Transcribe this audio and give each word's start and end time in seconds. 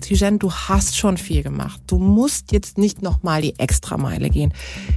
Tijen, 0.00 0.38
du 0.38 0.50
hast 0.50 0.96
schon 0.96 1.16
viel 1.16 1.42
gemacht. 1.42 1.80
Du 1.86 1.98
musst 1.98 2.52
jetzt 2.52 2.78
nicht 2.78 3.02
nochmal 3.02 3.42
die 3.42 3.58
Extrameile 3.58 4.30
gehen. 4.30 4.52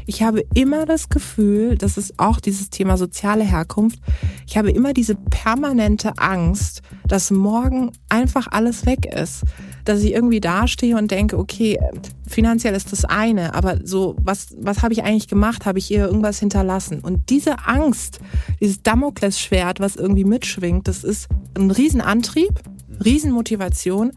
Ich 0.05 0.23
habe 0.23 0.43
immer 0.53 0.85
das 0.85 1.09
Gefühl, 1.09 1.77
das 1.77 1.97
ist 1.97 2.19
auch 2.19 2.39
dieses 2.39 2.69
Thema 2.69 2.97
soziale 2.97 3.43
Herkunft, 3.43 3.99
ich 4.47 4.57
habe 4.57 4.71
immer 4.71 4.93
diese 4.93 5.15
permanente 5.15 6.13
Angst, 6.17 6.81
dass 7.07 7.31
morgen 7.31 7.91
einfach 8.09 8.47
alles 8.51 8.85
weg 8.85 9.05
ist. 9.05 9.43
Dass 9.85 10.01
ich 10.01 10.13
irgendwie 10.13 10.39
dastehe 10.39 10.95
und 10.95 11.11
denke, 11.11 11.37
okay, 11.37 11.77
finanziell 12.25 12.73
ist 12.73 12.93
das 12.93 13.03
eine, 13.03 13.53
aber 13.53 13.79
so, 13.83 14.15
was, 14.17 14.55
was 14.61 14.81
habe 14.81 14.93
ich 14.93 15.03
eigentlich 15.03 15.27
gemacht? 15.27 15.65
Habe 15.65 15.79
ich 15.79 15.91
ihr 15.91 16.05
irgendwas 16.05 16.39
hinterlassen? 16.39 16.99
Und 16.99 17.29
diese 17.29 17.65
Angst, 17.65 18.19
dieses 18.61 18.81
Damoklesschwert, 18.81 19.81
was 19.81 19.97
irgendwie 19.97 20.23
mitschwingt, 20.23 20.87
das 20.87 21.03
ist 21.03 21.27
ein 21.57 21.69
Riesenantrieb, 21.69 22.61
Riesenmotivation. 23.03 24.13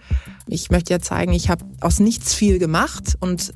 Ich 0.47 0.71
möchte 0.71 0.93
ja 0.93 1.01
zeigen, 1.01 1.33
ich 1.33 1.49
habe 1.49 1.65
aus 1.81 2.01
nichts 2.01 2.35
viel 2.35 2.59
gemacht 2.59 3.17
und 3.21 3.53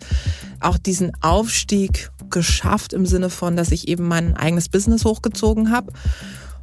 auch 0.61 0.79
diesen 0.79 1.13
Aufstieg 1.23 2.11
geschafft 2.31 2.93
im 2.93 3.07
Sinne 3.07 3.31
von, 3.31 3.57
dass 3.57 3.73
ich 3.73 3.89
eben 3.89 4.07
mein 4.07 4.37
eigenes 4.37 4.69
Business 4.69 5.05
hochgezogen 5.05 5.71
habe. 5.71 5.93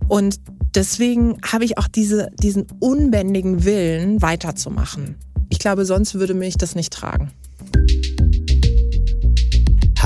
Und 0.08 0.40
deswegen 0.76 1.38
habe 1.46 1.66
ich 1.66 1.78
auch 1.78 1.88
diese, 1.88 2.30
diesen 2.40 2.68
unbändigen 2.80 3.66
Willen, 3.66 4.22
weiterzumachen. 4.22 5.16
Ich 5.50 5.60
glaube, 5.60 5.86
sonst 5.86 6.16
würde 6.16 6.34
mich 6.34 6.58
das 6.58 6.76
nicht 6.76 6.94
tragen. 6.94 7.32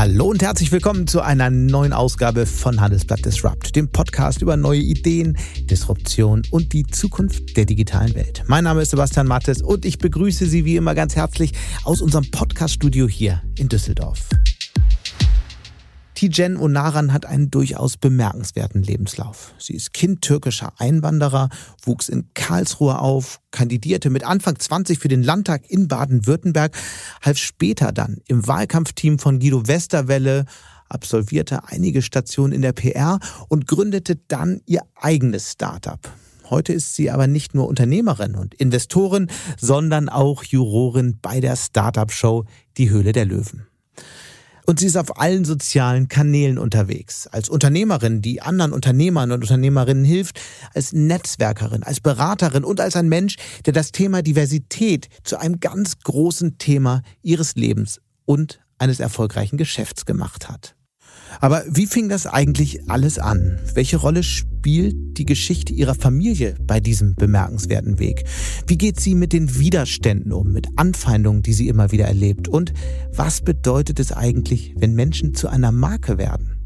Hallo 0.01 0.31
und 0.31 0.41
herzlich 0.41 0.71
willkommen 0.71 1.05
zu 1.05 1.21
einer 1.21 1.51
neuen 1.51 1.93
Ausgabe 1.93 2.47
von 2.47 2.81
Handelsblatt 2.81 3.23
Disrupt, 3.23 3.75
dem 3.75 3.91
Podcast 3.91 4.41
über 4.41 4.57
neue 4.57 4.79
Ideen, 4.79 5.37
Disruption 5.69 6.41
und 6.49 6.73
die 6.73 6.87
Zukunft 6.87 7.55
der 7.55 7.65
digitalen 7.65 8.15
Welt. 8.15 8.41
Mein 8.47 8.63
Name 8.63 8.81
ist 8.81 8.89
Sebastian 8.89 9.27
Mattes 9.27 9.61
und 9.61 9.85
ich 9.85 9.99
begrüße 9.99 10.47
Sie 10.47 10.65
wie 10.65 10.75
immer 10.75 10.95
ganz 10.95 11.15
herzlich 11.15 11.51
aus 11.83 12.01
unserem 12.01 12.31
Podcaststudio 12.31 13.07
hier 13.07 13.43
in 13.59 13.69
Düsseldorf. 13.69 14.27
Tijen 16.21 16.55
Onaran 16.55 17.13
hat 17.13 17.25
einen 17.25 17.49
durchaus 17.49 17.97
bemerkenswerten 17.97 18.83
Lebenslauf. 18.83 19.55
Sie 19.57 19.73
ist 19.73 19.91
Kind 19.91 20.21
türkischer 20.21 20.71
Einwanderer, 20.77 21.49
wuchs 21.83 22.09
in 22.09 22.31
Karlsruhe 22.35 22.99
auf, 22.99 23.39
kandidierte 23.49 24.11
mit 24.11 24.23
Anfang 24.23 24.59
20 24.59 24.99
für 24.99 25.07
den 25.07 25.23
Landtag 25.23 25.63
in 25.67 25.87
Baden-Württemberg, 25.87 26.77
half 27.23 27.39
später 27.39 27.91
dann 27.91 28.21
im 28.27 28.45
Wahlkampfteam 28.45 29.17
von 29.17 29.39
Guido 29.39 29.67
Westerwelle, 29.67 30.45
absolvierte 30.89 31.67
einige 31.69 32.03
Stationen 32.03 32.53
in 32.53 32.61
der 32.61 32.73
PR 32.73 33.19
und 33.47 33.65
gründete 33.65 34.17
dann 34.27 34.61
ihr 34.67 34.83
eigenes 34.93 35.53
Startup. 35.53 35.99
Heute 36.51 36.71
ist 36.71 36.93
sie 36.93 37.09
aber 37.09 37.25
nicht 37.25 37.55
nur 37.55 37.67
Unternehmerin 37.67 38.35
und 38.35 38.53
Investorin, 38.53 39.31
sondern 39.59 40.07
auch 40.07 40.43
Jurorin 40.43 41.17
bei 41.19 41.39
der 41.39 41.55
Startup-Show 41.55 42.45
Die 42.77 42.91
Höhle 42.91 43.11
der 43.11 43.25
Löwen. 43.25 43.70
Und 44.71 44.79
sie 44.79 44.85
ist 44.87 44.95
auf 44.95 45.19
allen 45.19 45.43
sozialen 45.43 46.07
Kanälen 46.07 46.57
unterwegs. 46.57 47.27
Als 47.27 47.49
Unternehmerin, 47.49 48.21
die 48.21 48.41
anderen 48.41 48.71
Unternehmern 48.71 49.33
und 49.33 49.41
Unternehmerinnen 49.41 50.05
hilft, 50.05 50.39
als 50.73 50.93
Netzwerkerin, 50.93 51.83
als 51.83 51.99
Beraterin 51.99 52.63
und 52.63 52.79
als 52.79 52.95
ein 52.95 53.09
Mensch, 53.09 53.35
der 53.65 53.73
das 53.73 53.91
Thema 53.91 54.21
Diversität 54.21 55.09
zu 55.25 55.37
einem 55.37 55.59
ganz 55.59 55.99
großen 55.99 56.57
Thema 56.57 57.01
ihres 57.21 57.55
Lebens 57.55 57.99
und 58.23 58.61
eines 58.77 59.01
erfolgreichen 59.01 59.57
Geschäfts 59.57 60.05
gemacht 60.05 60.47
hat. 60.47 60.73
Aber 61.41 61.63
wie 61.67 61.87
fing 61.87 62.07
das 62.07 62.27
eigentlich 62.27 62.87
alles 62.89 63.17
an? 63.17 63.59
Welche 63.73 63.97
Rolle 63.97 64.21
spielt 64.21 65.17
die 65.17 65.25
Geschichte 65.25 65.73
ihrer 65.73 65.95
Familie 65.95 66.53
bei 66.67 66.79
diesem 66.79 67.15
bemerkenswerten 67.15 67.97
Weg? 67.97 68.23
Wie 68.67 68.77
geht 68.77 68.99
sie 68.99 69.15
mit 69.15 69.33
den 69.33 69.57
Widerständen 69.57 70.31
um, 70.33 70.51
mit 70.51 70.67
Anfeindungen, 70.75 71.41
die 71.41 71.53
sie 71.53 71.67
immer 71.67 71.91
wieder 71.91 72.05
erlebt? 72.05 72.47
Und 72.47 72.73
was 73.11 73.41
bedeutet 73.41 73.99
es 73.99 74.11
eigentlich, 74.11 74.75
wenn 74.77 74.93
Menschen 74.93 75.33
zu 75.33 75.47
einer 75.47 75.71
Marke 75.71 76.19
werden? 76.19 76.57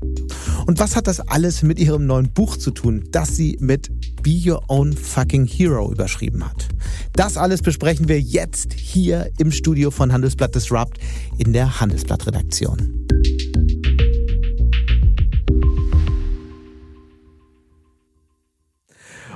Und 0.68 0.80
was 0.80 0.98
hat 0.98 1.08
das 1.08 1.22
alles 1.22 1.64
mit 1.64 1.80
ihrem 1.80 2.06
neuen 2.06 2.34
Buch 2.34 2.58
zu 2.58 2.72
tun, 2.72 3.06
das 3.12 3.36
sie 3.36 3.58
mit 3.62 3.90
Be 4.22 4.42
Your 4.46 4.62
Own 4.68 4.92
Fucking 4.92 5.46
Hero 5.46 5.90
überschrieben 5.90 6.46
hat? 6.46 6.68
Das 7.14 7.38
alles 7.38 7.62
besprechen 7.62 8.10
wir 8.10 8.20
jetzt 8.20 8.74
hier 8.74 9.30
im 9.38 9.52
Studio 9.52 9.90
von 9.90 10.12
Handelsblatt 10.12 10.54
Disrupt 10.54 11.00
in 11.38 11.54
der 11.54 11.80
Handelsblatt-Redaktion. 11.80 13.06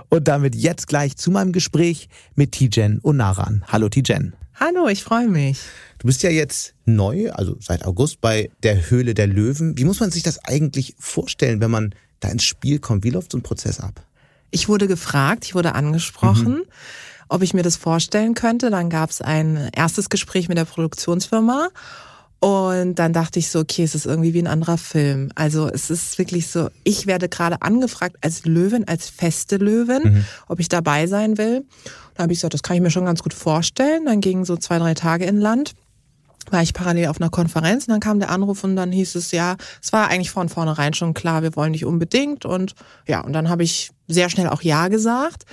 Und 0.09 0.27
damit 0.27 0.55
jetzt 0.55 0.87
gleich 0.87 1.15
zu 1.15 1.31
meinem 1.31 1.51
Gespräch 1.51 2.09
mit 2.35 2.53
Tijen 2.53 2.99
Onaran. 3.03 3.63
Hallo 3.67 3.89
Tijen. 3.89 4.33
Hallo, 4.55 4.87
ich 4.87 5.03
freue 5.03 5.27
mich. 5.27 5.59
Du 5.99 6.07
bist 6.07 6.23
ja 6.23 6.29
jetzt 6.29 6.73
neu, 6.85 7.31
also 7.31 7.55
seit 7.59 7.85
August 7.85 8.19
bei 8.19 8.49
der 8.63 8.89
Höhle 8.89 9.13
der 9.13 9.27
Löwen. 9.27 9.77
Wie 9.77 9.85
muss 9.85 9.99
man 9.99 10.11
sich 10.11 10.23
das 10.23 10.43
eigentlich 10.43 10.95
vorstellen, 10.99 11.61
wenn 11.61 11.71
man 11.71 11.95
da 12.19 12.29
ins 12.29 12.43
Spiel 12.43 12.79
kommt? 12.79 13.03
Wie 13.03 13.11
läuft 13.11 13.31
so 13.31 13.37
ein 13.37 13.43
Prozess 13.43 13.79
ab? 13.79 14.03
Ich 14.51 14.67
wurde 14.67 14.87
gefragt, 14.87 15.45
ich 15.45 15.55
wurde 15.55 15.75
angesprochen. 15.75 16.53
Mhm 16.53 16.63
ob 17.29 17.43
ich 17.43 17.53
mir 17.53 17.63
das 17.63 17.77
vorstellen 17.77 18.33
könnte. 18.33 18.69
Dann 18.69 18.89
gab 18.89 19.11
es 19.11 19.21
ein 19.21 19.69
erstes 19.73 20.09
Gespräch 20.09 20.49
mit 20.49 20.57
der 20.57 20.65
Produktionsfirma 20.65 21.69
und 22.39 22.95
dann 22.95 23.11
dachte 23.11 23.37
ich 23.37 23.49
so, 23.49 23.59
okay, 23.59 23.83
es 23.83 23.95
ist 23.95 24.05
irgendwie 24.05 24.33
wie 24.33 24.41
ein 24.41 24.47
anderer 24.47 24.77
Film. 24.77 25.29
Also 25.35 25.67
es 25.67 25.89
ist 25.89 26.17
wirklich 26.17 26.47
so, 26.47 26.69
ich 26.85 27.05
werde 27.05 27.27
gerade 27.27 27.61
angefragt 27.61 28.15
als 28.21 28.45
Löwin, 28.45 28.87
als 28.87 29.09
feste 29.09 29.57
Löwin, 29.57 30.13
mhm. 30.13 30.25
ob 30.47 30.59
ich 30.61 30.69
dabei 30.69 31.05
sein 31.07 31.37
will. 31.37 31.65
Da 32.15 32.23
habe 32.23 32.31
ich 32.31 32.39
gesagt, 32.39 32.53
das 32.53 32.63
kann 32.63 32.77
ich 32.77 32.81
mir 32.81 32.91
schon 32.91 33.05
ganz 33.05 33.23
gut 33.23 33.33
vorstellen. 33.33 34.05
Dann 34.05 34.21
gingen 34.21 34.45
so 34.45 34.55
zwei, 34.55 34.79
drei 34.79 34.93
Tage 34.93 35.25
in 35.25 35.41
Land. 35.41 35.73
War 36.49 36.63
ich 36.63 36.73
parallel 36.73 37.07
auf 37.07 37.19
einer 37.19 37.29
Konferenz 37.29 37.87
und 37.87 37.91
dann 37.91 37.99
kam 37.99 38.19
der 38.19 38.31
Anruf 38.31 38.63
und 38.63 38.75
dann 38.77 38.91
hieß 38.91 39.15
es 39.15 39.31
ja, 39.31 39.57
es 39.81 39.91
war 39.91 40.07
eigentlich 40.07 40.31
von 40.31 40.49
vornherein 40.49 40.93
schon 40.93 41.13
klar, 41.13 41.43
wir 41.43 41.55
wollen 41.55 41.73
dich 41.73 41.85
unbedingt 41.85 42.45
und 42.45 42.73
ja, 43.05 43.21
und 43.21 43.33
dann 43.33 43.49
habe 43.49 43.63
ich 43.63 43.91
sehr 44.07 44.29
schnell 44.29 44.47
auch 44.47 44.63
Ja 44.63 44.87
gesagt 44.87 45.43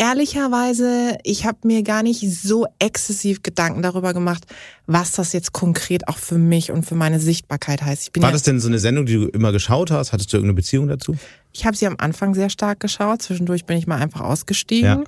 ehrlicherweise, 0.00 1.18
ich 1.24 1.44
habe 1.44 1.58
mir 1.64 1.82
gar 1.82 2.02
nicht 2.02 2.20
so 2.20 2.66
exzessiv 2.78 3.42
Gedanken 3.42 3.82
darüber 3.82 4.14
gemacht, 4.14 4.46
was 4.86 5.12
das 5.12 5.34
jetzt 5.34 5.52
konkret 5.52 6.08
auch 6.08 6.16
für 6.16 6.38
mich 6.38 6.72
und 6.72 6.86
für 6.86 6.94
meine 6.94 7.20
Sichtbarkeit 7.20 7.82
heißt. 7.82 8.10
War 8.16 8.30
ja 8.30 8.32
das 8.32 8.42
denn 8.42 8.60
so 8.60 8.68
eine 8.68 8.78
Sendung, 8.78 9.04
die 9.04 9.14
du 9.14 9.28
immer 9.28 9.52
geschaut 9.52 9.90
hast? 9.90 10.12
Hattest 10.12 10.32
du 10.32 10.38
irgendeine 10.38 10.56
Beziehung 10.56 10.88
dazu? 10.88 11.16
Ich 11.52 11.66
habe 11.66 11.76
sie 11.76 11.86
am 11.86 11.96
Anfang 11.98 12.34
sehr 12.34 12.48
stark 12.48 12.80
geschaut. 12.80 13.20
Zwischendurch 13.20 13.66
bin 13.66 13.76
ich 13.76 13.86
mal 13.86 13.98
einfach 13.98 14.22
ausgestiegen. 14.22 15.04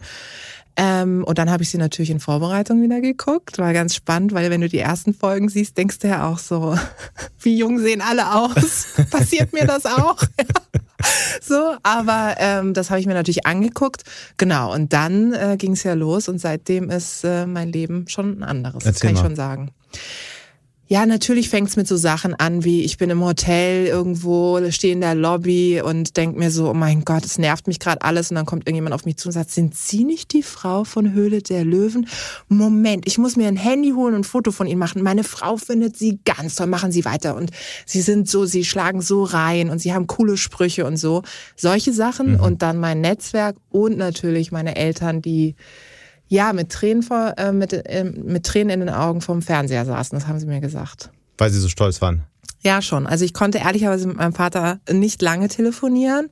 Ja. 0.76 1.03
Ähm, 1.03 1.24
und 1.24 1.38
dann 1.38 1.50
habe 1.50 1.62
ich 1.62 1.70
sie 1.70 1.78
natürlich 1.78 2.10
in 2.10 2.20
Vorbereitung 2.20 2.82
wieder 2.82 3.00
geguckt. 3.00 3.59
War 3.59 3.72
ganz 3.72 3.94
spannend, 3.94 4.34
weil 4.34 4.50
wenn 4.50 4.60
du 4.60 4.69
die 4.69 4.78
ersten 4.78 5.14
Folgen 5.14 5.48
siehst, 5.48 5.78
denkst 5.78 6.00
du 6.00 6.09
ja 6.09 6.28
auch 6.28 6.38
so, 6.38 6.76
wie 7.41 7.56
jung 7.56 7.78
sehen 7.78 8.03
alle 8.03 8.34
aus? 8.34 8.88
Passiert 9.10 9.54
mir 9.54 9.66
das 9.66 9.86
auch? 9.86 10.19
so, 11.42 11.76
aber 11.82 12.36
ähm, 12.38 12.74
das 12.74 12.90
habe 12.90 13.00
ich 13.00 13.06
mir 13.06 13.14
natürlich 13.14 13.46
angeguckt. 13.46 14.02
Genau, 14.36 14.72
und 14.72 14.92
dann 14.92 15.32
äh, 15.32 15.56
ging 15.58 15.72
es 15.72 15.82
ja 15.82 15.94
los 15.94 16.28
und 16.28 16.38
seitdem 16.38 16.90
ist 16.90 17.24
äh, 17.24 17.46
mein 17.46 17.70
Leben 17.70 18.08
schon 18.08 18.38
ein 18.38 18.42
anderes, 18.42 18.84
Erzähl 18.84 19.08
kann 19.08 19.16
ich 19.16 19.20
schon 19.20 19.36
sagen. 19.36 19.70
Ja, 20.92 21.06
natürlich 21.06 21.48
fängt's 21.48 21.76
mit 21.76 21.88
so 21.88 21.97
Sachen 21.97 22.34
an, 22.34 22.64
wie 22.64 22.82
ich 22.82 22.98
bin 22.98 23.08
im 23.08 23.25
Hotel 23.25 23.86
irgendwo, 23.86 24.60
stehe 24.69 24.92
in 24.92 25.00
der 25.00 25.14
Lobby 25.14 25.80
und 25.82 26.19
denk 26.19 26.36
mir 26.36 26.50
so, 26.50 26.69
oh 26.69 26.75
mein 26.75 27.06
Gott, 27.06 27.25
es 27.25 27.38
nervt 27.38 27.66
mich 27.66 27.78
gerade 27.78 28.03
alles. 28.03 28.30
Und 28.30 28.34
dann 28.34 28.44
kommt 28.44 28.69
irgendjemand 28.69 28.94
auf 28.94 29.06
mich 29.06 29.16
zu 29.16 29.30
und 29.30 29.32
sagt, 29.32 29.50
sind 29.50 29.75
Sie 29.75 30.04
nicht 30.04 30.34
die 30.34 30.42
Frau 30.42 30.84
von 30.84 31.14
Höhle 31.14 31.41
der 31.41 31.64
Löwen? 31.64 32.06
Moment, 32.48 33.06
ich 33.06 33.16
muss 33.16 33.36
mir 33.36 33.48
ein 33.48 33.56
Handy 33.56 33.92
holen 33.92 34.12
und 34.12 34.20
ein 34.20 34.25
Foto 34.25 34.53
von 34.53 34.66
Ihnen 34.66 34.78
machen. 34.78 35.03
Meine 35.03 35.25
Frau 35.25 35.56
findet 35.56 35.97
Sie 35.97 36.19
ganz 36.26 36.56
toll, 36.56 36.66
machen 36.66 36.92
Sie 36.92 37.06
weiter. 37.06 37.36
Und 37.36 37.53
Sie 37.86 38.03
sind 38.03 38.28
so, 38.28 38.44
Sie 38.44 38.62
schlagen 38.62 39.00
so 39.00 39.24
rein 39.24 39.70
und 39.70 39.78
Sie 39.78 39.94
haben 39.94 40.06
coole 40.06 40.36
Sprüche 40.36 40.84
und 40.84 40.98
so. 40.98 41.22
Solche 41.56 41.94
Sachen 41.94 42.34
mhm. 42.34 42.41
und 42.41 42.60
dann 42.60 42.76
mein 42.76 43.00
Netzwerk 43.00 43.56
und 43.70 43.97
natürlich 43.97 44.53
meine 44.53 44.76
Eltern, 44.76 45.22
die 45.22 45.54
ja, 46.32 46.54
mit 46.54 46.70
Tränen, 46.70 47.03
vor, 47.03 47.34
äh, 47.37 47.53
mit, 47.53 47.75
äh, 47.75 48.04
mit 48.04 48.47
Tränen 48.47 48.70
in 48.70 48.81
den 48.87 48.88
Augen 48.88 49.21
vom 49.21 49.42
Fernseher 49.42 49.84
saßen, 49.84 50.18
das 50.18 50.27
haben 50.27 50.39
sie 50.39 50.47
mir 50.47 50.60
gesagt. 50.60 51.10
Weil 51.36 51.51
sie 51.51 51.60
so 51.60 51.68
stolz 51.68 52.01
waren? 52.01 52.22
Ja, 52.60 52.80
schon. 52.80 53.06
Also 53.06 53.27
ich 53.27 53.34
konnte 53.34 53.59
ehrlicherweise 53.59 54.09
mit 54.09 54.16
meinem 54.16 54.33
Vater 54.33 54.80
nicht 54.91 55.21
lange 55.21 55.48
telefonieren, 55.48 56.30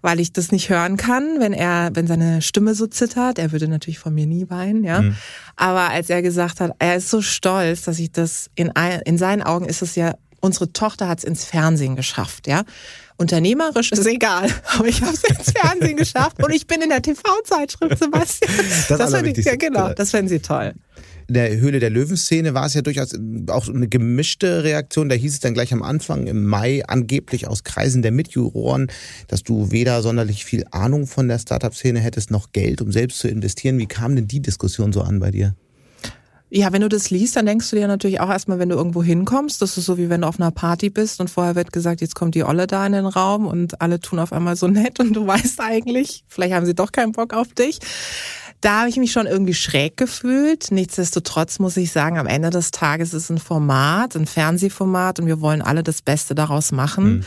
weil 0.00 0.20
ich 0.20 0.32
das 0.32 0.52
nicht 0.52 0.68
hören 0.68 0.96
kann, 0.96 1.40
wenn 1.40 1.52
er, 1.52 1.90
wenn 1.94 2.06
seine 2.06 2.40
Stimme 2.40 2.76
so 2.76 2.86
zittert. 2.86 3.40
Er 3.40 3.50
würde 3.50 3.66
natürlich 3.66 3.98
von 3.98 4.14
mir 4.14 4.26
nie 4.26 4.48
weinen, 4.48 4.84
ja. 4.84 5.02
Mhm. 5.02 5.16
Aber 5.56 5.90
als 5.90 6.08
er 6.08 6.22
gesagt 6.22 6.60
hat, 6.60 6.70
er 6.78 6.94
ist 6.94 7.10
so 7.10 7.20
stolz, 7.20 7.82
dass 7.82 7.98
ich 7.98 8.12
das 8.12 8.48
in, 8.54 8.70
in 9.04 9.18
seinen 9.18 9.42
Augen 9.42 9.64
ist 9.64 9.82
es 9.82 9.96
ja, 9.96 10.14
unsere 10.40 10.72
Tochter 10.72 11.08
hat 11.08 11.18
es 11.18 11.24
ins 11.24 11.44
Fernsehen 11.44 11.96
geschafft, 11.96 12.46
ja. 12.46 12.62
Unternehmerisch 13.22 13.92
ist 13.92 14.04
egal, 14.04 14.48
aber 14.76 14.88
ich 14.88 15.00
habe 15.00 15.14
es 15.14 15.22
ins 15.22 15.52
Fernsehen 15.52 15.96
geschafft 15.96 16.42
und 16.42 16.52
ich 16.52 16.66
bin 16.66 16.82
in 16.82 16.88
der 16.88 17.00
TV-Zeitschrift, 17.00 17.98
Sebastian. 17.98 18.50
Das, 18.88 18.98
das 18.98 19.10
fand 19.12 19.26
ich, 19.28 19.44
ja, 19.44 19.54
genau, 19.54 19.92
das 19.92 20.10
fänden 20.10 20.28
Sie 20.28 20.40
toll. 20.40 20.72
In 21.28 21.34
der 21.34 21.56
Höhle 21.56 21.78
der 21.78 21.90
Löwenszene 21.90 22.52
war 22.52 22.66
es 22.66 22.74
ja 22.74 22.82
durchaus 22.82 23.14
auch 23.46 23.68
eine 23.68 23.86
gemischte 23.86 24.64
Reaktion. 24.64 25.08
Da 25.08 25.14
hieß 25.14 25.34
es 25.34 25.40
dann 25.40 25.54
gleich 25.54 25.72
am 25.72 25.84
Anfang 25.84 26.26
im 26.26 26.44
Mai 26.44 26.84
angeblich 26.84 27.46
aus 27.46 27.62
Kreisen 27.62 28.02
der 28.02 28.10
Mitjuroren, 28.10 28.88
dass 29.28 29.44
du 29.44 29.70
weder 29.70 30.02
sonderlich 30.02 30.44
viel 30.44 30.64
Ahnung 30.72 31.06
von 31.06 31.28
der 31.28 31.38
Startup-Szene 31.38 32.00
hättest 32.00 32.32
noch 32.32 32.50
Geld, 32.50 32.82
um 32.82 32.90
selbst 32.90 33.20
zu 33.20 33.28
investieren. 33.28 33.78
Wie 33.78 33.86
kam 33.86 34.16
denn 34.16 34.26
die 34.26 34.42
Diskussion 34.42 34.92
so 34.92 35.00
an 35.00 35.20
bei 35.20 35.30
dir? 35.30 35.54
Ja, 36.54 36.70
wenn 36.70 36.82
du 36.82 36.90
das 36.90 37.08
liest, 37.08 37.36
dann 37.36 37.46
denkst 37.46 37.70
du 37.70 37.76
dir 37.76 37.88
natürlich 37.88 38.20
auch 38.20 38.28
erstmal, 38.28 38.58
wenn 38.58 38.68
du 38.68 38.76
irgendwo 38.76 39.02
hinkommst, 39.02 39.62
das 39.62 39.78
ist 39.78 39.86
so 39.86 39.96
wie 39.96 40.10
wenn 40.10 40.20
du 40.20 40.26
auf 40.26 40.38
einer 40.38 40.50
Party 40.50 40.90
bist 40.90 41.18
und 41.18 41.30
vorher 41.30 41.54
wird 41.54 41.72
gesagt, 41.72 42.02
jetzt 42.02 42.14
kommt 42.14 42.34
die 42.34 42.44
Olle 42.44 42.66
da 42.66 42.84
in 42.86 42.92
den 42.92 43.06
Raum 43.06 43.46
und 43.46 43.80
alle 43.80 44.00
tun 44.00 44.18
auf 44.18 44.34
einmal 44.34 44.54
so 44.54 44.68
nett 44.68 45.00
und 45.00 45.14
du 45.14 45.26
weißt 45.26 45.62
eigentlich, 45.62 46.24
vielleicht 46.28 46.52
haben 46.52 46.66
sie 46.66 46.74
doch 46.74 46.92
keinen 46.92 47.12
Bock 47.12 47.32
auf 47.32 47.54
dich. 47.54 47.78
Da 48.60 48.80
habe 48.80 48.90
ich 48.90 48.98
mich 48.98 49.12
schon 49.12 49.26
irgendwie 49.26 49.54
schräg 49.54 49.96
gefühlt. 49.96 50.70
Nichtsdestotrotz 50.70 51.58
muss 51.58 51.78
ich 51.78 51.90
sagen, 51.90 52.18
am 52.18 52.26
Ende 52.26 52.50
des 52.50 52.70
Tages 52.70 53.14
ist 53.14 53.24
es 53.24 53.30
ein 53.30 53.38
Format, 53.38 54.14
ein 54.14 54.26
Fernsehformat 54.26 55.20
und 55.20 55.26
wir 55.26 55.40
wollen 55.40 55.62
alle 55.62 55.82
das 55.82 56.02
Beste 56.02 56.34
daraus 56.34 56.70
machen. 56.70 57.14
Mhm. 57.14 57.24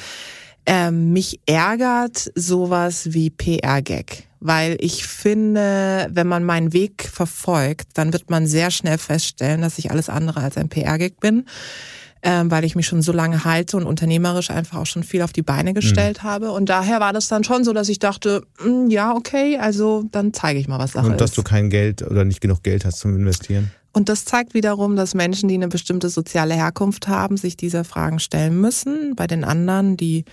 Ähm, 0.67 1.13
mich 1.13 1.39
ärgert 1.47 2.31
sowas 2.35 3.11
wie 3.11 3.31
PR-Gag 3.31 4.27
weil 4.45 4.77
ich 4.79 5.07
finde, 5.07 6.07
wenn 6.11 6.27
man 6.27 6.43
meinen 6.43 6.71
Weg 6.71 7.09
verfolgt, 7.11 7.89
dann 7.95 8.13
wird 8.13 8.29
man 8.29 8.45
sehr 8.45 8.69
schnell 8.69 8.97
feststellen, 8.97 9.61
dass 9.61 9.79
ich 9.79 9.89
alles 9.89 10.07
andere 10.07 10.41
als 10.41 10.57
ein 10.57 10.69
PR-Gig 10.69 11.15
bin, 11.19 11.45
ähm, 12.21 12.51
weil 12.51 12.63
ich 12.63 12.75
mich 12.75 12.85
schon 12.85 13.01
so 13.01 13.11
lange 13.11 13.43
halte 13.43 13.75
und 13.77 13.85
unternehmerisch 13.85 14.51
einfach 14.51 14.79
auch 14.79 14.85
schon 14.85 15.03
viel 15.03 15.23
auf 15.23 15.33
die 15.33 15.41
Beine 15.41 15.73
gestellt 15.73 16.23
mhm. 16.23 16.27
habe. 16.27 16.51
Und 16.51 16.69
daher 16.69 16.99
war 16.99 17.11
das 17.11 17.27
dann 17.27 17.43
schon 17.43 17.63
so, 17.63 17.73
dass 17.73 17.89
ich 17.89 17.97
dachte, 17.97 18.43
mh, 18.59 18.65
hm, 18.65 18.89
ja, 18.91 19.15
okay, 19.15 19.57
also 19.57 20.03
dann 20.11 20.31
zeige 20.31 20.59
ich 20.59 20.67
mal, 20.67 20.77
was 20.77 20.91
Sache 20.91 21.07
ist. 21.07 21.11
Und 21.13 21.21
dass 21.21 21.31
du 21.31 21.41
kein 21.41 21.71
Geld 21.71 22.03
oder 22.03 22.23
nicht 22.23 22.41
genug 22.41 22.61
Geld 22.61 22.85
hast 22.85 22.99
zum 22.99 23.15
Investieren? 23.15 23.71
Und 23.93 24.09
das 24.09 24.25
zeigt 24.25 24.53
wiederum, 24.53 24.95
dass 24.95 25.15
Menschen, 25.15 25.47
die 25.47 25.55
eine 25.55 25.69
bestimmte 25.69 26.09
soziale 26.09 26.53
Herkunft 26.53 27.07
haben, 27.07 27.37
sich 27.37 27.55
diese 27.55 27.83
Fragen 27.83 28.19
stellen 28.19 28.59
müssen. 28.59 29.15
Bei 29.15 29.25
den 29.25 29.43
anderen, 29.43 29.95
die 29.95 30.25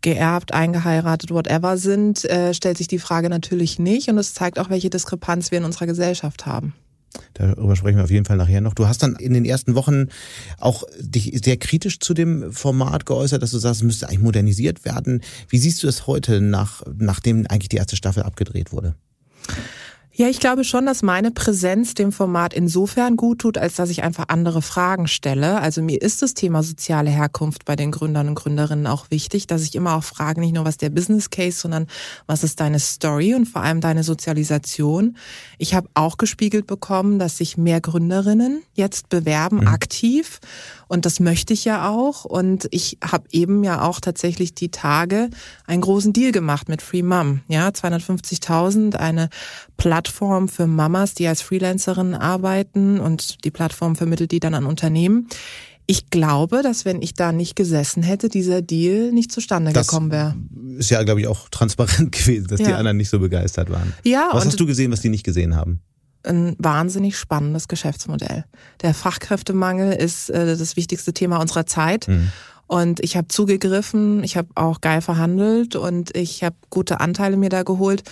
geerbt, 0.00 0.54
eingeheiratet, 0.54 1.30
whatever 1.30 1.76
sind, 1.78 2.24
äh, 2.24 2.54
stellt 2.54 2.78
sich 2.78 2.88
die 2.88 2.98
Frage 2.98 3.28
natürlich 3.28 3.78
nicht. 3.78 4.08
Und 4.08 4.18
es 4.18 4.34
zeigt 4.34 4.58
auch, 4.58 4.70
welche 4.70 4.90
Diskrepanz 4.90 5.50
wir 5.50 5.58
in 5.58 5.64
unserer 5.64 5.86
Gesellschaft 5.86 6.46
haben. 6.46 6.74
Darüber 7.34 7.76
sprechen 7.76 7.96
wir 7.96 8.04
auf 8.04 8.10
jeden 8.10 8.24
Fall 8.24 8.36
nachher 8.36 8.60
noch. 8.60 8.74
Du 8.74 8.86
hast 8.86 9.02
dann 9.02 9.16
in 9.16 9.34
den 9.34 9.44
ersten 9.44 9.74
Wochen 9.74 10.08
auch 10.58 10.84
dich 10.98 11.40
sehr 11.42 11.56
kritisch 11.56 11.98
zu 12.00 12.14
dem 12.14 12.52
Format 12.52 13.06
geäußert, 13.06 13.42
dass 13.42 13.50
du 13.50 13.58
sagst, 13.58 13.80
es 13.80 13.86
müsste 13.86 14.08
eigentlich 14.08 14.20
modernisiert 14.20 14.84
werden. 14.84 15.22
Wie 15.48 15.58
siehst 15.58 15.82
du 15.82 15.88
es 15.88 16.06
heute, 16.06 16.40
nach, 16.40 16.82
nachdem 16.98 17.46
eigentlich 17.46 17.68
die 17.68 17.76
erste 17.76 17.96
Staffel 17.96 18.22
abgedreht 18.22 18.72
wurde? 18.72 18.94
Ja, 20.18 20.28
ich 20.28 20.40
glaube 20.40 20.64
schon, 20.64 20.86
dass 20.86 21.02
meine 21.02 21.30
Präsenz 21.30 21.92
dem 21.92 22.10
Format 22.10 22.54
insofern 22.54 23.16
gut 23.16 23.40
tut, 23.40 23.58
als 23.58 23.74
dass 23.74 23.90
ich 23.90 24.02
einfach 24.02 24.24
andere 24.28 24.62
Fragen 24.62 25.08
stelle. 25.08 25.60
Also 25.60 25.82
mir 25.82 26.00
ist 26.00 26.22
das 26.22 26.32
Thema 26.32 26.62
soziale 26.62 27.10
Herkunft 27.10 27.66
bei 27.66 27.76
den 27.76 27.90
Gründern 27.90 28.28
und 28.28 28.34
Gründerinnen 28.34 28.86
auch 28.86 29.10
wichtig, 29.10 29.46
dass 29.46 29.60
ich 29.60 29.74
immer 29.74 29.94
auch 29.94 30.04
frage, 30.04 30.40
nicht 30.40 30.54
nur 30.54 30.64
was 30.64 30.78
der 30.78 30.88
Business 30.88 31.28
Case, 31.28 31.58
sondern 31.58 31.86
was 32.26 32.44
ist 32.44 32.60
deine 32.60 32.80
Story 32.80 33.34
und 33.34 33.44
vor 33.44 33.60
allem 33.60 33.82
deine 33.82 34.04
Sozialisation. 34.04 35.18
Ich 35.58 35.74
habe 35.74 35.90
auch 35.92 36.16
gespiegelt 36.16 36.66
bekommen, 36.66 37.18
dass 37.18 37.36
sich 37.36 37.58
mehr 37.58 37.82
Gründerinnen 37.82 38.62
jetzt 38.72 39.10
bewerben, 39.10 39.58
mhm. 39.58 39.68
aktiv. 39.68 40.40
Und 40.88 41.04
das 41.04 41.20
möchte 41.20 41.52
ich 41.52 41.64
ja 41.64 41.88
auch. 41.88 42.24
Und 42.24 42.68
ich 42.70 42.98
habe 43.02 43.24
eben 43.32 43.64
ja 43.64 43.82
auch 43.82 44.00
tatsächlich 44.00 44.54
die 44.54 44.70
Tage 44.70 45.30
einen 45.66 45.80
großen 45.80 46.12
Deal 46.12 46.32
gemacht 46.32 46.68
mit 46.68 46.82
Free 46.82 47.02
Mom. 47.02 47.40
Ja, 47.48 47.68
250.000, 47.68 48.96
eine 48.96 49.28
Plattform 49.76 50.48
für 50.48 50.66
Mamas, 50.66 51.14
die 51.14 51.26
als 51.26 51.42
Freelancerin 51.42 52.14
arbeiten 52.14 53.00
und 53.00 53.44
die 53.44 53.50
Plattform 53.50 53.96
vermittelt 53.96 54.30
die 54.32 54.40
dann 54.40 54.54
an 54.54 54.66
Unternehmen. 54.66 55.28
Ich 55.88 56.10
glaube, 56.10 56.62
dass 56.62 56.84
wenn 56.84 57.00
ich 57.00 57.14
da 57.14 57.30
nicht 57.30 57.54
gesessen 57.54 58.02
hätte, 58.02 58.28
dieser 58.28 58.60
Deal 58.60 59.12
nicht 59.12 59.30
zustande 59.30 59.72
das 59.72 59.86
gekommen 59.86 60.10
wäre. 60.10 60.34
Ist 60.78 60.90
ja, 60.90 61.02
glaube 61.04 61.20
ich, 61.20 61.28
auch 61.28 61.48
transparent 61.50 62.12
gewesen, 62.12 62.48
dass 62.48 62.60
ja. 62.60 62.66
die 62.66 62.72
anderen 62.72 62.96
nicht 62.96 63.08
so 63.08 63.20
begeistert 63.20 63.70
waren. 63.70 63.92
Ja. 64.02 64.28
Was 64.32 64.46
hast 64.46 64.58
du 64.58 64.66
gesehen, 64.66 64.90
was 64.90 65.00
die 65.00 65.08
nicht 65.08 65.24
gesehen 65.24 65.54
haben? 65.54 65.80
Ein 66.26 66.56
wahnsinnig 66.58 67.18
spannendes 67.18 67.68
Geschäftsmodell. 67.68 68.44
Der 68.82 68.94
Fachkräftemangel 68.94 69.92
ist 69.92 70.30
äh, 70.30 70.56
das 70.56 70.76
wichtigste 70.76 71.12
Thema 71.12 71.38
unserer 71.38 71.66
Zeit. 71.66 72.08
Mhm. 72.08 72.30
Und 72.66 73.00
ich 73.00 73.16
habe 73.16 73.28
zugegriffen, 73.28 74.24
ich 74.24 74.36
habe 74.36 74.48
auch 74.56 74.80
geil 74.80 75.00
verhandelt 75.00 75.76
und 75.76 76.16
ich 76.16 76.42
habe 76.42 76.56
gute 76.68 77.00
Anteile 77.00 77.36
mir 77.36 77.48
da 77.48 77.62
geholt. 77.62 78.02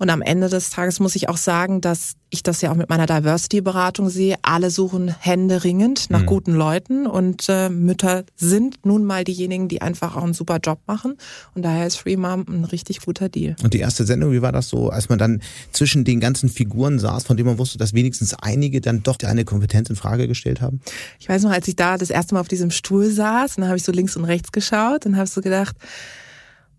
Und 0.00 0.08
am 0.08 0.22
Ende 0.22 0.48
des 0.48 0.70
Tages 0.70 0.98
muss 0.98 1.14
ich 1.14 1.28
auch 1.28 1.36
sagen, 1.36 1.82
dass 1.82 2.14
ich 2.30 2.42
das 2.42 2.62
ja 2.62 2.72
auch 2.72 2.74
mit 2.74 2.88
meiner 2.88 3.04
Diversity-Beratung 3.04 4.08
sehe. 4.08 4.36
Alle 4.40 4.70
suchen 4.70 5.14
händeringend 5.20 6.08
nach 6.08 6.22
mhm. 6.22 6.26
guten 6.26 6.54
Leuten 6.54 7.06
und 7.06 7.44
äh, 7.50 7.68
Mütter 7.68 8.24
sind 8.34 8.86
nun 8.86 9.04
mal 9.04 9.24
diejenigen, 9.24 9.68
die 9.68 9.82
einfach 9.82 10.16
auch 10.16 10.22
einen 10.22 10.32
super 10.32 10.58
Job 10.62 10.80
machen. 10.86 11.18
Und 11.54 11.66
daher 11.66 11.86
ist 11.86 11.96
Free 11.96 12.16
Mom 12.16 12.46
ein 12.48 12.64
richtig 12.64 13.02
guter 13.02 13.28
Deal. 13.28 13.56
Und 13.62 13.74
die 13.74 13.80
erste 13.80 14.06
Sendung, 14.06 14.32
wie 14.32 14.40
war 14.40 14.52
das 14.52 14.70
so, 14.70 14.88
als 14.88 15.10
man 15.10 15.18
dann 15.18 15.42
zwischen 15.70 16.04
den 16.04 16.18
ganzen 16.18 16.48
Figuren 16.48 16.98
saß, 16.98 17.24
von 17.24 17.36
denen 17.36 17.50
man 17.50 17.58
wusste, 17.58 17.76
dass 17.76 17.92
wenigstens 17.92 18.32
einige 18.32 18.80
dann 18.80 19.02
doch 19.02 19.18
eine 19.22 19.44
Kompetenz 19.44 19.90
in 19.90 19.96
Frage 19.96 20.28
gestellt 20.28 20.62
haben? 20.62 20.80
Ich 21.18 21.28
weiß 21.28 21.42
noch, 21.42 21.50
als 21.50 21.68
ich 21.68 21.76
da 21.76 21.98
das 21.98 22.08
erste 22.08 22.34
Mal 22.34 22.40
auf 22.40 22.48
diesem 22.48 22.70
Stuhl 22.70 23.10
saß, 23.10 23.56
dann 23.56 23.66
habe 23.66 23.76
ich 23.76 23.82
so 23.82 23.92
links 23.92 24.16
und 24.16 24.24
rechts 24.24 24.50
geschaut 24.50 25.04
und 25.04 25.18
habe 25.18 25.28
so 25.28 25.42
gedacht, 25.42 25.76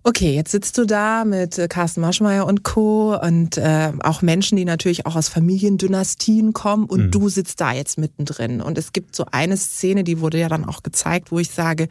Okay, 0.03 0.33
jetzt 0.33 0.49
sitzt 0.49 0.79
du 0.79 0.85
da 0.85 1.25
mit 1.25 1.59
äh, 1.59 1.67
Carsten 1.67 2.01
Maschmeyer 2.01 2.47
und 2.47 2.63
Co. 2.63 3.15
und 3.15 3.57
äh, 3.57 3.91
auch 4.01 4.23
Menschen, 4.23 4.55
die 4.55 4.65
natürlich 4.65 5.05
auch 5.05 5.15
aus 5.15 5.29
Familiendynastien 5.29 6.53
kommen 6.53 6.85
und 6.85 7.05
mhm. 7.05 7.11
du 7.11 7.29
sitzt 7.29 7.61
da 7.61 7.71
jetzt 7.71 7.99
mittendrin. 7.99 8.61
Und 8.61 8.79
es 8.79 8.93
gibt 8.93 9.15
so 9.15 9.25
eine 9.31 9.57
Szene, 9.57 10.03
die 10.03 10.19
wurde 10.19 10.39
ja 10.39 10.49
dann 10.49 10.65
auch 10.65 10.81
gezeigt, 10.81 11.31
wo 11.31 11.37
ich 11.37 11.51
sage, 11.51 11.87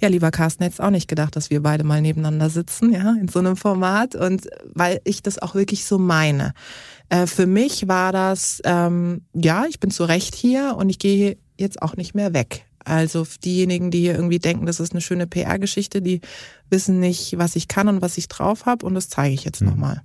ja, 0.00 0.08
lieber 0.08 0.30
Carsten, 0.30 0.64
hättest 0.64 0.80
auch 0.80 0.88
nicht 0.88 1.08
gedacht, 1.08 1.36
dass 1.36 1.50
wir 1.50 1.62
beide 1.62 1.84
mal 1.84 2.00
nebeneinander 2.00 2.48
sitzen, 2.48 2.90
ja, 2.90 3.16
in 3.20 3.28
so 3.28 3.40
einem 3.40 3.56
Format. 3.56 4.14
Und 4.14 4.48
weil 4.72 5.02
ich 5.04 5.22
das 5.22 5.38
auch 5.38 5.54
wirklich 5.54 5.84
so 5.84 5.98
meine. 5.98 6.54
Äh, 7.10 7.26
für 7.26 7.46
mich 7.46 7.86
war 7.86 8.12
das, 8.12 8.62
ähm, 8.64 9.26
ja, 9.34 9.66
ich 9.68 9.78
bin 9.78 9.90
zu 9.90 10.04
Recht 10.04 10.34
hier 10.34 10.74
und 10.78 10.88
ich 10.88 10.98
gehe 10.98 11.36
jetzt 11.58 11.82
auch 11.82 11.96
nicht 11.96 12.14
mehr 12.14 12.32
weg. 12.32 12.64
Also 12.84 13.26
diejenigen, 13.44 13.90
die 13.90 14.00
hier 14.00 14.14
irgendwie 14.14 14.38
denken, 14.38 14.66
das 14.66 14.80
ist 14.80 14.92
eine 14.92 15.00
schöne 15.00 15.26
PR-Geschichte, 15.26 16.02
die 16.02 16.20
wissen 16.70 17.00
nicht, 17.00 17.38
was 17.38 17.56
ich 17.56 17.68
kann 17.68 17.88
und 17.88 18.02
was 18.02 18.18
ich 18.18 18.28
drauf 18.28 18.66
habe 18.66 18.86
und 18.86 18.94
das 18.94 19.08
zeige 19.08 19.34
ich 19.34 19.44
jetzt 19.44 19.60
mhm. 19.60 19.68
nochmal. 19.68 20.02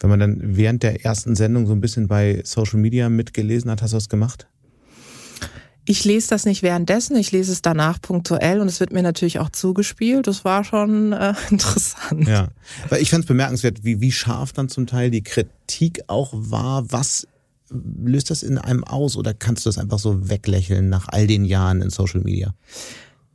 Wenn 0.00 0.10
man 0.10 0.20
dann 0.20 0.38
während 0.40 0.82
der 0.82 1.04
ersten 1.04 1.36
Sendung 1.36 1.66
so 1.66 1.72
ein 1.72 1.80
bisschen 1.80 2.08
bei 2.08 2.40
Social 2.44 2.78
Media 2.78 3.08
mitgelesen 3.10 3.70
hat, 3.70 3.82
hast 3.82 3.92
du 3.92 3.96
das 3.96 4.08
gemacht? 4.08 4.46
Ich 5.84 6.04
lese 6.04 6.28
das 6.28 6.44
nicht 6.44 6.62
währenddessen, 6.62 7.16
ich 7.16 7.32
lese 7.32 7.52
es 7.52 7.62
danach 7.62 8.00
punktuell 8.00 8.60
und 8.60 8.68
es 8.68 8.80
wird 8.80 8.92
mir 8.92 9.02
natürlich 9.02 9.38
auch 9.40 9.50
zugespielt. 9.50 10.26
Das 10.26 10.44
war 10.44 10.62
schon 10.62 11.12
äh, 11.12 11.34
interessant. 11.50 12.28
Ja, 12.28 12.48
weil 12.88 13.02
ich 13.02 13.10
fand 13.10 13.24
es 13.24 13.28
bemerkenswert, 13.28 13.82
wie, 13.82 14.00
wie 14.00 14.12
scharf 14.12 14.52
dann 14.52 14.68
zum 14.68 14.86
Teil 14.86 15.10
die 15.10 15.22
Kritik 15.22 16.02
auch 16.06 16.32
war, 16.32 16.90
was 16.92 17.26
löst 17.70 18.30
das 18.30 18.42
in 18.42 18.58
einem 18.58 18.84
aus 18.84 19.16
oder 19.16 19.34
kannst 19.34 19.64
du 19.64 19.68
das 19.68 19.78
einfach 19.78 19.98
so 19.98 20.28
weglächeln 20.28 20.88
nach 20.88 21.08
all 21.08 21.26
den 21.26 21.44
Jahren 21.44 21.82
in 21.82 21.90
Social 21.90 22.20
Media? 22.20 22.54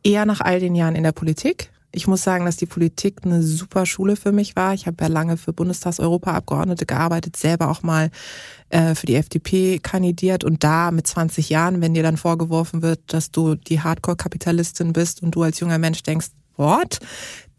Eher 0.03 0.25
nach 0.25 0.41
all 0.41 0.59
den 0.59 0.75
Jahren 0.75 0.95
in 0.95 1.03
der 1.03 1.11
Politik. 1.11 1.71
Ich 1.91 2.07
muss 2.07 2.23
sagen, 2.23 2.45
dass 2.45 2.57
die 2.57 2.65
Politik 2.65 3.21
eine 3.23 3.41
super 3.41 3.85
Schule 3.85 4.17
für 4.17 4.33
mich 4.33 4.57
war. 4.57 4.73
Ich 4.73 4.85
habe 4.85 4.97
ja 4.99 5.07
lange 5.07 5.37
für 5.37 5.53
Bundestags-Europaabgeordnete 5.53 6.85
gearbeitet, 6.85 7.37
selber 7.37 7.69
auch 7.69 7.83
mal 7.83 8.11
äh, 8.69 8.95
für 8.95 9.05
die 9.05 9.15
FDP 9.15 9.79
kandidiert 9.79 10.43
und 10.43 10.65
da 10.65 10.91
mit 10.91 11.07
20 11.07 11.49
Jahren, 11.49 11.79
wenn 11.79 11.93
dir 11.93 12.03
dann 12.03 12.17
vorgeworfen 12.17 12.81
wird, 12.81 12.99
dass 13.07 13.31
du 13.31 13.55
die 13.55 13.79
Hardcore-Kapitalistin 13.79 14.91
bist 14.91 15.23
und 15.23 15.31
du 15.35 15.43
als 15.43 15.61
junger 15.61 15.77
Mensch 15.77 16.03
denkst, 16.03 16.31
what? 16.57 16.99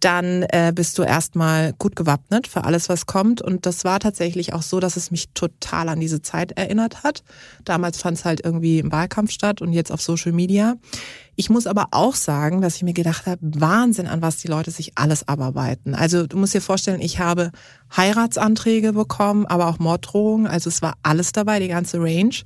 Dann 0.06 0.44
äh, 0.50 0.72
bist 0.72 0.96
du 0.98 1.02
erstmal 1.02 1.72
gut 1.72 1.96
gewappnet 1.96 2.46
für 2.46 2.62
alles, 2.62 2.88
was 2.88 3.06
kommt. 3.06 3.42
Und 3.42 3.66
das 3.66 3.82
war 3.82 3.98
tatsächlich 3.98 4.52
auch 4.52 4.62
so, 4.62 4.78
dass 4.78 4.96
es 4.96 5.10
mich 5.10 5.30
total 5.30 5.88
an 5.88 5.98
diese 5.98 6.22
Zeit 6.22 6.52
erinnert 6.52 7.02
hat. 7.02 7.24
Damals 7.64 7.98
fand 8.00 8.16
es 8.16 8.24
halt 8.24 8.44
irgendwie 8.44 8.78
im 8.78 8.92
Wahlkampf 8.92 9.32
statt 9.32 9.60
und 9.60 9.72
jetzt 9.72 9.90
auf 9.90 10.00
Social 10.00 10.30
Media. 10.30 10.76
Ich 11.34 11.50
muss 11.50 11.66
aber 11.66 11.88
auch 11.90 12.14
sagen, 12.14 12.60
dass 12.60 12.76
ich 12.76 12.84
mir 12.84 12.92
gedacht 12.92 13.26
habe, 13.26 13.40
Wahnsinn, 13.42 14.06
an 14.06 14.22
was 14.22 14.36
die 14.36 14.46
Leute 14.46 14.70
sich 14.70 14.92
alles 14.94 15.26
abarbeiten. 15.26 15.96
Also 15.96 16.28
du 16.28 16.36
musst 16.36 16.54
dir 16.54 16.62
vorstellen, 16.62 17.00
ich 17.00 17.18
habe 17.18 17.50
Heiratsanträge 17.96 18.92
bekommen, 18.92 19.44
aber 19.44 19.66
auch 19.66 19.80
Morddrohungen. 19.80 20.46
Also 20.46 20.68
es 20.68 20.82
war 20.82 20.94
alles 21.02 21.32
dabei, 21.32 21.58
die 21.58 21.66
ganze 21.66 21.98
Range. 21.98 22.36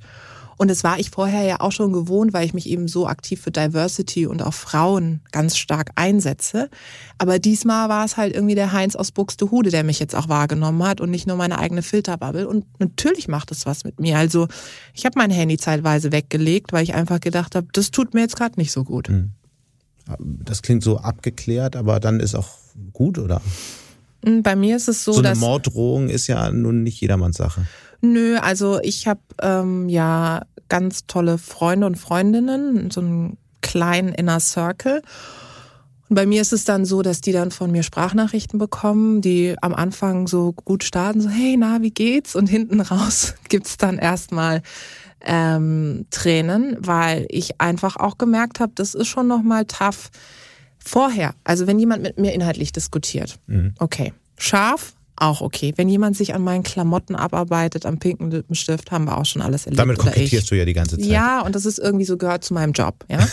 Und 0.61 0.67
das 0.67 0.83
war 0.83 0.99
ich 0.99 1.09
vorher 1.09 1.41
ja 1.41 1.59
auch 1.59 1.71
schon 1.71 1.91
gewohnt, 1.91 2.33
weil 2.33 2.45
ich 2.45 2.53
mich 2.53 2.69
eben 2.69 2.87
so 2.87 3.07
aktiv 3.07 3.41
für 3.41 3.49
Diversity 3.49 4.27
und 4.27 4.43
auch 4.43 4.53
Frauen 4.53 5.21
ganz 5.31 5.57
stark 5.57 5.89
einsetze. 5.95 6.69
Aber 7.17 7.39
diesmal 7.39 7.89
war 7.89 8.05
es 8.05 8.15
halt 8.15 8.35
irgendwie 8.35 8.53
der 8.53 8.71
Heinz 8.71 8.95
aus 8.95 9.11
Buxtehude, 9.11 9.71
der 9.71 9.83
mich 9.83 9.99
jetzt 9.99 10.15
auch 10.15 10.29
wahrgenommen 10.29 10.83
hat 10.83 11.01
und 11.01 11.09
nicht 11.09 11.25
nur 11.25 11.35
meine 11.35 11.57
eigene 11.57 11.81
Filterbubble. 11.81 12.47
Und 12.47 12.65
natürlich 12.77 13.27
macht 13.27 13.49
es 13.49 13.65
was 13.65 13.85
mit 13.85 13.99
mir. 13.99 14.19
Also 14.19 14.47
ich 14.93 15.03
habe 15.03 15.17
mein 15.17 15.31
Handy 15.31 15.57
zeitweise 15.57 16.11
weggelegt, 16.11 16.73
weil 16.73 16.83
ich 16.83 16.93
einfach 16.93 17.21
gedacht 17.21 17.55
habe, 17.55 17.65
das 17.73 17.89
tut 17.89 18.13
mir 18.13 18.21
jetzt 18.21 18.35
gerade 18.35 18.59
nicht 18.59 18.71
so 18.71 18.83
gut. 18.83 19.07
Hm. 19.07 19.31
Das 20.19 20.61
klingt 20.61 20.83
so 20.83 20.99
abgeklärt, 20.99 21.75
aber 21.75 21.99
dann 21.99 22.19
ist 22.19 22.35
auch 22.35 22.49
gut, 22.93 23.17
oder? 23.17 23.41
Hm, 24.23 24.43
bei 24.43 24.55
mir 24.55 24.75
ist 24.75 24.87
es 24.87 25.03
so, 25.03 25.13
so 25.13 25.19
eine 25.21 25.29
dass 25.29 25.39
Morddrohung 25.39 26.09
ist 26.09 26.27
ja 26.27 26.51
nun 26.51 26.83
nicht 26.83 27.01
jedermanns 27.01 27.37
Sache. 27.37 27.65
Nö, 28.01 28.37
also 28.37 28.79
ich 28.81 29.07
habe 29.07 29.21
ähm, 29.41 29.87
ja 29.87 30.41
ganz 30.71 31.05
tolle 31.05 31.37
Freunde 31.37 31.85
und 31.85 31.97
Freundinnen, 31.97 32.91
so 32.91 33.01
einen 33.01 33.37
kleinen 33.59 34.13
Inner 34.13 34.39
Circle. 34.39 35.01
Und 36.07 36.15
bei 36.15 36.25
mir 36.25 36.41
ist 36.41 36.53
es 36.53 36.63
dann 36.63 36.85
so, 36.85 37.01
dass 37.01 37.19
die 37.19 37.33
dann 37.33 37.51
von 37.51 37.73
mir 37.73 37.83
Sprachnachrichten 37.83 38.57
bekommen, 38.57 39.19
die 39.19 39.55
am 39.61 39.75
Anfang 39.75 40.27
so 40.27 40.53
gut 40.53 40.85
starten, 40.85 41.19
so 41.19 41.27
hey, 41.27 41.57
na, 41.57 41.81
wie 41.81 41.91
geht's? 41.91 42.37
Und 42.37 42.47
hinten 42.47 42.79
raus 42.79 43.35
gibt's 43.49 43.75
dann 43.75 43.97
erstmal 43.97 44.61
ähm, 45.19 46.05
Tränen, 46.09 46.77
weil 46.79 47.25
ich 47.27 47.59
einfach 47.59 47.97
auch 47.97 48.17
gemerkt 48.17 48.61
habe, 48.61 48.71
das 48.73 48.93
ist 48.93 49.07
schon 49.07 49.27
nochmal 49.27 49.65
tough. 49.65 50.09
Vorher, 50.79 51.35
also 51.43 51.67
wenn 51.67 51.79
jemand 51.79 52.01
mit 52.01 52.17
mir 52.17 52.33
inhaltlich 52.33 52.71
diskutiert, 52.71 53.39
mhm. 53.47 53.75
okay, 53.77 54.13
scharf, 54.37 54.93
auch 55.21 55.41
okay. 55.41 55.73
Wenn 55.75 55.89
jemand 55.89 56.17
sich 56.17 56.33
an 56.33 56.43
meinen 56.43 56.63
Klamotten 56.63 57.15
abarbeitet, 57.15 57.85
am 57.85 57.99
pinken 57.99 58.31
Lippenstift, 58.31 58.91
haben 58.91 59.05
wir 59.05 59.17
auch 59.17 59.25
schon 59.25 59.41
alles 59.41 59.65
erlebt. 59.65 59.79
Damit 59.79 59.97
kokettierst 59.97 60.49
du 60.51 60.55
ja 60.55 60.65
die 60.65 60.73
ganze 60.73 60.97
Zeit. 60.97 61.05
Ja, 61.05 61.41
und 61.41 61.55
das 61.55 61.65
ist 61.65 61.79
irgendwie 61.79 62.05
so 62.05 62.17
gehört 62.17 62.43
zu 62.43 62.53
meinem 62.53 62.73
Job, 62.73 63.05
ja. 63.09 63.19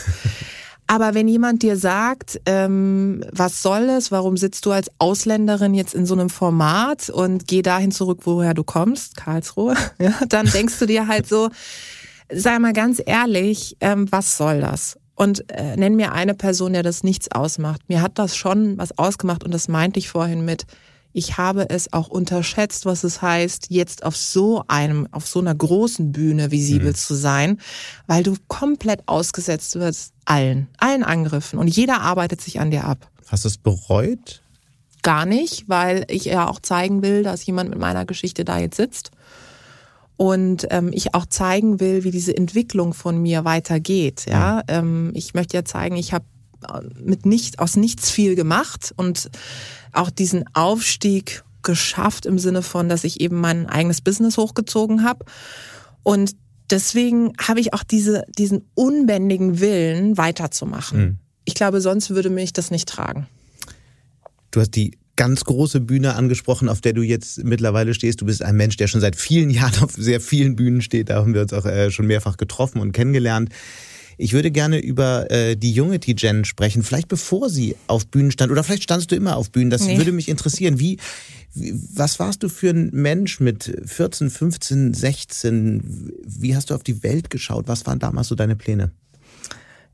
Aber 0.90 1.12
wenn 1.12 1.28
jemand 1.28 1.62
dir 1.62 1.76
sagt, 1.76 2.40
ähm, 2.47 3.23
was 3.30 3.61
soll 3.61 3.90
es, 3.90 4.11
warum 4.11 4.38
sitzt 4.38 4.64
du 4.64 4.71
als 4.71 4.90
Ausländerin 4.99 5.75
jetzt 5.75 5.95
in 5.95 6.07
so 6.07 6.14
einem 6.14 6.30
Format 6.30 7.11
und 7.11 7.47
geh 7.47 7.61
dahin 7.61 7.92
zurück, 7.92 8.21
woher 8.23 8.54
du 8.54 8.64
kommst, 8.64 9.14
Karlsruhe, 9.14 9.76
ja, 10.00 10.14
dann 10.28 10.47
denkst 10.47 10.78
du 10.78 10.87
dir 10.87 11.07
halt 11.07 11.28
so, 11.28 11.50
sei 12.33 12.59
mal 12.59 12.73
ganz 12.73 13.02
ehrlich, 13.04 13.76
ähm, 13.80 14.11
was 14.11 14.38
soll 14.38 14.62
das? 14.62 14.99
Und 15.14 15.50
äh, 15.50 15.76
nenn 15.76 15.95
mir 15.95 16.12
eine 16.12 16.35
Person, 16.35 16.73
der 16.73 16.83
das 16.83 17.02
nichts 17.02 17.30
ausmacht. 17.33 17.83
Mir 17.88 18.00
hat 18.00 18.18
das 18.18 18.35
schon 18.35 18.78
was 18.78 18.97
ausgemacht 18.97 19.45
und 19.45 19.52
das 19.52 19.68
meinte 19.68 19.99
ich 19.99 20.09
vorhin 20.09 20.42
mit, 20.45 20.64
ich 21.12 21.38
habe 21.38 21.71
es 21.71 21.93
auch 21.93 22.09
unterschätzt, 22.09 22.87
was 22.87 23.03
es 23.05 23.23
heißt, 23.23 23.67
jetzt 23.71 24.05
auf 24.05 24.17
so 24.17 24.62
einem, 24.69 25.09
auf 25.11 25.27
so 25.27 25.41
einer 25.41 25.55
großen 25.55 26.12
Bühne 26.12 26.50
visibel 26.50 26.91
mhm. 26.91 26.95
zu 26.95 27.15
sein, 27.15 27.61
weil 28.07 28.23
du 28.23 28.37
komplett 28.47 29.03
ausgesetzt 29.07 29.77
wirst 29.77 30.12
allen, 30.25 30.69
allen 30.79 31.03
Angriffen 31.03 31.59
und 31.59 31.69
jeder 31.69 32.03
arbeitet 32.03 32.41
sich 32.41 32.61
an 32.61 32.71
dir 32.71 32.85
ab. 32.85 33.11
Hast 33.27 33.45
du 33.45 33.49
es 33.49 33.59
bereut? 33.59 34.43
Gar 35.03 35.27
nicht, 35.27 35.69
weil 35.69 36.05
ich 36.09 36.27
ja 36.27 36.49
auch 36.49 36.61
zeigen 36.61 37.03
will, 37.03 37.23
dass 37.23 37.47
jemand 37.47 37.71
mit 37.71 37.79
meiner 37.79 38.05
Geschichte 38.05 38.45
da 38.45 38.59
jetzt 38.59 38.77
sitzt 38.77 39.11
und 40.19 40.67
ähm, 40.71 40.91
ich 40.93 41.15
auch 41.15 41.27
zeigen 41.27 41.81
will, 41.81 42.05
wie 42.05 42.11
diese 42.11 42.37
Entwicklung 42.37 42.93
von 42.93 43.23
mir 43.23 43.45
weitergeht. 43.45 44.27
Ja, 44.29 44.57
mhm. 44.57 44.62
ähm, 44.69 45.11
ich 45.15 45.33
möchte 45.33 45.57
ja 45.57 45.65
zeigen, 45.65 45.97
ich 45.97 46.12
habe 46.12 46.25
äh, 46.69 46.81
mit 47.00 47.25
nicht 47.25 47.61
aus 47.61 47.77
nichts 47.77 48.11
viel 48.11 48.35
gemacht 48.35 48.93
und 48.97 49.31
auch 49.92 50.11
diesen 50.11 50.45
Aufstieg 50.54 51.45
geschafft 51.62 52.26
im 52.26 52.38
Sinne 52.38 52.62
von, 52.62 52.88
dass 52.88 53.04
ich 53.04 53.21
eben 53.21 53.40
mein 53.40 53.66
eigenes 53.66 54.00
Business 54.00 54.37
hochgezogen 54.37 55.04
habe. 55.04 55.25
Und 56.02 56.33
deswegen 56.71 57.33
habe 57.40 57.61
ich 57.61 57.75
auch 57.75 57.83
diese, 57.83 58.25
diesen 58.38 58.64
unbändigen 58.75 59.61
Willen, 59.61 60.16
weiterzumachen. 60.16 60.99
Mhm. 60.99 61.18
Ich 61.45 61.54
glaube, 61.54 61.80
sonst 61.80 62.11
würde 62.11 62.30
mich 62.30 62.52
das 62.52 62.71
nicht 62.71 62.88
tragen. 62.88 63.26
Du 64.50 64.61
hast 64.61 64.71
die 64.76 64.99
ganz 65.16 65.45
große 65.45 65.80
Bühne 65.80 66.14
angesprochen, 66.14 66.68
auf 66.68 66.80
der 66.80 66.92
du 66.92 67.02
jetzt 67.02 67.42
mittlerweile 67.42 67.92
stehst. 67.92 68.21
Du 68.21 68.26
bist 68.26 68.40
ein 68.42 68.57
Mensch, 68.57 68.76
der 68.76 68.87
schon 68.87 69.00
seit 69.00 69.16
vielen 69.16 69.50
Jahren 69.50 69.83
auf 69.83 69.92
sehr 69.92 70.21
vielen 70.21 70.57
Bühnen 70.57 70.80
steht. 70.80 71.11
Da 71.11 71.16
haben 71.16 71.35
wir 71.35 71.42
uns 71.42 71.52
auch 71.52 71.66
äh, 71.66 71.90
schon 71.90 72.07
mehrfach 72.07 72.37
getroffen 72.37 72.80
und 72.80 72.92
kennengelernt. 72.92 73.50
Ich 74.19 74.33
würde 74.33 74.51
gerne 74.51 74.79
über 74.79 75.31
äh, 75.31 75.57
die 75.57 75.73
junge 75.73 76.01
Tijen 76.01 76.45
sprechen, 76.45 76.83
vielleicht 76.83 77.09
bevor 77.09 77.49
sie 77.49 77.77
auf 77.87 78.09
Bühnen 78.09 78.33
stand 78.33 78.51
oder 78.51 78.65
vielleicht 78.65 78.83
standst 78.83 79.13
du 79.13 79.17
immer 79.17 79.37
auf 79.37 79.51
Bühnen. 79.51 79.71
Das 79.71 79.87
nee. 79.87 79.97
würde 79.97 80.11
mich 80.11 80.29
interessieren. 80.29 80.81
Wie, 80.81 80.99
wie, 81.55 81.75
was 81.95 82.19
warst 82.19 82.43
du 82.43 82.49
für 82.49 82.71
ein 82.71 82.91
Mensch 82.93 83.39
mit 83.39 83.81
14, 83.87 84.29
15, 84.29 84.93
16? 84.93 86.13
Wie 86.27 86.57
hast 86.57 86.71
du 86.71 86.75
auf 86.75 86.83
die 86.83 87.03
Welt 87.05 87.31
geschaut? 87.31 87.69
Was 87.69 87.87
waren 87.87 88.01
damals 88.01 88.27
so 88.27 88.35
deine 88.35 88.57
Pläne? 88.57 88.91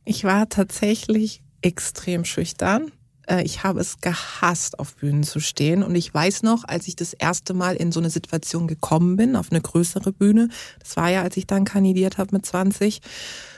Ich 0.06 0.24
war 0.24 0.48
tatsächlich 0.48 1.42
extrem 1.60 2.24
schüchtern. 2.24 2.92
Äh, 3.28 3.42
ich 3.44 3.62
habe 3.62 3.80
es 3.80 4.00
gehasst, 4.00 4.78
auf 4.78 4.96
Bühnen 4.96 5.22
zu 5.22 5.40
stehen. 5.40 5.82
Und 5.82 5.94
ich 5.94 6.12
weiß 6.12 6.42
noch, 6.42 6.64
als 6.64 6.88
ich 6.88 6.96
das 6.96 7.12
erste 7.12 7.54
Mal 7.54 7.76
in 7.76 7.92
so 7.92 8.00
eine 8.00 8.10
Situation 8.10 8.68
gekommen 8.68 9.16
bin, 9.16 9.36
auf 9.36 9.50
eine 9.50 9.60
größere 9.60 10.12
Bühne, 10.12 10.48
das 10.78 10.96
war 10.96 11.10
ja, 11.10 11.22
als 11.22 11.36
ich 11.36 11.46
dann 11.46 11.64
kandidiert 11.64 12.18
habe 12.18 12.34
mit 12.36 12.46
20, 12.46 13.00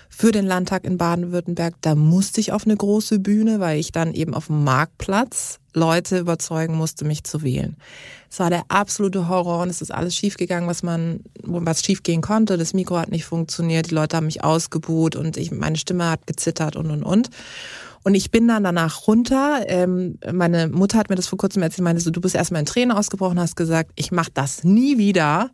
für 0.09 0.33
den 0.33 0.47
Landtag 0.47 0.85
in 0.85 0.99
Baden-Württemberg. 0.99 1.75
Da 1.81 1.95
musste 1.95 2.41
ich 2.41 2.53
auf 2.53 2.65
eine 2.65 2.77
große 2.77 3.19
Bühne, 3.19 3.61
weil 3.61 3.79
ich 3.79 3.93
dann 3.93 4.15
eben 4.15 4.35
auf 4.35 4.47
dem 4.47 4.65
Marktplatz 4.65 5.59
Leute 5.75 6.19
überzeugen 6.19 6.75
musste, 6.75 7.05
mich 7.05 7.25
zu 7.25 7.43
wählen. 7.43 7.77
Es 8.31 8.41
war 8.41 8.51
der 8.51 8.65
absolute 8.69 9.29
Horror 9.29 9.63
und 9.63 9.69
es 9.69 9.83
ist 9.83 9.93
alles 9.93 10.17
schiefgegangen, 10.17 10.69
was 10.69 10.83
man, 10.83 11.21
was 11.43 11.83
schiefgehen 11.83 12.23
konnte. 12.23 12.57
Das 12.57 12.73
Mikro 12.73 12.99
hat 12.99 13.11
nicht 13.11 13.27
funktioniert, 13.27 13.91
die 13.91 13.95
Leute 13.95 14.17
haben 14.17 14.27
mich 14.27 14.43
ausgebuht 14.43 15.17
und 15.17 15.37
ich, 15.37 15.53
meine 15.53 15.77
Stimme 15.77 16.11
hat 16.11 16.27
gezittert 16.27 16.77
und 16.77 16.91
und 16.91 17.03
und. 17.03 17.31
Und 18.07 18.15
ich 18.15 18.31
bin 18.31 18.47
dann 18.47 18.63
danach 18.63 19.09
runter. 19.09 19.65
Ähm, 19.67 20.19
meine 20.33 20.69
Mutter 20.69 20.97
hat 20.97 21.11
mir 21.11 21.17
das 21.17 21.27
vor 21.27 21.39
kurzem 21.39 21.63
erzählt, 21.63 21.83
meinte 21.83 22.01
so, 22.01 22.11
du 22.11 22.21
bist 22.21 22.37
erstmal 22.37 22.61
in 22.61 22.67
Tränen 22.67 22.97
ausgebrochen, 22.97 23.41
hast 23.41 23.57
gesagt, 23.57 23.91
ich 23.97 24.13
mach 24.13 24.29
das 24.33 24.63
nie 24.63 24.97
wieder. 24.97 25.51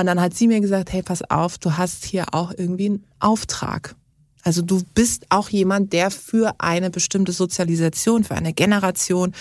Und 0.00 0.06
dann 0.06 0.20
hat 0.20 0.34
sie 0.34 0.46
mir 0.46 0.60
gesagt, 0.60 0.92
hey, 0.92 1.02
pass 1.02 1.22
auf, 1.22 1.56
du 1.56 1.78
hast 1.78 2.04
hier 2.04 2.26
auch 2.32 2.52
irgendwie 2.54 2.86
einen 2.86 3.04
Auftrag. 3.18 3.94
Also 4.42 4.60
du 4.60 4.82
bist 4.94 5.26
auch 5.30 5.48
jemand, 5.48 5.94
der 5.94 6.10
für 6.10 6.54
eine 6.58 6.90
bestimmte 6.90 7.32
Sozialisation, 7.32 8.22
für 8.22 8.34
eine 8.34 8.52
Generation, 8.52 9.32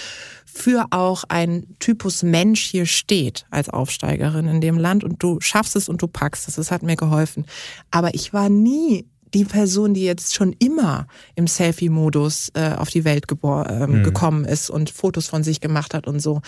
für 0.46 0.88
auch 0.92 1.26
ein 1.28 1.76
Typus 1.80 2.24
Mensch 2.24 2.62
hier 2.64 2.86
steht 2.86 3.46
als 3.52 3.70
Aufsteigerin 3.70 4.48
in 4.48 4.62
dem 4.62 4.78
Land 4.78 5.04
und 5.04 5.22
du 5.22 5.40
schaffst 5.42 5.76
es 5.76 5.90
und 5.90 6.02
du 6.02 6.08
packst 6.08 6.48
es. 6.48 6.56
Das 6.56 6.72
hat 6.72 6.84
mir 6.84 6.96
geholfen. 6.96 7.46
Aber 7.92 8.16
ich 8.16 8.34
war 8.34 8.48
nie 8.48 9.06
die 9.34 9.44
Person, 9.44 9.94
die 9.94 10.06
jetzt 10.06 10.34
schon 10.34 10.54
immer 10.60 11.08
im 11.36 11.48
Selfie-Modus 11.48 12.52
äh, 12.54 12.72
auf 12.78 12.90
die 12.90 13.04
Welt 13.04 13.26
äh, 13.30 13.88
mhm. 13.88 14.04
gekommen 14.04 14.46
ist 14.46 14.70
und 14.70 14.90
Fotos 14.90 15.28
von 15.28 15.44
sich 15.44 15.60
gemacht 15.60 15.94
hat 15.94 16.08
und 16.08 16.22
so. 16.22 16.42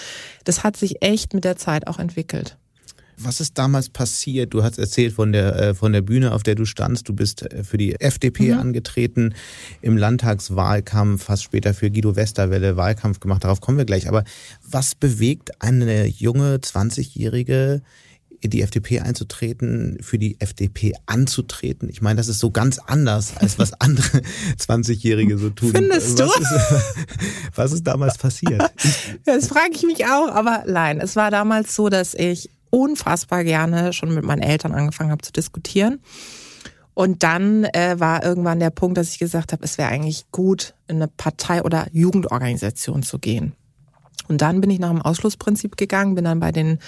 Das 0.46 0.64
hat 0.64 0.78
sich 0.78 1.04
echt 1.04 1.34
mit 1.34 1.44
der 1.44 1.58
Zeit 1.58 1.88
auch 1.88 2.00
entwickelt. 2.00 2.58
Was 3.20 3.42
ist 3.42 3.58
damals 3.58 3.90
passiert? 3.90 4.54
Du 4.54 4.64
hast 4.64 4.78
erzählt 4.78 5.14
von 5.14 5.32
der, 5.32 5.56
äh, 5.56 5.74
von 5.74 5.92
der 5.92 6.02
Bühne, 6.02 6.34
auf 6.34 6.44
der 6.44 6.54
du 6.54 6.66
standst. 6.66 7.10
Du 7.10 7.14
bist 7.14 7.52
äh, 7.52 7.64
für 7.64 7.78
die 7.78 8.00
FDP 8.00 8.54
mhm. 8.54 8.60
angetreten, 8.60 9.34
im 9.82 9.98
Landtagswahlkampf, 9.98 11.24
fast 11.24 11.44
später 11.44 11.74
für 11.74 11.90
Guido 11.90 12.16
Westerwelle 12.16 12.78
Wahlkampf 12.78 13.20
gemacht. 13.20 13.44
Darauf 13.44 13.60
kommen 13.60 13.80
wir 13.80 13.86
gleich. 13.86 14.08
Aber 14.08 14.24
was 14.70 14.94
bewegt 14.94 15.62
eine 15.62 16.06
junge 16.06 16.58
20-Jährige, 16.58 17.82
in 18.42 18.52
die 18.52 18.62
FDP 18.62 19.00
einzutreten, 19.00 19.98
für 20.02 20.18
die 20.18 20.40
FDP 20.40 20.94
anzutreten. 21.06 21.90
Ich 21.90 22.02
meine, 22.02 22.18
das 22.18 22.28
ist 22.28 22.40
so 22.40 22.52
ganz 22.52 22.80
anders, 22.80 23.36
als 23.38 23.58
was 23.58 23.74
andere 23.80 24.22
20-Jährige 24.60 25.38
so 25.38 25.50
tun. 25.50 25.72
Findest 25.72 26.20
du? 26.20 26.26
Was 26.26 26.40
ist, 26.40 26.86
was 27.56 27.72
ist 27.72 27.84
damals 27.88 28.18
passiert? 28.18 28.72
Das 29.26 29.48
frage 29.48 29.72
ich 29.74 29.84
mich 29.84 30.06
auch, 30.06 30.30
aber 30.30 30.66
nein, 30.68 31.00
es 31.02 31.16
war 31.16 31.32
damals 31.32 31.76
so, 31.76 31.90
dass 31.90 32.14
ich 32.14 32.50
unfassbar 32.70 33.44
gerne 33.44 33.94
schon 33.94 34.14
mit 34.14 34.24
meinen 34.24 34.42
Eltern 34.42 34.74
angefangen 34.74 35.12
habe 35.12 35.22
zu 35.22 35.32
diskutieren. 35.32 36.00
Und 36.94 37.22
dann 37.22 37.66
äh, 37.66 38.00
war 38.00 38.24
irgendwann 38.24 38.60
der 38.60 38.72
Punkt, 38.72 38.98
dass 38.98 39.12
ich 39.12 39.20
gesagt 39.20 39.54
habe, 39.54 39.64
es 39.64 39.78
wäre 39.78 39.90
eigentlich 39.90 40.32
gut, 40.32 40.74
in 40.88 40.96
eine 40.96 41.08
Partei 41.08 41.62
oder 41.62 41.88
Jugendorganisation 41.92 43.04
zu 43.04 43.20
gehen. 43.20 43.54
Und 44.28 44.42
dann 44.42 44.62
bin 44.62 44.70
ich 44.70 44.80
nach 44.80 44.90
dem 44.90 45.02
Ausschlussprinzip 45.02 45.78
gegangen, 45.78 46.16
bin 46.16 46.26
dann 46.26 46.40
bei 46.40 46.52
den 46.52 46.80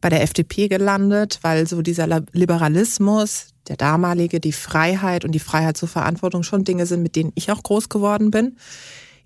bei 0.00 0.08
der 0.08 0.22
FDP 0.22 0.68
gelandet, 0.68 1.40
weil 1.42 1.66
so 1.66 1.82
dieser 1.82 2.06
Liberalismus, 2.32 3.48
der 3.68 3.76
damalige, 3.76 4.40
die 4.40 4.52
Freiheit 4.52 5.24
und 5.24 5.32
die 5.32 5.38
Freiheit 5.38 5.76
zur 5.76 5.88
Verantwortung 5.88 6.42
schon 6.42 6.64
Dinge 6.64 6.86
sind, 6.86 7.02
mit 7.02 7.16
denen 7.16 7.32
ich 7.34 7.52
auch 7.52 7.62
groß 7.62 7.88
geworden 7.88 8.30
bin. 8.30 8.56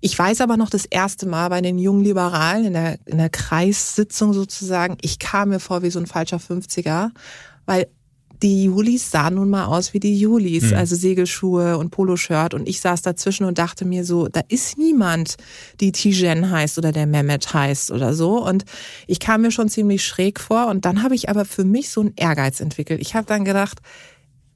Ich 0.01 0.17
weiß 0.17 0.41
aber 0.41 0.57
noch 0.57 0.69
das 0.69 0.85
erste 0.85 1.27
Mal 1.27 1.49
bei 1.49 1.61
den 1.61 1.79
jungen 1.79 2.03
Liberalen 2.03 2.65
in 2.65 2.73
der, 2.73 2.97
in 3.05 3.17
der 3.17 3.29
Kreissitzung 3.29 4.33
sozusagen, 4.33 4.97
ich 5.01 5.19
kam 5.19 5.49
mir 5.49 5.59
vor 5.59 5.81
wie 5.81 5.89
so 5.89 5.99
ein 5.99 6.07
falscher 6.07 6.37
50er, 6.37 7.09
weil 7.65 7.87
die 8.41 8.65
Julis 8.65 9.11
sahen 9.11 9.35
nun 9.35 9.49
mal 9.49 9.65
aus 9.65 9.93
wie 9.93 9.99
die 9.99 10.19
Julis, 10.19 10.71
mhm. 10.71 10.77
also 10.77 10.95
Segelschuhe 10.95 11.77
und 11.77 11.89
Poloshirt. 11.89 12.53
Und 12.53 12.67
ich 12.67 12.79
saß 12.81 13.01
dazwischen 13.01 13.45
und 13.45 13.57
dachte 13.57 13.85
mir 13.85 14.03
so, 14.03 14.27
da 14.27 14.41
ist 14.47 14.77
niemand, 14.77 15.35
die 15.79 15.91
Tijen 15.91 16.51
heißt 16.51 16.77
oder 16.77 16.91
der 16.91 17.07
Mehmet 17.07 17.53
heißt 17.53 17.91
oder 17.91 18.13
so. 18.13 18.45
Und 18.45 18.65
ich 19.07 19.19
kam 19.19 19.41
mir 19.41 19.51
schon 19.51 19.69
ziemlich 19.69 20.03
schräg 20.03 20.39
vor. 20.39 20.67
Und 20.67 20.85
dann 20.85 21.03
habe 21.03 21.15
ich 21.15 21.29
aber 21.29 21.45
für 21.45 21.63
mich 21.63 21.89
so 21.89 22.01
einen 22.01 22.13
Ehrgeiz 22.15 22.59
entwickelt. 22.59 23.01
Ich 23.01 23.15
habe 23.15 23.25
dann 23.25 23.45
gedacht, 23.45 23.79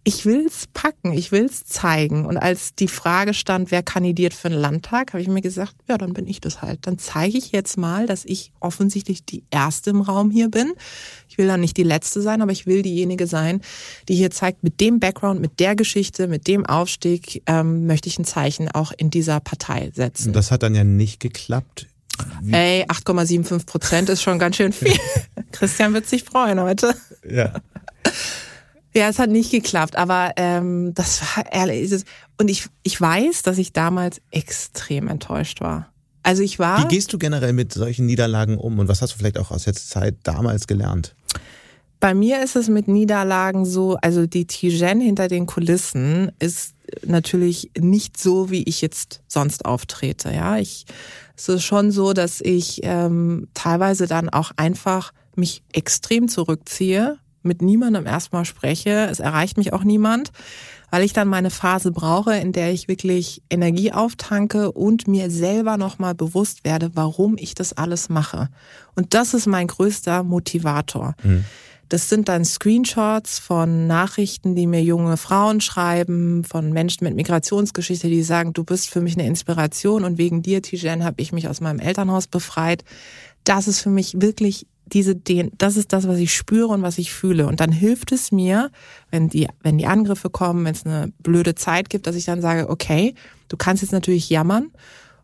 ich 0.09 0.25
will's 0.25 0.65
packen, 0.73 1.13
ich 1.13 1.31
will's 1.31 1.65
zeigen. 1.65 2.25
Und 2.25 2.37
als 2.37 2.73
die 2.73 2.87
Frage 2.87 3.35
stand, 3.35 3.69
wer 3.69 3.83
kandidiert 3.83 4.33
für 4.33 4.49
den 4.49 4.57
Landtag, 4.57 5.13
habe 5.13 5.21
ich 5.21 5.27
mir 5.27 5.41
gesagt, 5.41 5.75
ja, 5.87 5.99
dann 5.99 6.13
bin 6.13 6.25
ich 6.25 6.41
das 6.41 6.63
halt. 6.63 6.87
Dann 6.87 6.97
zeige 6.97 7.37
ich 7.37 7.51
jetzt 7.51 7.77
mal, 7.77 8.07
dass 8.07 8.25
ich 8.25 8.51
offensichtlich 8.59 9.23
die 9.23 9.43
Erste 9.51 9.91
im 9.91 10.01
Raum 10.01 10.31
hier 10.31 10.49
bin. 10.49 10.73
Ich 11.27 11.37
will 11.37 11.45
dann 11.45 11.61
nicht 11.61 11.77
die 11.77 11.83
Letzte 11.83 12.23
sein, 12.23 12.41
aber 12.41 12.51
ich 12.51 12.65
will 12.65 12.81
diejenige 12.81 13.27
sein, 13.27 13.61
die 14.07 14.15
hier 14.15 14.31
zeigt, 14.31 14.63
mit 14.63 14.81
dem 14.81 14.99
Background, 14.99 15.41
mit 15.41 15.59
der 15.59 15.75
Geschichte, 15.75 16.27
mit 16.27 16.47
dem 16.47 16.65
Aufstieg 16.65 17.43
ähm, 17.45 17.85
möchte 17.85 18.09
ich 18.09 18.17
ein 18.17 18.25
Zeichen 18.25 18.67
auch 18.71 18.91
in 18.97 19.11
dieser 19.11 19.39
Partei 19.39 19.91
setzen. 19.93 20.33
Das 20.33 20.49
hat 20.49 20.63
dann 20.63 20.73
ja 20.73 20.83
nicht 20.83 21.19
geklappt. 21.19 21.85
Wie? 22.41 22.53
Ey, 22.53 22.85
8,75 22.85 23.65
Prozent 23.67 24.09
ist 24.09 24.23
schon 24.23 24.39
ganz 24.39 24.55
schön 24.55 24.73
viel. 24.73 24.97
Christian 25.51 25.93
wird 25.93 26.07
sich 26.07 26.23
freuen 26.23 26.59
heute. 26.59 26.95
Ja. 27.29 27.53
Ja, 28.93 29.07
es 29.07 29.19
hat 29.19 29.29
nicht 29.29 29.51
geklappt, 29.51 29.95
aber 29.95 30.33
ähm, 30.35 30.93
das 30.95 31.21
war 31.21 31.51
ehrlich. 31.51 32.03
Und 32.37 32.49
ich, 32.49 32.67
ich 32.83 32.99
weiß, 32.99 33.43
dass 33.43 33.57
ich 33.57 33.73
damals 33.73 34.21
extrem 34.31 35.07
enttäuscht 35.07 35.61
war. 35.61 35.91
Also 36.23 36.41
ich 36.43 36.59
war. 36.59 36.83
Wie 36.83 36.95
gehst 36.95 37.13
du 37.13 37.17
generell 37.17 37.53
mit 37.53 37.73
solchen 37.73 38.05
Niederlagen 38.05 38.57
um 38.57 38.79
und 38.79 38.87
was 38.87 39.01
hast 39.01 39.13
du 39.13 39.17
vielleicht 39.17 39.37
auch 39.37 39.51
aus 39.51 39.63
der 39.63 39.73
Zeit 39.73 40.17
damals 40.23 40.67
gelernt? 40.67 41.15
Bei 41.99 42.13
mir 42.13 42.41
ist 42.41 42.55
es 42.55 42.69
mit 42.69 42.87
Niederlagen 42.87 43.65
so, 43.65 43.97
also 44.01 44.25
die 44.25 44.45
Tijen 44.45 45.01
hinter 45.01 45.27
den 45.27 45.45
Kulissen 45.45 46.31
ist 46.39 46.73
natürlich 47.05 47.71
nicht 47.77 48.17
so, 48.17 48.49
wie 48.49 48.63
ich 48.63 48.81
jetzt 48.81 49.21
sonst 49.27 49.65
auftrete. 49.65 50.31
Ja, 50.31 50.57
ich 50.57 50.85
es 51.39 51.47
ist 51.47 51.63
schon 51.63 51.91
so, 51.91 52.11
dass 52.11 52.41
ich 52.41 52.81
ähm, 52.83 53.47
teilweise 53.53 54.07
dann 54.07 54.27
auch 54.27 54.51
einfach 54.57 55.13
mich 55.35 55.63
extrem 55.71 56.27
zurückziehe, 56.27 57.17
mit 57.41 57.61
niemandem 57.61 58.05
erstmal 58.05 58.45
spreche. 58.45 59.07
Es 59.09 59.19
erreicht 59.19 59.57
mich 59.57 59.73
auch 59.73 59.83
niemand, 59.83 60.31
weil 60.91 61.03
ich 61.03 61.13
dann 61.13 61.27
meine 61.27 61.49
Phase 61.49 61.91
brauche, 61.91 62.35
in 62.35 62.51
der 62.51 62.71
ich 62.71 62.87
wirklich 62.87 63.41
Energie 63.49 63.91
auftanke 63.91 64.71
und 64.71 65.07
mir 65.07 65.29
selber 65.29 65.77
nochmal 65.77 66.15
bewusst 66.15 66.63
werde, 66.63 66.91
warum 66.93 67.37
ich 67.37 67.55
das 67.55 67.73
alles 67.73 68.09
mache. 68.09 68.49
Und 68.95 69.13
das 69.13 69.33
ist 69.33 69.47
mein 69.47 69.67
größter 69.67 70.23
Motivator. 70.23 71.15
Mhm. 71.23 71.45
Das 71.89 72.07
sind 72.07 72.29
dann 72.29 72.45
Screenshots 72.45 73.39
von 73.39 73.87
Nachrichten, 73.87 74.55
die 74.55 74.67
mir 74.67 74.83
junge 74.83 75.17
Frauen 75.17 75.59
schreiben, 75.59 76.43
von 76.43 76.71
Menschen 76.71 77.03
mit 77.03 77.15
Migrationsgeschichte, 77.15 78.07
die 78.07 78.21
sagen, 78.21 78.53
du 78.53 78.63
bist 78.63 78.91
für 78.91 79.01
mich 79.01 79.17
eine 79.17 79.25
Inspiration 79.25 80.03
und 80.03 80.19
wegen 80.19 80.43
dir, 80.43 80.61
Tijen, 80.61 81.03
habe 81.03 81.19
ich 81.19 81.33
mich 81.33 81.47
aus 81.47 81.61
meinem 81.61 81.79
Elternhaus 81.79 82.27
befreit. 82.27 82.83
Das 83.43 83.67
ist 83.67 83.81
für 83.81 83.89
mich 83.89 84.21
wirklich 84.21 84.67
diese, 84.93 85.15
das 85.15 85.77
ist 85.77 85.93
das, 85.93 86.07
was 86.07 86.17
ich 86.17 86.35
spüre 86.35 86.67
und 86.67 86.81
was 86.81 86.97
ich 86.97 87.13
fühle. 87.13 87.47
Und 87.47 87.59
dann 87.59 87.71
hilft 87.71 88.11
es 88.11 88.31
mir, 88.31 88.71
wenn 89.11 89.29
die, 89.29 89.47
wenn 89.61 89.77
die 89.77 89.87
Angriffe 89.87 90.29
kommen, 90.29 90.65
wenn 90.65 90.73
es 90.73 90.85
eine 90.85 91.11
blöde 91.23 91.55
Zeit 91.55 91.89
gibt, 91.89 92.07
dass 92.07 92.15
ich 92.15 92.25
dann 92.25 92.41
sage, 92.41 92.69
okay, 92.69 93.15
du 93.47 93.57
kannst 93.57 93.81
jetzt 93.81 93.91
natürlich 93.91 94.29
jammern 94.29 94.71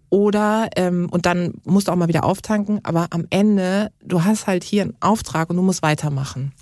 oder 0.09 0.69
ähm, 0.75 1.09
und 1.09 1.25
dann 1.25 1.55
musst 1.65 1.87
du 1.87 1.91
auch 1.91 1.95
mal 1.95 2.07
wieder 2.07 2.23
auftanken, 2.23 2.79
aber 2.83 3.07
am 3.09 3.25
Ende, 3.29 3.91
du 4.03 4.23
hast 4.23 4.47
halt 4.47 4.63
hier 4.63 4.83
einen 4.83 4.93
Auftrag 4.99 5.49
und 5.49 5.57
du 5.57 5.61
musst 5.61 5.81
weitermachen. 5.81 6.53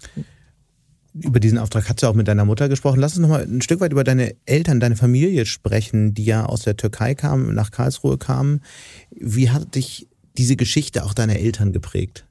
Über 1.13 1.39
diesen 1.39 1.59
Auftrag 1.59 1.87
hast 1.87 2.01
du 2.01 2.07
auch 2.07 2.15
mit 2.15 2.27
deiner 2.27 2.45
Mutter 2.45 2.69
gesprochen. 2.69 2.99
Lass 2.99 3.15
uns 3.15 3.21
noch 3.21 3.29
mal 3.29 3.43
ein 3.43 3.61
Stück 3.61 3.81
weit 3.81 3.91
über 3.91 4.03
deine 4.03 4.35
Eltern, 4.45 4.79
deine 4.79 4.95
Familie 4.95 5.45
sprechen, 5.45 6.15
die 6.15 6.25
ja 6.25 6.47
aus 6.47 6.61
der 6.61 6.75
Türkei 6.75 7.13
kamen, 7.13 7.53
nach 7.53 7.69
Karlsruhe 7.69 8.17
kamen. 8.17 8.61
Wie 9.11 9.51
hat 9.51 9.75
dich 9.75 10.07
diese 10.35 10.55
Geschichte 10.55 11.03
auch 11.03 11.13
deiner 11.13 11.35
Eltern 11.35 11.71
geprägt? 11.71 12.25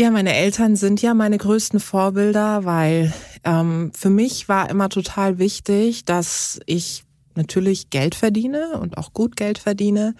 Ja, 0.00 0.10
meine 0.10 0.34
Eltern 0.34 0.76
sind 0.76 1.02
ja 1.02 1.12
meine 1.12 1.36
größten 1.36 1.78
Vorbilder, 1.78 2.64
weil 2.64 3.12
ähm, 3.44 3.92
für 3.94 4.08
mich 4.08 4.48
war 4.48 4.70
immer 4.70 4.88
total 4.88 5.38
wichtig, 5.38 6.06
dass 6.06 6.58
ich 6.64 7.04
natürlich 7.34 7.90
Geld 7.90 8.14
verdiene 8.14 8.78
und 8.80 8.96
auch 8.96 9.12
gut 9.12 9.36
Geld 9.36 9.58
verdiene. 9.58 10.14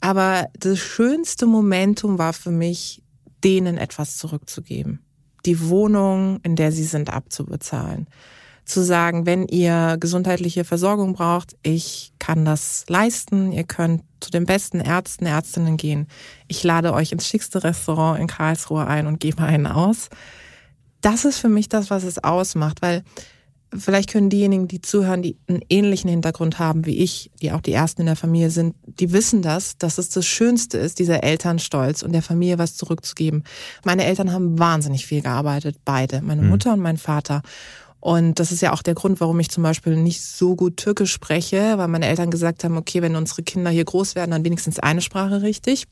Aber 0.00 0.46
das 0.56 0.78
schönste 0.78 1.46
Momentum 1.46 2.18
war 2.18 2.32
für 2.32 2.52
mich, 2.52 3.02
denen 3.42 3.76
etwas 3.76 4.18
zurückzugeben. 4.18 5.00
Die 5.46 5.68
Wohnung, 5.68 6.38
in 6.44 6.54
der 6.54 6.70
sie 6.70 6.84
sind, 6.84 7.12
abzubezahlen 7.12 8.06
zu 8.64 8.82
sagen, 8.82 9.26
wenn 9.26 9.46
ihr 9.46 9.96
gesundheitliche 9.98 10.64
Versorgung 10.64 11.14
braucht, 11.14 11.56
ich 11.62 12.12
kann 12.18 12.44
das 12.44 12.84
leisten, 12.88 13.52
ihr 13.52 13.64
könnt 13.64 14.02
zu 14.20 14.30
den 14.30 14.46
besten 14.46 14.80
Ärzten, 14.80 15.26
Ärztinnen 15.26 15.76
gehen. 15.76 16.06
Ich 16.46 16.62
lade 16.62 16.92
euch 16.92 17.12
ins 17.12 17.26
schickste 17.26 17.64
Restaurant 17.64 18.20
in 18.20 18.28
Karlsruhe 18.28 18.86
ein 18.86 19.06
und 19.06 19.20
gebe 19.20 19.42
einen 19.42 19.66
aus. 19.66 20.08
Das 21.00 21.24
ist 21.24 21.38
für 21.38 21.48
mich 21.48 21.68
das, 21.68 21.90
was 21.90 22.04
es 22.04 22.22
ausmacht, 22.22 22.82
weil 22.82 23.02
vielleicht 23.76 24.10
können 24.10 24.30
diejenigen, 24.30 24.68
die 24.68 24.82
zuhören, 24.82 25.22
die 25.22 25.36
einen 25.48 25.62
ähnlichen 25.68 26.10
Hintergrund 26.10 26.58
haben 26.58 26.86
wie 26.86 26.98
ich, 26.98 27.30
die 27.40 27.52
auch 27.52 27.60
die 27.60 27.72
Ersten 27.72 28.02
in 28.02 28.06
der 28.06 28.16
Familie 28.16 28.50
sind, 28.50 28.76
die 28.86 29.12
wissen 29.12 29.42
das, 29.42 29.78
dass 29.78 29.98
es 29.98 30.10
das 30.10 30.26
Schönste 30.26 30.78
ist, 30.78 30.98
dieser 30.98 31.22
Elternstolz 31.22 32.02
und 32.02 32.12
der 32.12 32.22
Familie 32.22 32.58
was 32.58 32.76
zurückzugeben. 32.76 33.44
Meine 33.84 34.04
Eltern 34.04 34.32
haben 34.32 34.58
wahnsinnig 34.58 35.06
viel 35.06 35.22
gearbeitet, 35.22 35.78
beide, 35.84 36.22
meine 36.22 36.42
mhm. 36.42 36.50
Mutter 36.50 36.72
und 36.74 36.80
mein 36.80 36.98
Vater. 36.98 37.42
Und 38.02 38.40
das 38.40 38.50
ist 38.50 38.60
ja 38.62 38.72
auch 38.72 38.82
der 38.82 38.94
Grund, 38.94 39.20
warum 39.20 39.38
ich 39.38 39.48
zum 39.48 39.62
Beispiel 39.62 39.94
nicht 39.94 40.22
so 40.22 40.56
gut 40.56 40.76
Türkisch 40.76 41.12
spreche, 41.12 41.78
weil 41.78 41.86
meine 41.86 42.08
Eltern 42.08 42.32
gesagt 42.32 42.64
haben, 42.64 42.76
okay, 42.76 43.00
wenn 43.00 43.14
unsere 43.14 43.44
Kinder 43.44 43.70
hier 43.70 43.84
groß 43.84 44.16
werden, 44.16 44.32
dann 44.32 44.44
wenigstens 44.44 44.80
eine 44.80 45.00
Sprache 45.00 45.42
richtig. 45.42 45.84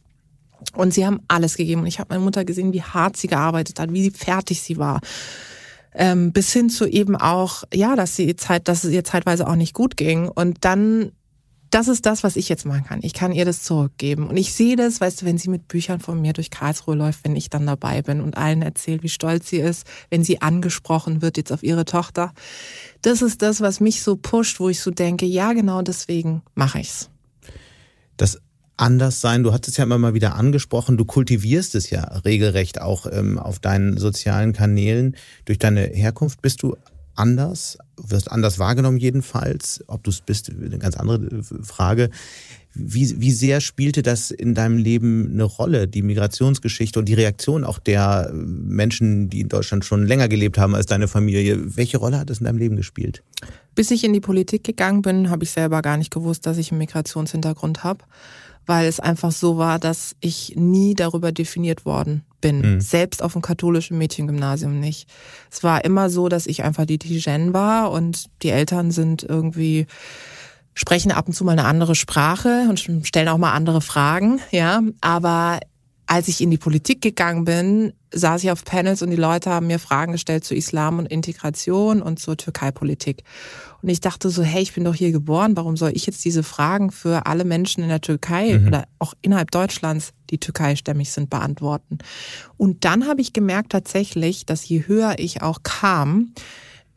Und 0.75 0.92
sie 0.92 1.07
haben 1.07 1.20
alles 1.29 1.57
gegeben. 1.57 1.83
Und 1.83 1.87
ich 1.87 2.01
habe 2.01 2.09
meine 2.11 2.25
Mutter 2.25 2.44
gesehen, 2.44 2.73
wie 2.73 2.83
hart 2.83 3.16
sie 3.16 3.29
gearbeitet 3.29 3.79
hat, 3.79 3.92
wie 3.92 4.11
fertig 4.11 4.61
sie 4.61 4.77
war. 4.77 5.01
Ähm, 5.94 6.33
bis 6.33 6.53
hin 6.53 6.68
zu 6.68 6.85
eben 6.88 7.14
auch, 7.14 7.62
ja, 7.73 7.94
dass 7.94 8.16
sie 8.16 8.35
Zeit, 8.35 8.66
dass 8.66 8.83
es 8.83 8.90
ihr 8.90 9.05
zeitweise 9.05 9.46
auch 9.46 9.55
nicht 9.55 9.73
gut 9.73 9.96
ging. 9.96 10.27
Und 10.27 10.64
dann 10.64 11.12
das 11.70 11.87
ist 11.87 12.04
das, 12.04 12.24
was 12.24 12.37
ich 12.37 12.48
jetzt 12.48 12.66
machen 12.66 12.85
kann. 12.85 13.00
Ich 13.02 13.14
kann 13.14 13.33
ihr 13.33 13.44
das 13.44 13.62
zurückgeben. 13.62 14.26
Und 14.26 14.37
ich 14.37 14.52
sehe 14.52 14.76
das, 14.76 15.00
weißt 15.00 15.22
du, 15.22 15.26
wenn 15.26 15.38
sie 15.38 15.50
mit 15.50 15.68
Büchern 15.68 16.00
von 16.00 16.20
mir 16.20 16.33
durch 16.33 16.50
Karlsruhe 16.50 16.96
läuft, 16.96 17.24
wenn 17.24 17.37
ich 17.37 17.48
dann 17.48 17.66
dabei 17.66 18.02
bin 18.02 18.20
und 18.20 18.37
allen 18.37 18.62
erzählt, 18.62 19.02
wie 19.04 19.09
stolz 19.09 19.48
sie 19.48 19.59
ist, 19.59 19.87
wenn 20.11 20.24
sie 20.24 20.42
angesprochen 20.42 21.22
wird 21.22 21.37
jetzt 21.37 21.52
auf 21.52 21.62
ihre 21.62 21.85
Tochter. 21.85 22.33
Das 23.02 23.22
ist 23.22 23.40
das, 23.42 23.61
was 23.61 23.78
mich 23.78 24.02
so 24.02 24.16
pusht, 24.16 24.59
wo 24.59 24.68
ich 24.68 24.80
so 24.80 24.90
denke, 24.90 25.26
ja, 25.26 25.52
genau 25.52 25.83
deswegen 25.83 26.42
mache 26.54 26.80
ich's. 26.80 27.09
Das 28.16 28.40
Anderssein, 28.76 29.42
du 29.42 29.52
hast 29.52 29.68
es 29.68 29.76
ja 29.76 29.85
immer 29.85 29.98
mal 29.98 30.14
wieder 30.14 30.35
angesprochen, 30.35 30.96
du 30.96 31.04
kultivierst 31.04 31.74
es 31.74 31.90
ja 31.90 32.02
regelrecht 32.24 32.80
auch 32.80 33.06
ähm, 33.11 33.38
auf 33.38 33.59
deinen 33.59 33.98
sozialen 33.98 34.54
Kanälen. 34.54 35.16
Durch 35.44 35.59
deine 35.59 35.83
Herkunft 35.83 36.40
bist 36.40 36.62
du 36.62 36.76
anders, 37.14 37.79
wirst 37.96 38.31
anders 38.31 38.59
wahrgenommen 38.59 38.99
jedenfalls. 38.99 39.83
Ob 39.87 40.05
du 40.05 40.11
es 40.11 40.20
bist, 40.20 40.51
eine 40.51 40.79
ganz 40.79 40.96
andere 40.96 41.18
äh, 41.25 41.42
Frage. 41.62 42.11
Wie, 42.73 43.20
wie 43.20 43.33
sehr 43.33 43.61
spielte 43.61 44.03
das 44.03 44.31
in 44.31 44.55
deinem 44.55 44.79
Leben 44.79 45.31
eine 45.33 45.42
Rolle, 45.42 45.88
die 45.88 46.03
Migrationsgeschichte 46.03 47.01
und 47.01 47.07
die 47.07 47.14
Reaktion 47.14 47.64
auch 47.64 47.81
der 47.81 48.31
Menschen, 48.33 49.29
die 49.29 49.40
in 49.40 49.49
Deutschland 49.49 49.85
schon 49.85 50.07
länger 50.07 50.29
gelebt 50.29 50.57
haben 50.57 50.77
als 50.77 50.87
deine 50.87 51.09
Familie? 51.09 51.77
Welche 51.77 51.99
Rolle 51.99 52.18
hat 52.18 52.31
es 52.31 52.38
in 52.38 52.44
deinem 52.44 52.59
Leben 52.59 52.77
gespielt? 52.77 53.25
Bis 53.75 53.90
ich 53.90 54.05
in 54.05 54.12
die 54.12 54.20
Politik 54.20 54.62
gegangen 54.62 55.03
bin, 55.03 55.31
habe 55.31 55.42
ich 55.42 55.51
selber 55.51 55.83
gar 55.83 55.96
nicht 55.96 56.12
gewusst, 56.12 56.46
dass 56.46 56.59
ich 56.59 56.70
einen 56.70 56.79
Migrationshintergrund 56.79 57.83
habe 57.83 58.05
weil 58.66 58.87
es 58.87 59.01
einfach 59.01 59.33
so 59.33 59.59
war, 59.59 59.79
dass 59.79 60.14
ich 60.20 60.55
nie 60.57 60.94
darüber 60.94 61.33
definiert 61.33 61.85
worden 61.85 62.25
bin. 62.40 62.75
Mhm. 62.75 62.81
Selbst 62.81 63.23
auf 63.23 63.33
dem 63.33 63.42
katholischen 63.42 63.99
Mädchengymnasium 63.99 64.79
nicht. 64.79 65.09
Es 65.51 65.62
war 65.62 65.85
immer 65.85 66.11
so, 66.11 66.29
dass 66.29 66.46
ich 66.46 66.62
einfach 66.62 66.87
die 66.87 66.99
Tijen 66.99 67.53
war 67.53 67.90
und 67.90 68.27
die 68.42 68.51
Eltern 68.51 68.90
sind 68.90 69.23
irgendwie 69.23 69.87
sprechen 70.75 71.12
ab 71.12 71.27
und 71.27 71.35
zu 71.35 71.44
mal 71.44 71.53
eine 71.53 71.64
andere 71.64 71.94
Sprache 71.94 72.66
und 72.68 72.79
stellen 73.07 73.29
auch 73.29 73.38
mal 73.38 73.53
andere 73.53 73.81
Fragen, 73.81 74.40
ja. 74.51 74.81
Aber 75.01 75.61
als 76.07 76.29
ich 76.29 76.40
in 76.40 76.51
die 76.51 76.59
Politik 76.59 77.03
gegangen 77.03 77.44
bin, 77.44 77.92
saß 78.12 78.42
ich 78.42 78.51
auf 78.51 78.64
Panels 78.64 79.03
und 79.03 79.11
die 79.11 79.16
Leute 79.16 79.51
haben 79.51 79.66
mir 79.66 79.79
Fragen 79.79 80.12
gestellt 80.12 80.44
zu 80.44 80.55
Islam 80.55 80.99
und 80.99 81.07
Integration 81.07 82.03
und 82.03 82.18
zur 82.18 82.37
Türkei-Politik. 82.37 83.23
Und 83.83 83.88
ich 83.88 84.01
dachte 84.01 84.31
so, 84.31 84.43
hey, 84.43 84.62
ich 84.62 84.75
bin 84.75 84.85
doch 84.85 84.95
hier 84.95 85.12
geboren, 85.12 85.57
warum 85.57 85.77
soll 85.77 85.93
ich 85.95 86.07
jetzt 86.07 86.25
diese 86.25 86.43
Fragen 86.43 86.90
für 86.90 87.27
alle 87.27 87.45
Menschen 87.45 87.83
in 87.83 87.88
der 87.88 88.01
Türkei 88.01 88.59
mhm. 88.59 88.69
oder 88.69 88.85
auch 88.99 89.14
innerhalb 89.23 89.51
Deutschlands, 89.51 90.12
die 90.31 90.38
türkeistämmig 90.38 91.11
sind, 91.12 91.31
beantworten? 91.31 91.99
Und 92.57 92.85
dann 92.85 93.07
habe 93.07 93.21
ich 93.21 93.33
gemerkt 93.33 93.73
tatsächlich, 93.73 94.47
dass 94.47 94.69
je 94.69 94.87
höher 94.87 95.14
ich 95.19 95.43
auch 95.43 95.62
kam, 95.62 96.33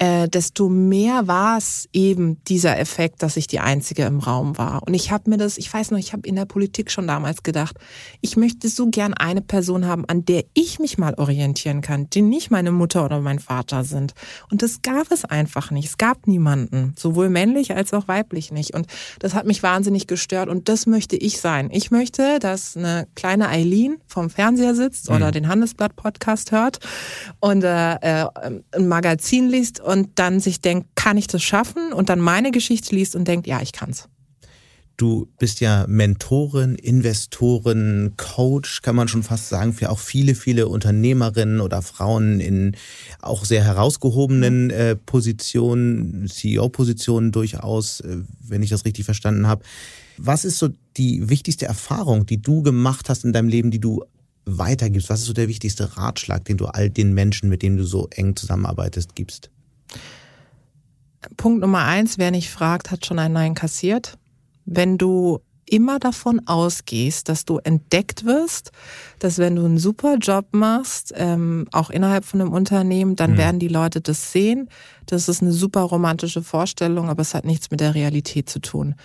äh, 0.04 0.28
desto 0.28 0.68
mehr 0.68 1.28
war 1.28 1.58
es 1.58 1.88
eben 1.94 2.44
dieser 2.44 2.78
Effekt, 2.78 3.24
dass 3.24 3.38
ich 3.38 3.48
die 3.48 3.62
Einzige 3.62 4.04
im 4.04 4.20
Raum 4.20 4.58
war. 4.58 4.84
Und 4.86 4.96
ich 4.96 5.12
habe 5.12 5.30
mir 5.30 5.38
das, 5.38 5.58
ich 5.58 5.74
weiß 5.74 5.92
noch, 5.92 5.98
ich 5.98 6.12
habe 6.12 6.28
in 6.28 6.36
der 6.36 6.44
Politik 6.44 6.92
schon 6.92 7.08
damals 7.08 7.42
gedacht, 7.42 7.78
ich 8.20 8.36
möchte 8.36 8.68
so 8.68 8.88
gern 8.90 9.14
eine 9.14 9.42
Person 9.42 9.86
haben, 9.86 10.04
an 10.10 10.26
der 10.26 10.44
ich 10.54 10.80
mich 10.80 10.98
mal 10.98 11.14
orientieren 11.14 11.80
kann, 11.80 12.10
die 12.10 12.22
nicht 12.22 12.52
meine 12.52 12.72
Mutter 12.72 13.06
oder 13.06 13.22
mein 13.22 13.40
Vater 13.40 13.86
sind. 13.86 14.14
Und 14.52 14.62
das 14.62 14.82
gab 14.82 15.10
es 15.10 15.24
einfach 15.24 15.72
nicht. 15.72 15.88
Es 15.88 15.98
gab 15.98 16.28
niemanden, 16.28 16.96
sowohl 16.98 17.30
männlich 17.30 17.74
als 17.74 17.94
auch 17.94 18.10
weiblich 18.10 18.52
nicht. 18.52 18.74
Und 18.74 18.88
das 19.20 19.34
hat 19.34 19.46
mich 19.46 19.64
wahnsinnig 19.64 20.08
gestört 20.08 20.50
und 20.50 20.68
das 20.68 20.86
möchte 20.86 21.16
ich 21.16 21.40
sein. 21.40 21.70
Ich 21.72 21.92
möchte, 21.92 22.40
dass 22.40 22.76
eine 22.76 23.08
kleine 23.16 23.48
Eileen 23.48 24.02
vom 24.08 24.30
Fernseher 24.30 24.76
sitzt 24.76 25.10
mhm. 25.10 25.16
oder 25.16 25.32
den 25.32 25.48
Handelsblatt-Podcast 25.48 26.52
hört 26.52 26.80
und 27.40 27.64
äh, 27.64 27.94
äh 27.96 28.28
ein 28.74 28.88
Magazin 28.88 29.50
liest 29.50 29.80
und 29.94 30.10
dann 30.16 30.40
sich 30.40 30.60
denkt, 30.60 30.88
kann 30.96 31.18
ich 31.18 31.28
das 31.28 31.44
schaffen? 31.44 31.94
Und 31.94 32.10
dann 32.10 32.20
meine 32.20 32.52
Geschichte 32.52 32.96
liest 32.96 33.16
und 33.16 33.28
denkt, 33.28 33.48
ja, 33.48 33.62
ich 33.62 33.72
kann's. 33.72 34.10
Du 34.98 35.28
bist 35.40 35.60
ja 35.60 35.86
Mentorin, 35.88 36.76
Investorin, 36.76 38.14
Coach, 38.18 38.82
kann 38.82 38.96
man 38.96 39.08
schon 39.08 39.24
fast 39.24 39.50
sagen, 39.50 39.74
für 39.74 39.90
auch 39.90 40.00
viele, 40.00 40.36
viele 40.36 40.68
Unternehmerinnen 40.68 41.62
oder 41.62 41.82
Frauen 41.82 42.40
in 42.40 42.76
auch 43.22 43.46
sehr 43.46 43.64
herausgehobenen 43.64 44.70
äh, 44.70 44.96
Positionen, 44.96 46.28
CEO-Positionen 46.28 47.32
durchaus, 47.32 48.02
äh, 48.02 48.18
wenn 48.42 48.62
ich 48.62 48.70
das 48.70 48.86
richtig 48.86 49.06
verstanden 49.06 49.48
habe. 49.48 49.64
Was 50.18 50.46
ist 50.46 50.60
so 50.60 50.70
die 50.98 51.28
wichtigste 51.28 51.66
Erfahrung, 51.66 52.28
die 52.28 52.42
du 52.42 52.62
gemacht 52.62 53.10
hast 53.10 53.26
in 53.26 53.34
deinem 53.34 53.48
Leben, 53.48 53.72
die 53.72 53.80
du 53.80 54.04
weitergibst? 54.46 55.10
Was 55.10 55.22
ist 55.22 55.28
so 55.28 55.34
der 55.34 55.48
wichtigste 55.48 55.98
Ratschlag, 55.98 56.46
den 56.46 56.58
du 56.58 56.66
all 56.66 56.92
den 56.92 57.14
Menschen, 57.14 57.50
mit 57.50 57.64
denen 57.64 57.78
du 57.78 57.84
so 57.84 58.08
eng 58.12 58.36
zusammenarbeitest, 58.36 59.16
gibst? 59.16 59.50
Punkt 61.38 61.62
Nummer 61.62 61.86
eins, 61.86 62.18
wer 62.18 62.32
nicht 62.32 62.50
fragt, 62.50 62.92
hat 62.92 63.06
schon 63.06 63.20
ein 63.20 63.34
Nein 63.34 63.54
kassiert. 63.54 64.18
Wenn 64.66 64.98
du 64.98 65.40
immer 65.66 66.00
davon 66.00 66.42
ausgehst, 66.46 67.30
dass 67.30 67.46
du 67.46 67.58
entdeckt 67.58 68.26
wirst, 68.26 68.72
dass 69.20 69.38
wenn 69.38 69.56
du 69.56 69.66
einen 69.66 69.78
super 69.78 70.18
Job 70.18 70.48
machst, 70.52 71.14
ähm, 71.16 71.68
auch 71.72 71.90
innerhalb 71.90 72.26
von 72.26 72.42
einem 72.42 72.52
Unternehmen, 72.52 73.16
dann 73.16 73.32
mhm. 73.32 73.38
werden 73.38 73.60
die 73.60 73.70
Leute 73.70 74.02
das 74.02 74.32
sehen. 74.32 74.70
Das 75.06 75.28
ist 75.30 75.42
eine 75.42 75.52
super 75.52 75.82
romantische 75.82 76.44
Vorstellung, 76.44 77.10
aber 77.10 77.22
es 77.22 77.34
hat 77.34 77.46
nichts 77.46 77.72
mit 77.72 77.80
der 77.80 77.96
Realität 77.96 78.50
zu 78.50 78.60
tun. 78.60 78.96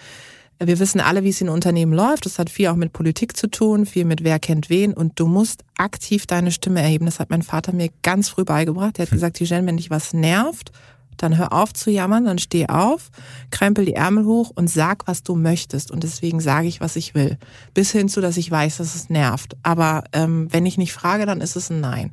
Wir 0.61 0.81
wissen 0.81 1.01
alle, 1.01 1.23
wie 1.23 1.29
es 1.29 1.41
in 1.41 1.49
Unternehmen 1.49 1.93
läuft. 1.93 2.27
Das 2.27 2.41
hat 2.41 2.51
viel 2.51 2.67
auch 2.67 2.75
mit 2.75 2.93
Politik 2.93 3.37
zu 3.37 3.49
tun, 3.49 3.87
viel 3.87 4.05
mit 4.05 4.25
wer 4.25 4.41
kennt 4.41 4.69
wen. 4.69 4.93
Und 4.93 5.21
du 5.21 5.29
musst 5.29 5.63
aktiv 5.77 6.27
deine 6.27 6.51
Stimme 6.51 6.83
erheben. 6.83 7.07
Das 7.07 7.21
hat 7.21 7.31
mein 7.31 7.43
Vater 7.43 7.73
mir 7.73 7.91
ganz 8.03 8.29
früh 8.29 8.45
beigebracht. 8.45 8.99
Er 8.99 9.03
hat 9.03 9.11
hm. 9.11 9.17
gesagt, 9.17 9.37
Tijen, 9.37 9.67
wenn 9.67 9.77
dich 9.77 9.91
was 9.91 10.13
nervt, 10.13 10.73
dann 11.23 11.37
hör 11.37 11.53
auf 11.53 11.73
zu 11.73 11.91
jammern, 11.91 12.25
dann 12.25 12.39
steh 12.39 12.69
auf, 12.69 13.11
krempel 13.51 13.85
die 13.85 13.95
Ärmel 13.95 14.25
hoch 14.25 14.51
und 14.55 14.69
sag, 14.69 15.07
was 15.07 15.23
du 15.23 15.35
möchtest. 15.35 15.91
Und 15.91 16.03
deswegen 16.03 16.41
sage 16.41 16.69
ich, 16.69 16.81
was 16.81 16.97
ich 16.97 17.15
will. 17.15 17.39
Bis 17.75 17.93
hin 17.93 18.09
zu, 18.09 18.21
dass 18.21 18.37
ich 18.37 18.51
weiß, 18.51 18.79
dass 18.79 18.95
es 18.95 19.11
nervt. 19.11 19.57
Aber 19.63 20.05
ähm, 20.13 20.49
wenn 20.51 20.67
ich 20.67 20.79
nicht 20.79 20.93
frage, 20.93 21.27
dann 21.27 21.41
ist 21.41 21.57
es 21.57 21.71
ein 21.71 21.81
Nein. 21.81 22.13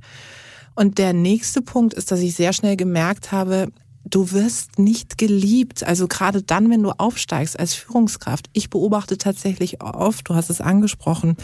Und 0.76 0.98
der 0.98 1.14
nächste 1.14 1.62
Punkt 1.62 1.94
ist, 1.94 2.12
dass 2.12 2.20
ich 2.20 2.36
sehr 2.36 2.52
schnell 2.52 2.76
gemerkt 2.76 3.32
habe, 3.32 3.70
du 4.06 4.32
wirst 4.32 4.80
nicht 4.80 5.18
geliebt. 5.18 5.84
Also 5.84 6.08
gerade 6.08 6.42
dann, 6.42 6.70
wenn 6.70 6.84
du 6.84 6.92
aufsteigst 6.92 7.60
als 7.60 7.74
Führungskraft. 7.74 8.48
Ich 8.54 8.70
beobachte 8.70 9.18
tatsächlich 9.18 9.82
oft, 9.82 10.30
du 10.30 10.36
hast 10.36 10.50
es 10.50 10.62
angesprochen, 10.62 11.36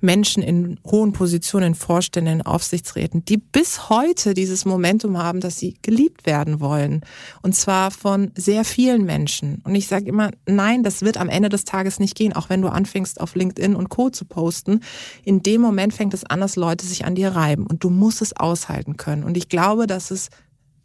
Menschen 0.00 0.42
in 0.42 0.78
hohen 0.86 1.12
Positionen, 1.12 1.68
in 1.68 1.74
Vorständen, 1.74 2.40
in 2.40 2.42
Aufsichtsräten, 2.42 3.24
die 3.24 3.36
bis 3.36 3.88
heute 3.88 4.34
dieses 4.34 4.64
Momentum 4.64 5.18
haben, 5.18 5.40
dass 5.40 5.58
sie 5.58 5.76
geliebt 5.82 6.26
werden 6.26 6.60
wollen. 6.60 7.00
Und 7.42 7.54
zwar 7.54 7.90
von 7.90 8.30
sehr 8.36 8.64
vielen 8.64 9.04
Menschen. 9.04 9.60
Und 9.64 9.74
ich 9.74 9.88
sage 9.88 10.06
immer, 10.06 10.30
nein, 10.46 10.82
das 10.82 11.02
wird 11.02 11.16
am 11.16 11.28
Ende 11.28 11.48
des 11.48 11.64
Tages 11.64 11.98
nicht 11.98 12.14
gehen, 12.14 12.32
auch 12.32 12.48
wenn 12.48 12.62
du 12.62 12.68
anfängst 12.68 13.20
auf 13.20 13.34
LinkedIn 13.34 13.74
und 13.74 13.88
Co 13.88 14.10
zu 14.10 14.24
posten. 14.24 14.80
In 15.24 15.42
dem 15.42 15.60
Moment 15.60 15.92
fängt 15.92 16.14
es 16.14 16.24
an, 16.24 16.40
dass 16.40 16.56
Leute 16.56 16.86
sich 16.86 17.04
an 17.04 17.14
dir 17.14 17.30
reiben. 17.30 17.66
Und 17.66 17.82
du 17.82 17.90
musst 17.90 18.22
es 18.22 18.36
aushalten 18.36 18.96
können. 18.96 19.24
Und 19.24 19.36
ich 19.36 19.48
glaube, 19.48 19.86
dass 19.86 20.10
es 20.10 20.30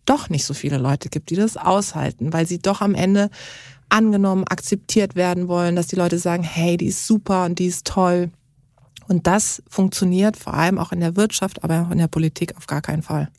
doch 0.10 0.30
nicht 0.30 0.46
so 0.46 0.54
viele 0.54 0.78
Leute 0.78 1.10
gibt, 1.10 1.30
die 1.30 1.36
das 1.36 1.58
aushalten, 1.58 2.34
weil 2.34 2.48
sie 2.48 2.60
doch 2.60 2.82
am 2.82 2.96
Ende 2.96 3.30
angenommen, 3.90 4.44
akzeptiert 4.46 5.16
werden 5.16 5.48
wollen, 5.48 5.76
dass 5.76 5.88
die 5.88 5.96
Leute 5.96 6.20
sagen, 6.20 6.44
hey, 6.44 6.78
die 6.78 6.88
ist 6.88 7.08
super 7.08 7.46
und 7.46 7.60
die 7.60 7.66
ist 7.66 7.86
toll. 7.86 8.30
Und 9.08 9.26
das 9.26 9.64
funktioniert 9.68 10.38
vor 10.38 10.54
allem 10.54 10.78
auch 10.78 10.92
in 10.92 11.00
der 11.00 11.16
Wirtschaft, 11.16 11.64
aber 11.64 11.82
auch 11.82 11.92
in 11.92 11.98
der 11.98 12.08
Politik 12.08 12.56
auf 12.58 12.68
gar 12.68 12.82
keinen 12.82 13.02
Fall. 13.02 13.30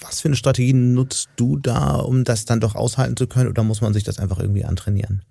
Was 0.00 0.20
für 0.20 0.28
eine 0.28 0.36
Strategie 0.36 0.72
nutzt 0.72 1.28
du 1.36 1.56
da, 1.56 1.96
um 1.96 2.24
das 2.24 2.44
dann 2.44 2.60
doch 2.60 2.74
aushalten 2.74 3.16
zu 3.16 3.26
können 3.26 3.48
oder 3.48 3.64
muss 3.64 3.80
man 3.80 3.92
sich 3.92 4.04
das 4.04 4.18
einfach 4.18 4.38
irgendwie 4.38 4.64
antrainieren? 4.64 5.22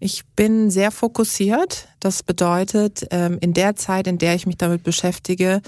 Ich 0.00 0.24
bin 0.34 0.68
sehr 0.70 0.90
fokussiert. 0.90 1.86
Das 2.00 2.24
bedeutet, 2.24 3.06
ähm, 3.12 3.38
in 3.40 3.54
der 3.54 3.76
Zeit, 3.76 4.08
in 4.08 4.18
der 4.18 4.34
ich 4.34 4.46
mich 4.46 4.56
damit 4.56 4.82
beschäftige, 4.82 5.62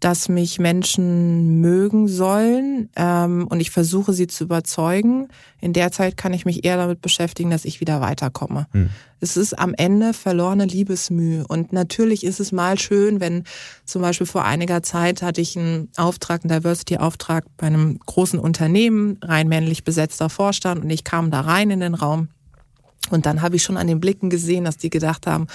dass 0.00 0.28
mich 0.28 0.58
Menschen 0.58 1.60
mögen 1.60 2.06
sollen 2.06 2.88
ähm, 2.94 3.46
und 3.48 3.60
ich 3.60 3.70
versuche 3.70 4.12
sie 4.12 4.28
zu 4.28 4.44
überzeugen. 4.44 5.28
In 5.60 5.72
der 5.72 5.90
Zeit 5.90 6.16
kann 6.16 6.32
ich 6.32 6.44
mich 6.44 6.64
eher 6.64 6.76
damit 6.76 7.02
beschäftigen, 7.02 7.50
dass 7.50 7.64
ich 7.64 7.80
wieder 7.80 8.00
weiterkomme. 8.00 8.66
Hm. 8.72 8.90
Es 9.20 9.36
ist 9.36 9.58
am 9.58 9.74
Ende 9.74 10.14
verlorene 10.14 10.66
Liebesmühe 10.66 11.44
und 11.48 11.72
natürlich 11.72 12.22
ist 12.22 12.38
es 12.38 12.52
mal 12.52 12.78
schön, 12.78 13.18
wenn 13.18 13.42
zum 13.84 14.02
Beispiel 14.02 14.26
vor 14.26 14.44
einiger 14.44 14.82
Zeit 14.84 15.22
hatte 15.22 15.40
ich 15.40 15.58
einen 15.58 15.88
Auftrag, 15.96 16.44
einen 16.44 16.56
Diversity-Auftrag 16.56 17.44
bei 17.56 17.66
einem 17.66 17.98
großen 17.98 18.38
Unternehmen, 18.38 19.18
rein 19.22 19.48
männlich 19.48 19.82
besetzter 19.82 20.30
Vorstand 20.30 20.84
und 20.84 20.90
ich 20.90 21.02
kam 21.02 21.32
da 21.32 21.40
rein 21.40 21.70
in 21.70 21.80
den 21.80 21.94
Raum 21.94 22.28
und 23.10 23.26
dann 23.26 23.42
habe 23.42 23.56
ich 23.56 23.62
schon 23.62 23.76
an 23.76 23.86
den 23.86 24.00
Blicken 24.00 24.30
gesehen, 24.30 24.64
dass 24.64 24.76
die 24.76 24.90
gedacht 24.90 25.26
haben, 25.26 25.46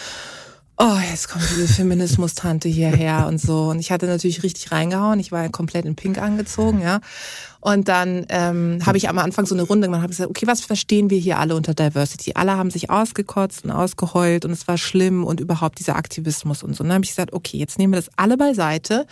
oh, 0.83 0.99
jetzt 1.09 1.29
kommt 1.29 1.45
diese 1.49 1.67
Feminismus-Tante 1.67 2.67
hierher 2.67 3.27
und 3.27 3.39
so. 3.39 3.69
Und 3.69 3.79
ich 3.79 3.91
hatte 3.91 4.05
natürlich 4.05 4.43
richtig 4.43 4.71
reingehauen. 4.71 5.19
Ich 5.19 5.31
war 5.31 5.47
komplett 5.49 5.85
in 5.85 5.95
Pink 5.95 6.17
angezogen, 6.17 6.81
ja. 6.81 6.99
Und 7.61 7.87
dann 7.87 8.25
ähm, 8.27 8.79
habe 8.85 8.97
ich 8.97 9.07
am 9.07 9.17
Anfang 9.17 9.45
so 9.45 9.55
eine 9.55 9.61
Runde 9.61 9.87
gemacht, 9.87 10.01
habe 10.01 10.09
gesagt, 10.09 10.29
okay, 10.29 10.45
was 10.45 10.59
verstehen 10.59 11.09
wir 11.09 11.17
hier 11.17 11.39
alle 11.39 11.55
unter 11.55 11.73
Diversity? 11.73 12.33
Alle 12.35 12.57
haben 12.57 12.69
sich 12.69 12.89
ausgekotzt 12.89 13.63
und 13.63 13.71
ausgeheult 13.71 14.43
und 14.43 14.51
es 14.51 14.67
war 14.67 14.77
schlimm 14.77 15.23
und 15.23 15.39
überhaupt 15.39 15.79
dieser 15.79 15.95
Aktivismus 15.95 16.63
und 16.63 16.75
so. 16.75 16.83
Und 16.83 16.89
dann 16.89 16.95
habe 16.95 17.05
ich 17.05 17.11
gesagt, 17.11 17.31
okay, 17.31 17.57
jetzt 17.57 17.79
nehmen 17.79 17.93
wir 17.93 18.01
das 18.01 18.09
alle 18.17 18.35
beiseite. 18.35 19.07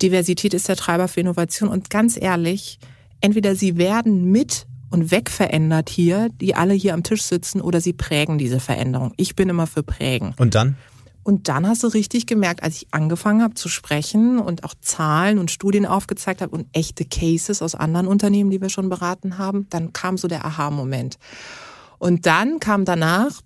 Diversität 0.00 0.54
ist 0.54 0.68
der 0.68 0.76
Treiber 0.76 1.08
für 1.08 1.20
Innovation 1.20 1.68
und 1.68 1.90
ganz 1.90 2.16
ehrlich, 2.20 2.78
entweder 3.20 3.56
sie 3.56 3.76
werden 3.76 4.30
mit 4.30 4.66
und 4.90 5.10
wegverändert 5.10 5.90
hier, 5.90 6.28
die 6.40 6.54
alle 6.54 6.74
hier 6.74 6.94
am 6.94 7.02
Tisch 7.02 7.22
sitzen 7.22 7.60
oder 7.60 7.80
sie 7.80 7.92
prägen 7.92 8.38
diese 8.38 8.60
Veränderung. 8.60 9.12
Ich 9.16 9.36
bin 9.36 9.48
immer 9.48 9.66
für 9.66 9.82
prägen. 9.82 10.34
Und 10.38 10.54
dann? 10.54 10.76
Und 11.26 11.48
dann 11.48 11.66
hast 11.66 11.82
du 11.82 11.88
richtig 11.88 12.26
gemerkt, 12.26 12.62
als 12.62 12.76
ich 12.76 12.86
angefangen 12.92 13.42
habe 13.42 13.54
zu 13.54 13.68
sprechen 13.68 14.38
und 14.38 14.62
auch 14.62 14.74
Zahlen 14.80 15.38
und 15.38 15.50
Studien 15.50 15.84
aufgezeigt 15.84 16.40
habe 16.40 16.54
und 16.54 16.68
echte 16.72 17.04
Cases 17.04 17.62
aus 17.62 17.74
anderen 17.74 18.06
Unternehmen, 18.06 18.50
die 18.50 18.60
wir 18.60 18.68
schon 18.68 18.88
beraten 18.88 19.36
haben, 19.36 19.66
dann 19.70 19.92
kam 19.92 20.18
so 20.18 20.28
der 20.28 20.44
Aha-Moment. 20.44 21.18
Und 21.98 22.26
dann 22.26 22.60
kam 22.60 22.84
danach 22.84 23.40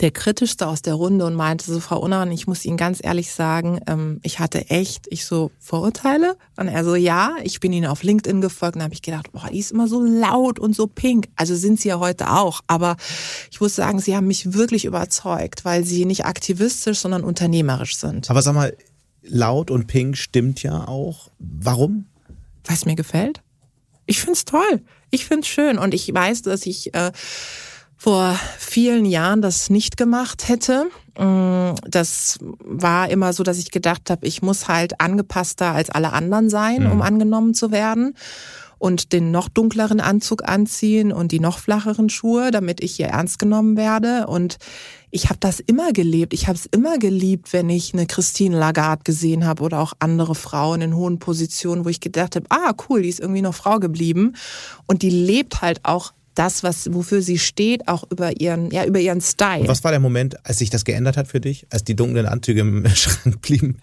der 0.00 0.12
kritischste 0.12 0.68
aus 0.68 0.82
der 0.82 0.94
Runde 0.94 1.26
und 1.26 1.34
meinte 1.34 1.64
so, 1.70 1.80
Frau 1.80 1.98
Unnan, 1.98 2.30
ich 2.30 2.46
muss 2.46 2.64
Ihnen 2.64 2.76
ganz 2.76 3.00
ehrlich 3.02 3.32
sagen, 3.32 3.80
ähm, 3.88 4.20
ich 4.22 4.38
hatte 4.38 4.70
echt, 4.70 5.06
ich 5.10 5.24
so 5.24 5.50
Vorurteile. 5.58 6.36
Und 6.56 6.68
er 6.68 6.84
so, 6.84 6.94
ja, 6.94 7.34
ich 7.42 7.58
bin 7.58 7.72
Ihnen 7.72 7.86
auf 7.86 8.04
LinkedIn 8.04 8.40
gefolgt 8.40 8.76
und 8.76 8.82
habe 8.82 8.94
ich 8.94 9.02
gedacht, 9.02 9.32
boah, 9.32 9.48
die 9.50 9.58
ist 9.58 9.72
immer 9.72 9.88
so 9.88 10.00
laut 10.00 10.60
und 10.60 10.76
so 10.76 10.86
pink. 10.86 11.28
Also 11.34 11.56
sind 11.56 11.80
Sie 11.80 11.88
ja 11.88 11.98
heute 11.98 12.30
auch. 12.30 12.60
Aber 12.68 12.96
ich 13.50 13.60
muss 13.60 13.74
sagen, 13.74 13.98
Sie 13.98 14.14
haben 14.14 14.28
mich 14.28 14.52
wirklich 14.52 14.84
überzeugt, 14.84 15.64
weil 15.64 15.84
Sie 15.84 16.04
nicht 16.04 16.24
aktivistisch, 16.24 17.00
sondern 17.00 17.24
unternehmerisch 17.24 17.96
sind. 17.96 18.30
Aber 18.30 18.42
sag 18.42 18.54
mal, 18.54 18.76
laut 19.22 19.72
und 19.72 19.88
pink 19.88 20.16
stimmt 20.16 20.62
ja 20.62 20.86
auch. 20.86 21.30
Warum? 21.38 22.06
Weil 22.64 22.76
es 22.76 22.86
mir 22.86 22.96
gefällt. 22.96 23.42
Ich 24.06 24.20
find's 24.20 24.44
toll. 24.44 24.82
Ich 25.10 25.26
find's 25.26 25.48
schön. 25.48 25.78
Und 25.78 25.94
ich 25.94 26.14
weiß, 26.14 26.42
dass 26.42 26.64
ich... 26.64 26.94
Äh, 26.94 27.10
vor 28.00 28.34
vielen 28.56 29.04
Jahren 29.04 29.42
das 29.42 29.68
nicht 29.68 29.98
gemacht 29.98 30.48
hätte. 30.48 30.86
Mm, 31.18 31.74
das 31.86 32.38
war 32.64 33.10
immer 33.10 33.34
so, 33.34 33.42
dass 33.42 33.58
ich 33.58 33.70
gedacht 33.70 34.08
habe, 34.08 34.26
ich 34.26 34.40
muss 34.40 34.68
halt 34.68 35.02
angepasster 35.02 35.72
als 35.72 35.90
alle 35.90 36.14
anderen 36.14 36.48
sein, 36.48 36.86
um 36.86 36.96
mhm. 36.96 37.02
angenommen 37.02 37.52
zu 37.52 37.70
werden 37.72 38.14
und 38.78 39.12
den 39.12 39.30
noch 39.30 39.50
dunkleren 39.50 40.00
Anzug 40.00 40.48
anziehen 40.48 41.12
und 41.12 41.30
die 41.30 41.40
noch 41.40 41.58
flacheren 41.58 42.08
Schuhe, 42.08 42.50
damit 42.50 42.82
ich 42.82 42.92
hier 42.92 43.08
ernst 43.08 43.38
genommen 43.38 43.76
werde. 43.76 44.26
Und 44.28 44.56
ich 45.10 45.28
habe 45.28 45.38
das 45.38 45.60
immer 45.60 45.92
gelebt. 45.92 46.32
Ich 46.32 46.48
habe 46.48 46.56
es 46.56 46.64
immer 46.64 46.96
geliebt, 46.96 47.52
wenn 47.52 47.68
ich 47.68 47.92
eine 47.92 48.06
Christine 48.06 48.58
Lagarde 48.58 49.02
gesehen 49.04 49.44
habe 49.44 49.62
oder 49.62 49.78
auch 49.78 49.92
andere 49.98 50.34
Frauen 50.34 50.80
in 50.80 50.96
hohen 50.96 51.18
Positionen, 51.18 51.84
wo 51.84 51.90
ich 51.90 52.00
gedacht 52.00 52.34
habe, 52.34 52.46
ah 52.48 52.72
cool, 52.88 53.02
die 53.02 53.10
ist 53.10 53.20
irgendwie 53.20 53.42
noch 53.42 53.54
Frau 53.54 53.78
geblieben. 53.78 54.36
Und 54.86 55.02
die 55.02 55.10
lebt 55.10 55.60
halt 55.60 55.80
auch 55.82 56.14
das, 56.40 56.62
was, 56.62 56.94
wofür 56.94 57.20
sie 57.20 57.38
steht, 57.38 57.86
auch 57.86 58.02
über 58.10 58.40
ihren, 58.40 58.70
ja, 58.70 58.86
über 58.86 58.98
ihren 58.98 59.20
Style. 59.20 59.68
was 59.68 59.84
war 59.84 59.90
der 59.90 60.00
Moment, 60.00 60.46
als 60.46 60.56
sich 60.56 60.70
das 60.70 60.86
geändert 60.86 61.18
hat 61.18 61.28
für 61.28 61.38
dich, 61.38 61.66
als 61.68 61.84
die 61.84 61.94
dunklen 61.94 62.24
Anzüge 62.24 62.62
im 62.62 62.88
Schrank 62.94 63.42
blieben? 63.42 63.76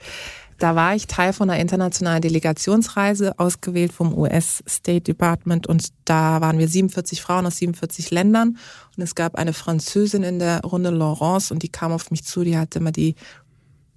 Da 0.57 0.75
war 0.75 0.95
ich 0.95 1.05
Teil 1.05 1.33
von 1.33 1.51
einer 1.51 1.61
internationalen 1.61 2.23
Delegationsreise, 2.23 3.37
ausgewählt 3.37 3.93
vom 3.93 4.17
US 4.17 4.63
State 4.67 5.01
Department 5.01 5.67
und 5.67 5.89
da 6.05 6.41
waren 6.41 6.57
wir 6.57 6.67
47 6.67 7.21
Frauen 7.21 7.45
aus 7.45 7.57
47 7.57 8.09
Ländern 8.09 8.57
und 8.97 9.03
es 9.03 9.13
gab 9.13 9.35
eine 9.35 9.53
Französin 9.53 10.23
in 10.23 10.39
der 10.39 10.61
Runde, 10.61 10.89
Laurence, 10.89 11.51
und 11.51 11.61
die 11.61 11.69
kam 11.69 11.91
auf 11.91 12.09
mich 12.09 12.23
zu, 12.23 12.43
die 12.43 12.57
hatte 12.57 12.79
immer 12.79 12.91
die 12.91 13.13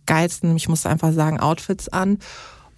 geilsten, 0.04 0.54
ich 0.54 0.68
muss 0.68 0.84
einfach 0.84 1.14
sagen, 1.14 1.40
Outfits 1.40 1.88
an 1.88 2.18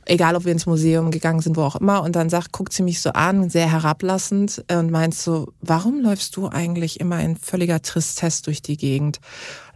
egal 0.04 0.36
ob 0.36 0.44
wir 0.44 0.52
ins 0.52 0.66
Museum 0.66 1.10
gegangen 1.10 1.40
sind, 1.40 1.56
wo 1.56 1.62
auch 1.62 1.76
immer, 1.76 2.02
und 2.02 2.16
dann 2.16 2.28
sagt, 2.28 2.52
guckt 2.52 2.72
sie 2.72 2.82
mich 2.82 3.00
so 3.00 3.10
an, 3.10 3.50
sehr 3.50 3.70
herablassend 3.70 4.64
und 4.70 4.90
meint 4.90 5.14
so, 5.14 5.52
warum 5.60 6.00
läufst 6.00 6.36
du 6.36 6.48
eigentlich 6.48 7.00
immer 7.00 7.20
in 7.20 7.36
völliger 7.36 7.82
Tristesse 7.82 8.42
durch 8.42 8.62
die 8.62 8.76
Gegend? 8.76 9.20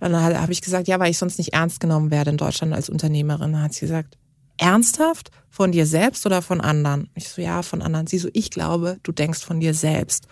Und 0.01 0.13
dann 0.13 0.41
habe 0.41 0.53
ich 0.53 0.63
gesagt, 0.63 0.89
ja, 0.89 0.99
weil 0.99 1.11
ich 1.11 1.19
sonst 1.19 1.39
nicht 1.39 1.53
ernst 1.53 1.81
genommen 1.81 2.11
werde 2.11 2.31
in 2.31 2.37
Deutschland 2.37 2.73
als 2.73 2.89
Unternehmerin. 2.89 3.53
Dann 3.53 3.63
hat 3.63 3.75
sie 3.75 3.87
gesagt, 3.87 4.19
ernsthaft? 4.59 5.31
Von 5.49 5.73
dir 5.73 5.87
selbst 5.87 6.27
oder 6.27 6.43
von 6.43 6.61
anderen? 6.61 7.09
Ich 7.15 7.31
so, 7.31 7.41
ja, 7.41 7.63
von 7.63 7.81
anderen. 7.81 8.07
Sie 8.07 8.19
so, 8.19 8.29
ich 8.35 8.51
glaube, 8.51 8.99
du 9.03 9.13
denkst 9.13 9.41
von 9.41 9.59
dir 9.59 9.73
selbst. 9.73 10.27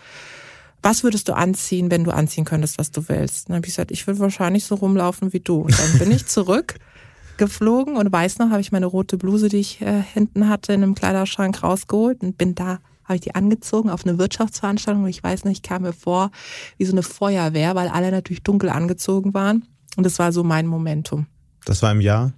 Was 0.83 1.03
würdest 1.03 1.27
du 1.29 1.33
anziehen, 1.33 1.89
wenn 1.89 2.03
du 2.03 2.11
anziehen 2.11 2.45
könntest, 2.45 2.77
was 2.77 2.91
du 2.91 3.09
willst? 3.09 3.49
Dann 3.49 3.55
habe 3.55 3.65
ich 3.65 3.73
gesagt, 3.73 3.89
ich 3.89 4.05
würde 4.05 4.19
wahrscheinlich 4.19 4.65
so 4.65 4.75
rumlaufen 4.75 5.33
wie 5.33 5.39
du. 5.39 5.61
Und 5.61 5.79
dann 5.79 5.97
bin 5.97 6.11
ich 6.11 6.25
zurück 6.27 6.75
geflogen 7.37 7.97
und 7.97 8.11
weiß 8.11 8.39
noch, 8.39 8.49
habe 8.49 8.61
ich 8.61 8.71
meine 8.71 8.85
rote 8.85 9.17
Bluse, 9.17 9.49
die 9.49 9.57
ich 9.57 9.81
äh, 9.81 10.01
hinten 10.01 10.49
hatte, 10.49 10.73
in 10.73 10.83
einem 10.83 10.95
Kleiderschrank 10.95 11.63
rausgeholt 11.63 12.21
und 12.21 12.37
bin 12.37 12.55
da, 12.55 12.79
habe 13.03 13.15
ich 13.15 13.21
die 13.21 13.35
angezogen 13.35 13.89
auf 13.89 14.05
eine 14.05 14.17
Wirtschaftsveranstaltung 14.17 15.03
und 15.03 15.09
ich 15.09 15.23
weiß 15.23 15.45
nicht, 15.45 15.57
ich 15.57 15.69
kam 15.69 15.83
mir 15.83 15.93
vor 15.93 16.31
wie 16.77 16.85
so 16.85 16.91
eine 16.91 17.03
Feuerwehr, 17.03 17.75
weil 17.75 17.87
alle 17.87 18.11
natürlich 18.11 18.43
dunkel 18.43 18.69
angezogen 18.69 19.33
waren 19.33 19.65
und 19.95 20.05
das 20.05 20.19
war 20.19 20.31
so 20.31 20.43
mein 20.43 20.67
Momentum. 20.67 21.27
Das 21.65 21.81
war 21.81 21.91
im 21.91 22.01
Jahr? 22.01 22.33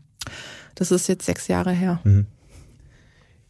Das 0.76 0.92
ist 0.92 1.08
jetzt 1.08 1.26
sechs 1.26 1.48
Jahre 1.48 1.72
her. 1.72 2.00
Mhm. 2.04 2.28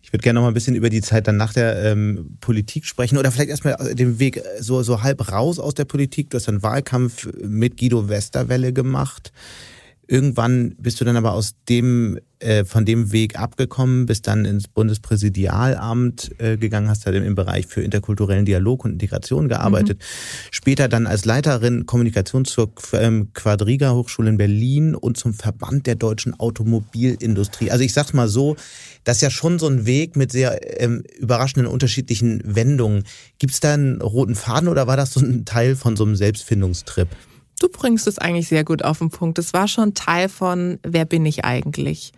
Ich 0.07 0.13
würde 0.13 0.23
gerne 0.23 0.39
noch 0.39 0.43
mal 0.45 0.51
ein 0.51 0.53
bisschen 0.53 0.75
über 0.75 0.89
die 0.89 1.01
Zeit 1.01 1.27
dann 1.27 1.35
nach 1.35 1.51
der 1.51 1.83
ähm, 1.83 2.37
Politik 2.39 2.85
sprechen 2.85 3.17
oder 3.17 3.29
vielleicht 3.29 3.49
erstmal 3.49 3.93
den 3.93 4.19
Weg 4.19 4.41
so, 4.57 4.81
so 4.81 5.03
halb 5.03 5.33
raus 5.33 5.59
aus 5.59 5.73
der 5.73 5.83
Politik. 5.83 6.29
Du 6.29 6.37
hast 6.37 6.47
einen 6.47 6.63
Wahlkampf 6.63 7.27
mit 7.43 7.77
Guido 7.77 8.07
Westerwelle 8.07 8.71
gemacht. 8.71 9.33
Irgendwann 10.07 10.75
bist 10.79 11.01
du 11.01 11.05
dann 11.05 11.17
aber 11.17 11.33
aus 11.33 11.55
dem, 11.67 12.17
äh, 12.39 12.63
von 12.63 12.85
dem 12.85 13.11
Weg 13.11 13.37
abgekommen, 13.37 14.05
bist 14.05 14.25
dann 14.27 14.45
ins 14.45 14.69
Bundespräsidialamt 14.69 16.31
äh, 16.39 16.55
gegangen, 16.55 16.87
hast 16.87 17.05
da 17.05 17.11
im 17.11 17.35
Bereich 17.35 17.67
für 17.67 17.81
interkulturellen 17.81 18.45
Dialog 18.45 18.85
und 18.85 18.93
Integration 18.93 19.49
gearbeitet. 19.49 19.99
Mhm. 19.99 20.03
Später 20.51 20.87
dann 20.87 21.07
als 21.07 21.25
Leiterin 21.25 21.85
Kommunikation 21.85 22.45
zur 22.45 22.71
ähm, 22.93 23.33
Quadriga 23.33 23.91
Hochschule 23.91 24.29
in 24.29 24.37
Berlin 24.37 24.95
und 24.95 25.17
zum 25.17 25.33
Verband 25.33 25.87
der 25.87 25.95
deutschen 25.95 26.39
Automobilindustrie. 26.39 27.69
Also 27.69 27.83
ich 27.83 27.91
sag's 27.91 28.13
mal 28.13 28.29
so, 28.29 28.55
das 29.03 29.17
ist 29.17 29.21
ja 29.23 29.29
schon 29.29 29.59
so 29.59 29.67
ein 29.67 29.85
Weg 29.85 30.15
mit 30.15 30.31
sehr 30.31 30.81
ähm, 30.81 31.03
überraschenden 31.19 31.69
unterschiedlichen 31.69 32.41
Wendungen. 32.45 33.03
Gibt's 33.39 33.59
da 33.59 33.73
einen 33.73 34.01
roten 34.01 34.35
Faden 34.35 34.69
oder 34.69 34.87
war 34.87 34.95
das 34.95 35.13
so 35.13 35.19
ein 35.19 35.43
Teil 35.43 35.75
von 35.75 35.97
so 35.97 36.05
einem 36.05 36.15
Selbstfindungstrip? 36.15 37.09
Du 37.59 37.69
bringst 37.69 38.07
es 38.07 38.19
eigentlich 38.19 38.47
sehr 38.47 38.63
gut 38.63 38.83
auf 38.83 38.99
den 38.99 39.09
Punkt. 39.09 39.39
Es 39.39 39.53
war 39.53 39.67
schon 39.67 39.93
Teil 39.93 40.29
von, 40.29 40.79
wer 40.83 41.05
bin 41.05 41.25
ich 41.25 41.43
eigentlich? 41.43 42.13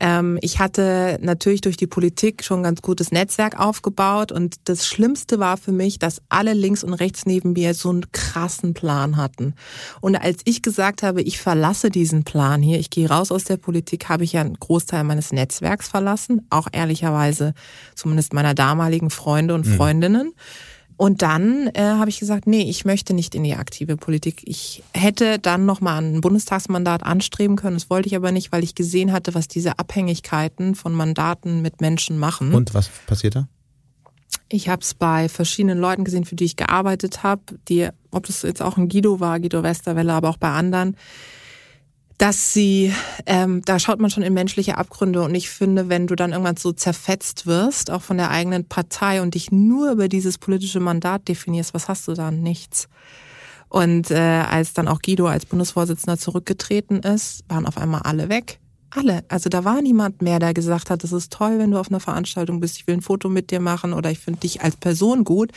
Ähm, 0.00 0.38
ich 0.42 0.60
hatte 0.60 1.18
natürlich 1.20 1.60
durch 1.60 1.76
die 1.76 1.86
Politik 1.86 2.44
schon 2.44 2.60
ein 2.60 2.64
ganz 2.64 2.82
gutes 2.82 3.10
Netzwerk 3.10 3.58
aufgebaut 3.58 4.30
und 4.30 4.56
das 4.64 4.86
Schlimmste 4.86 5.38
war 5.38 5.56
für 5.56 5.72
mich, 5.72 5.98
dass 5.98 6.22
alle 6.28 6.52
links 6.52 6.84
und 6.84 6.94
rechts 6.94 7.26
neben 7.26 7.52
mir 7.52 7.74
so 7.74 7.90
einen 7.90 8.12
krassen 8.12 8.74
Plan 8.74 9.16
hatten. 9.16 9.54
Und 10.00 10.16
als 10.16 10.40
ich 10.44 10.62
gesagt 10.62 11.02
habe, 11.02 11.22
ich 11.22 11.40
verlasse 11.40 11.90
diesen 11.90 12.24
Plan 12.24 12.62
hier, 12.62 12.78
ich 12.78 12.90
gehe 12.90 13.08
raus 13.08 13.32
aus 13.32 13.44
der 13.44 13.56
Politik, 13.56 14.08
habe 14.08 14.24
ich 14.24 14.34
ja 14.34 14.42
einen 14.42 14.58
Großteil 14.58 15.04
meines 15.04 15.32
Netzwerks 15.32 15.88
verlassen, 15.88 16.46
auch 16.50 16.68
ehrlicherweise 16.70 17.54
zumindest 17.94 18.32
meiner 18.32 18.54
damaligen 18.54 19.10
Freunde 19.10 19.54
und 19.54 19.66
mhm. 19.66 19.76
Freundinnen. 19.76 20.32
Und 20.98 21.22
dann 21.22 21.70
äh, 21.74 21.82
habe 21.82 22.10
ich 22.10 22.18
gesagt, 22.18 22.48
nee, 22.48 22.68
ich 22.68 22.84
möchte 22.84 23.14
nicht 23.14 23.36
in 23.36 23.44
die 23.44 23.54
aktive 23.54 23.96
Politik. 23.96 24.42
Ich 24.44 24.82
hätte 24.92 25.38
dann 25.38 25.64
nochmal 25.64 26.02
ein 26.02 26.20
Bundestagsmandat 26.20 27.04
anstreben 27.04 27.54
können. 27.54 27.76
Das 27.76 27.88
wollte 27.88 28.08
ich 28.08 28.16
aber 28.16 28.32
nicht, 28.32 28.50
weil 28.50 28.64
ich 28.64 28.74
gesehen 28.74 29.12
hatte, 29.12 29.32
was 29.32 29.46
diese 29.46 29.78
Abhängigkeiten 29.78 30.74
von 30.74 30.92
Mandaten 30.92 31.62
mit 31.62 31.80
Menschen 31.80 32.18
machen. 32.18 32.52
Und 32.52 32.74
was 32.74 32.88
passiert 33.06 33.36
da? 33.36 33.48
Ich 34.48 34.68
habe 34.68 34.82
es 34.82 34.92
bei 34.92 35.28
verschiedenen 35.28 35.78
Leuten 35.78 36.02
gesehen, 36.02 36.24
für 36.24 36.34
die 36.34 36.46
ich 36.46 36.56
gearbeitet 36.56 37.22
habe, 37.22 37.42
die, 37.68 37.88
ob 38.10 38.26
das 38.26 38.42
jetzt 38.42 38.60
auch 38.60 38.76
ein 38.76 38.88
Guido 38.88 39.20
war, 39.20 39.38
Guido 39.38 39.62
Westerwelle, 39.62 40.12
aber 40.12 40.30
auch 40.30 40.36
bei 40.36 40.50
anderen, 40.50 40.96
dass 42.18 42.52
sie, 42.52 42.92
ähm, 43.26 43.62
da 43.64 43.78
schaut 43.78 44.00
man 44.00 44.10
schon 44.10 44.24
in 44.24 44.34
menschliche 44.34 44.76
Abgründe 44.76 45.22
und 45.22 45.34
ich 45.36 45.48
finde, 45.48 45.88
wenn 45.88 46.08
du 46.08 46.16
dann 46.16 46.32
irgendwann 46.32 46.56
so 46.56 46.72
zerfetzt 46.72 47.46
wirst, 47.46 47.92
auch 47.92 48.02
von 48.02 48.16
der 48.16 48.30
eigenen 48.30 48.64
Partei 48.64 49.22
und 49.22 49.34
dich 49.34 49.52
nur 49.52 49.92
über 49.92 50.08
dieses 50.08 50.36
politische 50.36 50.80
Mandat 50.80 51.28
definierst, 51.28 51.74
was 51.74 51.88
hast 51.88 52.08
du 52.08 52.14
dann? 52.14 52.42
Nichts. 52.42 52.88
Und 53.68 54.10
äh, 54.10 54.16
als 54.16 54.72
dann 54.72 54.88
auch 54.88 55.00
Guido 55.00 55.26
als 55.26 55.46
Bundesvorsitzender 55.46 56.18
zurückgetreten 56.18 57.00
ist, 57.00 57.44
waren 57.48 57.66
auf 57.66 57.78
einmal 57.78 58.02
alle 58.02 58.28
weg. 58.28 58.58
Alle. 58.90 59.22
Also 59.28 59.48
da 59.48 59.64
war 59.64 59.80
niemand 59.82 60.22
mehr, 60.22 60.38
der 60.38 60.54
gesagt 60.54 60.90
hat, 60.90 61.04
das 61.04 61.12
ist 61.12 61.32
toll, 61.32 61.58
wenn 61.58 61.70
du 61.70 61.78
auf 61.78 61.90
einer 61.90 62.00
Veranstaltung 62.00 62.58
bist, 62.58 62.78
ich 62.78 62.86
will 62.86 62.94
ein 62.94 63.02
Foto 63.02 63.28
mit 63.28 63.50
dir 63.50 63.60
machen 63.60 63.92
oder 63.92 64.10
ich 64.10 64.18
finde 64.18 64.40
dich 64.40 64.62
als 64.62 64.76
Person 64.76 65.24
gut 65.24 65.52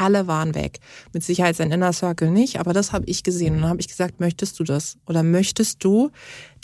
alle 0.00 0.26
waren 0.26 0.54
weg. 0.54 0.80
Mit 1.12 1.22
Sicherheit 1.22 1.56
sein 1.56 1.70
Inner 1.70 1.92
Circle 1.92 2.30
nicht, 2.30 2.58
aber 2.58 2.72
das 2.72 2.92
habe 2.92 3.04
ich 3.06 3.22
gesehen. 3.22 3.54
Und 3.54 3.60
dann 3.62 3.70
habe 3.70 3.80
ich 3.80 3.88
gesagt, 3.88 4.18
möchtest 4.18 4.58
du 4.58 4.64
das? 4.64 4.96
Oder 5.06 5.22
möchtest 5.22 5.84
du 5.84 6.10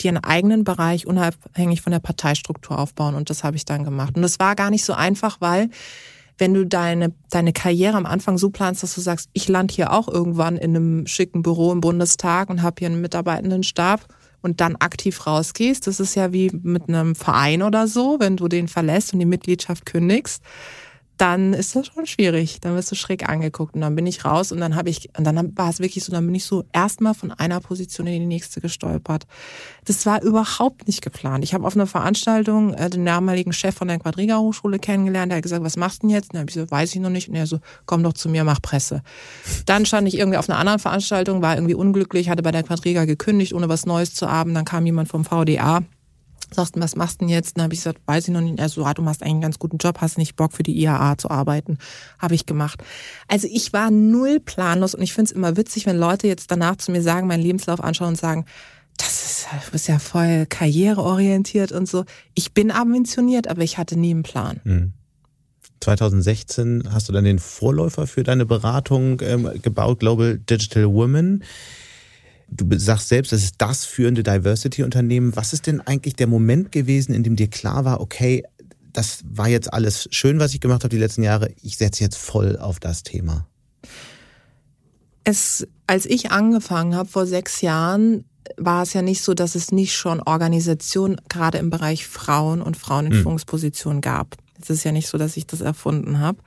dir 0.01 0.09
einen 0.09 0.23
eigenen 0.23 0.63
Bereich 0.63 1.05
unabhängig 1.05 1.81
von 1.81 1.91
der 1.91 1.99
Parteistruktur 1.99 2.79
aufbauen? 2.79 3.15
Und 3.15 3.29
das 3.29 3.43
habe 3.43 3.55
ich 3.55 3.65
dann 3.65 3.83
gemacht. 3.83 4.15
Und 4.15 4.23
das 4.23 4.39
war 4.39 4.55
gar 4.55 4.71
nicht 4.71 4.83
so 4.83 4.93
einfach, 4.93 5.39
weil 5.39 5.69
wenn 6.39 6.53
du 6.53 6.65
deine, 6.65 7.13
deine 7.29 7.53
Karriere 7.53 7.97
am 7.97 8.05
Anfang 8.05 8.37
so 8.37 8.49
planst, 8.49 8.83
dass 8.83 8.95
du 8.95 9.01
sagst, 9.01 9.29
ich 9.33 9.47
lande 9.47 9.73
hier 9.73 9.91
auch 9.91 10.07
irgendwann 10.07 10.57
in 10.57 10.75
einem 10.75 11.07
schicken 11.07 11.41
Büro 11.41 11.71
im 11.71 11.81
Bundestag 11.81 12.49
und 12.49 12.61
habe 12.61 12.75
hier 12.79 12.87
einen 12.87 13.01
Mitarbeitendenstab 13.01 14.05
und 14.41 14.61
dann 14.61 14.75
aktiv 14.75 15.25
rausgehst, 15.25 15.87
das 15.87 15.99
ist 15.99 16.15
ja 16.15 16.31
wie 16.31 16.51
mit 16.61 16.89
einem 16.89 17.15
Verein 17.15 17.63
oder 17.63 17.87
so, 17.87 18.19
wenn 18.19 18.37
du 18.37 18.47
den 18.47 18.67
verlässt 18.67 19.13
und 19.13 19.19
die 19.19 19.25
Mitgliedschaft 19.25 19.85
kündigst 19.85 20.43
dann 21.17 21.53
ist 21.53 21.75
das 21.75 21.87
schon 21.87 22.05
schwierig. 22.05 22.59
Dann 22.61 22.75
wirst 22.75 22.91
du 22.91 22.95
schräg 22.95 23.27
angeguckt 23.27 23.75
und 23.75 23.81
dann 23.81 23.95
bin 23.95 24.05
ich 24.05 24.23
raus 24.23 24.51
und 24.51 24.59
dann 24.59 24.75
habe 24.75 24.89
ich, 24.89 25.09
und 25.17 25.23
dann 25.23 25.57
war 25.57 25.69
es 25.69 25.79
wirklich 25.79 26.03
so, 26.03 26.11
dann 26.11 26.25
bin 26.25 26.35
ich 26.35 26.45
so 26.45 26.63
erstmal 26.73 27.13
von 27.13 27.31
einer 27.31 27.59
Position 27.59 28.07
in 28.07 28.19
die 28.19 28.25
nächste 28.25 28.61
gestolpert. 28.61 29.25
Das 29.85 30.05
war 30.05 30.21
überhaupt 30.21 30.87
nicht 30.87 31.01
geplant. 31.01 31.43
Ich 31.43 31.53
habe 31.53 31.65
auf 31.65 31.75
einer 31.75 31.87
Veranstaltung 31.87 32.73
äh, 32.73 32.89
den 32.89 33.05
damaligen 33.05 33.51
Chef 33.51 33.75
von 33.75 33.87
der 33.87 33.99
Quadriga 33.99 34.37
Hochschule 34.37 34.79
kennengelernt. 34.79 35.31
Der 35.31 35.37
hat 35.37 35.43
gesagt, 35.43 35.63
was 35.63 35.77
machst 35.77 36.03
du 36.03 36.07
denn 36.07 36.15
jetzt? 36.15 36.25
Und 36.25 36.35
dann 36.35 36.41
habe 36.41 36.49
ich 36.49 36.55
so, 36.55 36.69
weiß 36.69 36.93
ich 36.93 37.01
noch 37.01 37.09
nicht. 37.09 37.29
Und 37.29 37.35
er 37.35 37.47
so, 37.47 37.59
komm 37.85 38.03
doch 38.03 38.13
zu 38.13 38.29
mir, 38.29 38.43
mach 38.43 38.61
Presse. 38.61 39.01
Dann 39.65 39.85
stand 39.85 40.07
ich 40.07 40.17
irgendwie 40.17 40.37
auf 40.37 40.49
einer 40.49 40.59
anderen 40.59 40.79
Veranstaltung, 40.79 41.41
war 41.41 41.55
irgendwie 41.55 41.75
unglücklich, 41.75 42.29
hatte 42.29 42.43
bei 42.43 42.51
der 42.51 42.63
Quadriga 42.63 43.05
gekündigt, 43.05 43.53
ohne 43.53 43.69
was 43.69 43.85
Neues 43.85 44.13
zu 44.13 44.31
haben. 44.31 44.53
Dann 44.53 44.65
kam 44.65 44.85
jemand 44.85 45.09
vom 45.09 45.25
VDA 45.25 45.81
sagst 46.53 46.75
du, 46.75 46.79
was 46.79 46.95
machst 46.95 47.21
du 47.21 47.25
denn 47.25 47.29
jetzt? 47.29 47.57
Dann 47.57 47.63
habe 47.63 47.73
ich 47.73 47.79
gesagt, 47.79 47.99
weiß 48.05 48.27
ich 48.27 48.33
noch 48.33 48.41
nicht. 48.41 48.59
Er 48.59 48.69
so, 48.69 48.85
ah, 48.85 48.93
du 48.93 49.01
machst 49.01 49.21
eigentlich 49.21 49.33
einen 49.33 49.41
ganz 49.41 49.59
guten 49.59 49.77
Job, 49.77 49.99
hast 50.01 50.17
nicht 50.17 50.35
Bock 50.35 50.53
für 50.53 50.63
die 50.63 50.79
IAA 50.81 51.17
zu 51.17 51.29
arbeiten. 51.29 51.77
Habe 52.19 52.35
ich 52.35 52.45
gemacht. 52.45 52.83
Also 53.27 53.47
ich 53.51 53.73
war 53.73 53.91
null 53.91 54.39
planlos 54.39 54.95
und 54.95 55.01
ich 55.01 55.13
finde 55.13 55.29
es 55.29 55.31
immer 55.31 55.57
witzig, 55.57 55.85
wenn 55.85 55.97
Leute 55.97 56.27
jetzt 56.27 56.51
danach 56.51 56.77
zu 56.77 56.91
mir 56.91 57.01
sagen, 57.01 57.27
meinen 57.27 57.43
Lebenslauf 57.43 57.81
anschauen 57.81 58.09
und 58.09 58.17
sagen, 58.17 58.45
das 58.97 59.23
ist, 59.23 59.47
du 59.65 59.71
bist 59.71 59.87
ja 59.87 59.99
voll 59.99 60.45
karriereorientiert 60.47 61.71
und 61.71 61.87
so. 61.87 62.05
Ich 62.33 62.53
bin 62.53 62.71
ambitioniert, 62.71 63.47
aber 63.47 63.61
ich 63.61 63.77
hatte 63.77 63.97
nie 63.97 64.11
einen 64.11 64.23
Plan. 64.23 64.59
Mhm. 64.63 64.93
2016 65.81 66.89
hast 66.91 67.07
du 67.07 67.13
dann 67.13 67.23
den 67.23 67.39
Vorläufer 67.39 68.07
für 68.07 68.23
deine 68.23 68.45
Beratung 68.45 69.21
ähm, 69.21 69.49
gebaut, 69.61 69.99
Global 69.99 70.39
Digital 70.39 70.91
Women. 70.91 71.43
Du 72.49 72.65
sagst 72.77 73.09
selbst, 73.09 73.31
das 73.31 73.43
ist 73.43 73.55
das 73.57 73.85
führende 73.85 74.23
Diversity-Unternehmen. 74.23 75.35
Was 75.35 75.53
ist 75.53 75.67
denn 75.67 75.81
eigentlich 75.81 76.15
der 76.15 76.27
Moment 76.27 76.71
gewesen, 76.71 77.13
in 77.13 77.23
dem 77.23 77.35
dir 77.35 77.49
klar 77.49 77.85
war, 77.85 77.99
okay, 77.99 78.43
das 78.93 79.19
war 79.29 79.47
jetzt 79.47 79.71
alles 79.71 80.07
schön, 80.11 80.39
was 80.39 80.53
ich 80.53 80.61
gemacht 80.61 80.83
habe 80.83 80.89
die 80.89 80.97
letzten 80.97 81.23
Jahre. 81.23 81.51
Ich 81.61 81.77
setze 81.77 82.03
jetzt 82.03 82.17
voll 82.17 82.57
auf 82.57 82.79
das 82.79 83.03
Thema. 83.03 83.47
Es, 85.23 85.67
als 85.85 86.05
ich 86.05 86.31
angefangen 86.31 86.95
habe 86.95 87.09
vor 87.09 87.27
sechs 87.27 87.61
Jahren, 87.61 88.23
war 88.55 88.83
es 88.83 88.93
ja 88.93 89.01
nicht 89.01 89.21
so, 89.21 89.33
dass 89.33 89.55
es 89.55 89.71
nicht 89.71 89.95
schon 89.95 90.21
Organisationen 90.21 91.17
gerade 91.29 91.57
im 91.57 91.69
Bereich 91.69 92.07
Frauen 92.07 92.61
und 92.61 92.77
Frauen 92.77 93.07
in 93.07 93.11
hm. 93.11 93.21
Führungspositionen 93.21 94.01
gab. 94.01 94.35
Es 94.59 94.69
ist 94.69 94.83
ja 94.83 94.91
nicht 94.91 95.07
so, 95.07 95.17
dass 95.17 95.37
ich 95.37 95.45
das 95.45 95.61
erfunden 95.61 96.19
habe. 96.19 96.39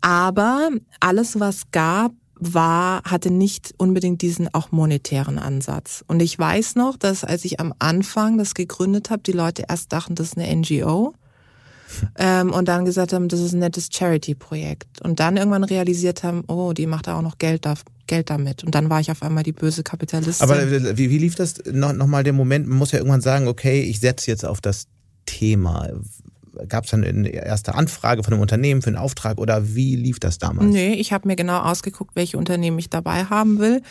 Aber 0.00 0.70
alles, 1.00 1.40
was 1.40 1.70
gab, 1.72 2.12
war, 2.38 3.02
hatte 3.04 3.30
nicht 3.30 3.74
unbedingt 3.78 4.22
diesen 4.22 4.52
auch 4.52 4.70
monetären 4.70 5.38
Ansatz. 5.38 6.04
Und 6.06 6.20
ich 6.20 6.38
weiß 6.38 6.76
noch, 6.76 6.96
dass 6.96 7.24
als 7.24 7.44
ich 7.44 7.60
am 7.60 7.74
Anfang 7.78 8.38
das 8.38 8.54
gegründet 8.54 9.10
habe, 9.10 9.22
die 9.22 9.32
Leute 9.32 9.64
erst 9.68 9.92
dachten, 9.92 10.14
das 10.14 10.28
ist 10.28 10.38
eine 10.38 10.54
NGO. 10.54 11.14
Ähm, 12.18 12.52
und 12.52 12.66
dann 12.66 12.84
gesagt 12.84 13.12
haben, 13.12 13.28
das 13.28 13.38
ist 13.38 13.52
ein 13.52 13.60
nettes 13.60 13.88
Charity-Projekt. 13.92 15.00
Und 15.02 15.20
dann 15.20 15.36
irgendwann 15.36 15.62
realisiert 15.62 16.24
haben, 16.24 16.42
oh, 16.48 16.72
die 16.72 16.84
macht 16.84 17.06
da 17.06 17.16
auch 17.16 17.22
noch 17.22 17.38
Geld, 17.38 17.64
da, 17.64 17.74
Geld 18.08 18.28
damit. 18.28 18.64
Und 18.64 18.74
dann 18.74 18.90
war 18.90 18.98
ich 18.98 19.12
auf 19.12 19.22
einmal 19.22 19.44
die 19.44 19.52
böse 19.52 19.84
Kapitalistin. 19.84 20.42
Aber 20.42 20.60
äh, 20.60 20.98
wie, 20.98 21.10
wie 21.10 21.18
lief 21.18 21.36
das 21.36 21.62
noch, 21.70 21.92
noch 21.92 22.08
mal 22.08 22.24
der 22.24 22.32
Moment? 22.32 22.66
Man 22.66 22.76
muss 22.76 22.90
ja 22.90 22.98
irgendwann 22.98 23.20
sagen, 23.20 23.46
okay, 23.46 23.82
ich 23.82 24.00
setze 24.00 24.28
jetzt 24.32 24.44
auf 24.44 24.60
das 24.60 24.88
Thema 25.26 25.88
gab 26.68 26.84
es 26.84 26.90
dann 26.90 27.04
eine 27.04 27.28
erste 27.28 27.74
Anfrage 27.74 28.22
von 28.22 28.32
einem 28.32 28.42
Unternehmen 28.42 28.82
für 28.82 28.88
einen 28.88 28.96
Auftrag 28.96 29.38
oder 29.38 29.74
wie 29.74 29.96
lief 29.96 30.20
das 30.20 30.38
damals? 30.38 30.72
Nee, 30.72 30.94
ich 30.94 31.12
habe 31.12 31.28
mir 31.28 31.36
genau 31.36 31.60
ausgeguckt, 31.60 32.16
welche 32.16 32.38
Unternehmen 32.38 32.78
ich 32.78 32.90
dabei 32.90 33.24
haben 33.24 33.58
will. 33.58 33.82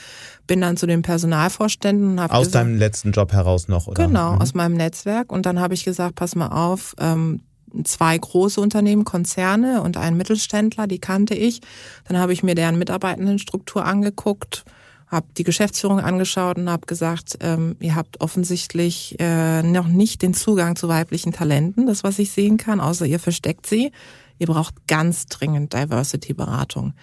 Bin 0.48 0.62
dann 0.62 0.78
zu 0.78 0.88
den 0.88 1.02
Personalvorständen. 1.02 2.20
Hab 2.20 2.32
aus 2.32 2.48
gesagt, 2.48 2.66
deinem 2.66 2.78
letzten 2.78 3.12
Job 3.12 3.34
heraus 3.34 3.68
noch, 3.68 3.88
oder? 3.88 4.08
Genau, 4.08 4.34
mhm. 4.34 4.42
aus 4.42 4.54
meinem 4.54 4.76
Netzwerk. 4.76 5.32
Und 5.32 5.46
dann 5.46 5.60
habe 5.60 5.74
ich 5.74 5.84
gesagt, 5.84 6.16
pass 6.16 6.36
mal 6.36 6.50
auf, 6.50 6.96
ähm, 7.00 7.42
zwei 7.84 8.18
große 8.18 8.62
Unternehmen, 8.62 9.04
Konzerne 9.04 9.82
und 9.82 9.98
einen 9.98 10.18
Mittelständler, 10.18 10.88
die 10.88 11.00
kannte 11.00 11.34
ich. 11.34 11.62
Dann 12.08 12.18
habe 12.18 12.34
ich 12.34 12.44
mir 12.44 12.56
deren 12.56 12.78
Mitarbeitendenstruktur 12.78 13.86
angeguckt 13.86 14.66
habe 15.08 15.28
die 15.38 15.44
Geschäftsführung 15.44 16.00
angeschaut 16.00 16.58
und 16.58 16.70
habe 16.70 16.86
gesagt, 16.86 17.38
ähm, 17.42 17.76
ihr 17.80 17.96
habt 17.96 18.22
offensichtlich 18.22 19.16
äh, 19.20 19.62
noch 19.64 19.88
nicht 19.88 20.22
den 20.22 20.34
Zugang 20.34 20.76
zu 20.76 20.88
weiblichen 20.88 21.32
Talenten, 21.32 21.86
das 21.86 22.04
was 22.04 22.20
ich 22.20 22.32
sehen 22.32 22.58
kann, 22.58 22.80
außer 22.80 23.06
ihr 23.06 23.20
versteckt 23.20 23.68
sie. 23.68 23.92
Ihr 24.38 24.48
braucht 24.48 24.88
ganz 24.88 25.28
dringend 25.28 25.74
Diversity-Beratung. 25.74 26.94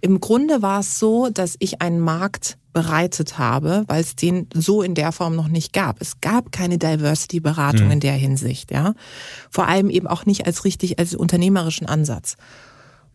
Im 0.00 0.18
Grunde 0.18 0.60
war 0.60 0.80
es 0.80 0.98
so, 0.98 1.28
dass 1.28 1.54
ich 1.60 1.80
einen 1.80 2.00
Markt 2.00 2.58
bereitet 2.72 3.38
habe, 3.38 3.84
weil 3.86 4.00
es 4.00 4.16
den 4.16 4.48
so 4.54 4.82
in 4.82 4.94
der 4.94 5.12
Form 5.12 5.36
noch 5.36 5.48
nicht 5.48 5.72
gab. 5.72 6.00
Es 6.00 6.20
gab 6.20 6.50
keine 6.50 6.78
Diversity-Beratung 6.78 7.86
mhm. 7.86 7.92
in 7.92 8.00
der 8.00 8.14
Hinsicht, 8.14 8.72
ja. 8.72 8.94
Vor 9.50 9.68
allem 9.68 9.88
eben 9.90 10.06
auch 10.06 10.26
nicht 10.26 10.46
als 10.46 10.64
richtig, 10.64 10.98
als 10.98 11.14
unternehmerischen 11.14 11.86
Ansatz. 11.86 12.36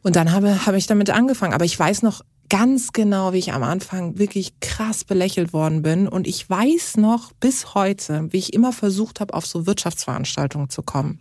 Und 0.01 0.15
dann 0.15 0.31
habe, 0.31 0.65
habe 0.65 0.77
ich 0.77 0.87
damit 0.87 1.09
angefangen. 1.09 1.53
Aber 1.53 1.65
ich 1.65 1.77
weiß 1.77 2.01
noch 2.01 2.21
ganz 2.49 2.93
genau, 2.93 3.33
wie 3.33 3.39
ich 3.39 3.53
am 3.53 3.63
Anfang 3.63 4.17
wirklich 4.17 4.59
krass 4.59 5.03
belächelt 5.03 5.53
worden 5.53 5.81
bin. 5.81 6.07
Und 6.07 6.27
ich 6.27 6.49
weiß 6.49 6.97
noch 6.97 7.31
bis 7.33 7.73
heute, 7.73 8.27
wie 8.31 8.37
ich 8.37 8.53
immer 8.53 8.71
versucht 8.71 9.19
habe, 9.19 9.33
auf 9.33 9.45
so 9.45 9.65
Wirtschaftsveranstaltungen 9.65 10.69
zu 10.69 10.83
kommen. 10.83 11.19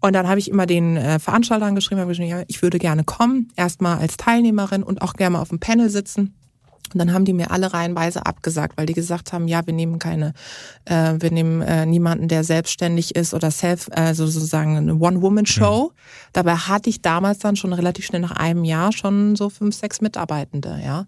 Und 0.00 0.12
dann 0.12 0.28
habe 0.28 0.38
ich 0.38 0.50
immer 0.50 0.66
den 0.66 0.96
äh, 0.96 1.18
Veranstaltern 1.18 1.74
geschrieben, 1.74 2.08
ich 2.48 2.62
würde 2.62 2.78
gerne 2.78 3.04
kommen, 3.04 3.52
erstmal 3.56 3.98
als 3.98 4.16
Teilnehmerin 4.16 4.82
und 4.82 5.02
auch 5.02 5.14
gerne 5.14 5.34
mal 5.34 5.40
auf 5.40 5.48
dem 5.48 5.58
Panel 5.58 5.90
sitzen. 5.90 6.34
Und 6.94 6.98
dann 6.98 7.12
haben 7.12 7.24
die 7.24 7.32
mir 7.32 7.50
alle 7.50 7.72
reihenweise 7.72 8.26
abgesagt, 8.26 8.76
weil 8.76 8.86
die 8.86 8.94
gesagt 8.94 9.32
haben, 9.32 9.48
ja, 9.48 9.66
wir 9.66 9.72
nehmen 9.72 9.98
keine, 9.98 10.32
äh, 10.84 11.14
wir 11.18 11.30
nehmen 11.30 11.62
äh, 11.62 11.86
niemanden, 11.86 12.28
der 12.28 12.44
selbstständig 12.44 13.14
ist 13.16 13.34
oder 13.34 13.50
self, 13.50 13.88
also 13.92 14.26
sozusagen 14.26 14.76
eine 14.76 14.94
One-Woman-Show. 14.94 15.90
Mhm. 15.92 16.30
Dabei 16.32 16.54
hatte 16.54 16.90
ich 16.90 17.02
damals 17.02 17.38
dann 17.38 17.56
schon 17.56 17.72
relativ 17.72 18.06
schnell 18.06 18.20
nach 18.20 18.32
einem 18.32 18.64
Jahr 18.64 18.92
schon 18.92 19.36
so 19.36 19.50
fünf, 19.50 19.74
sechs 19.74 20.00
Mitarbeitende, 20.00 20.80
ja. 20.84 21.06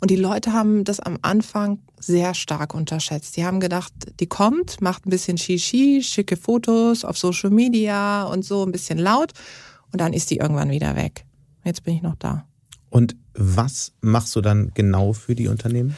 Und 0.00 0.10
die 0.10 0.16
Leute 0.16 0.52
haben 0.52 0.84
das 0.84 1.00
am 1.00 1.18
Anfang 1.22 1.78
sehr 1.98 2.34
stark 2.34 2.74
unterschätzt. 2.74 3.36
Die 3.36 3.44
haben 3.44 3.60
gedacht, 3.60 3.92
die 4.18 4.26
kommt, 4.26 4.80
macht 4.80 5.06
ein 5.06 5.10
bisschen 5.10 5.38
Shishi, 5.38 6.02
schicke 6.02 6.36
Fotos 6.36 7.04
auf 7.04 7.18
Social 7.18 7.50
Media 7.50 8.24
und 8.24 8.44
so 8.44 8.64
ein 8.64 8.72
bisschen 8.72 8.98
laut 8.98 9.32
und 9.92 10.00
dann 10.00 10.12
ist 10.12 10.30
die 10.30 10.38
irgendwann 10.38 10.70
wieder 10.70 10.96
weg. 10.96 11.24
Jetzt 11.64 11.84
bin 11.84 11.94
ich 11.94 12.02
noch 12.02 12.16
da. 12.16 12.49
Und 12.90 13.16
was 13.34 13.92
machst 14.00 14.36
du 14.36 14.40
dann 14.40 14.72
genau 14.74 15.12
für 15.12 15.34
die 15.34 15.48
Unternehmen? 15.48 15.96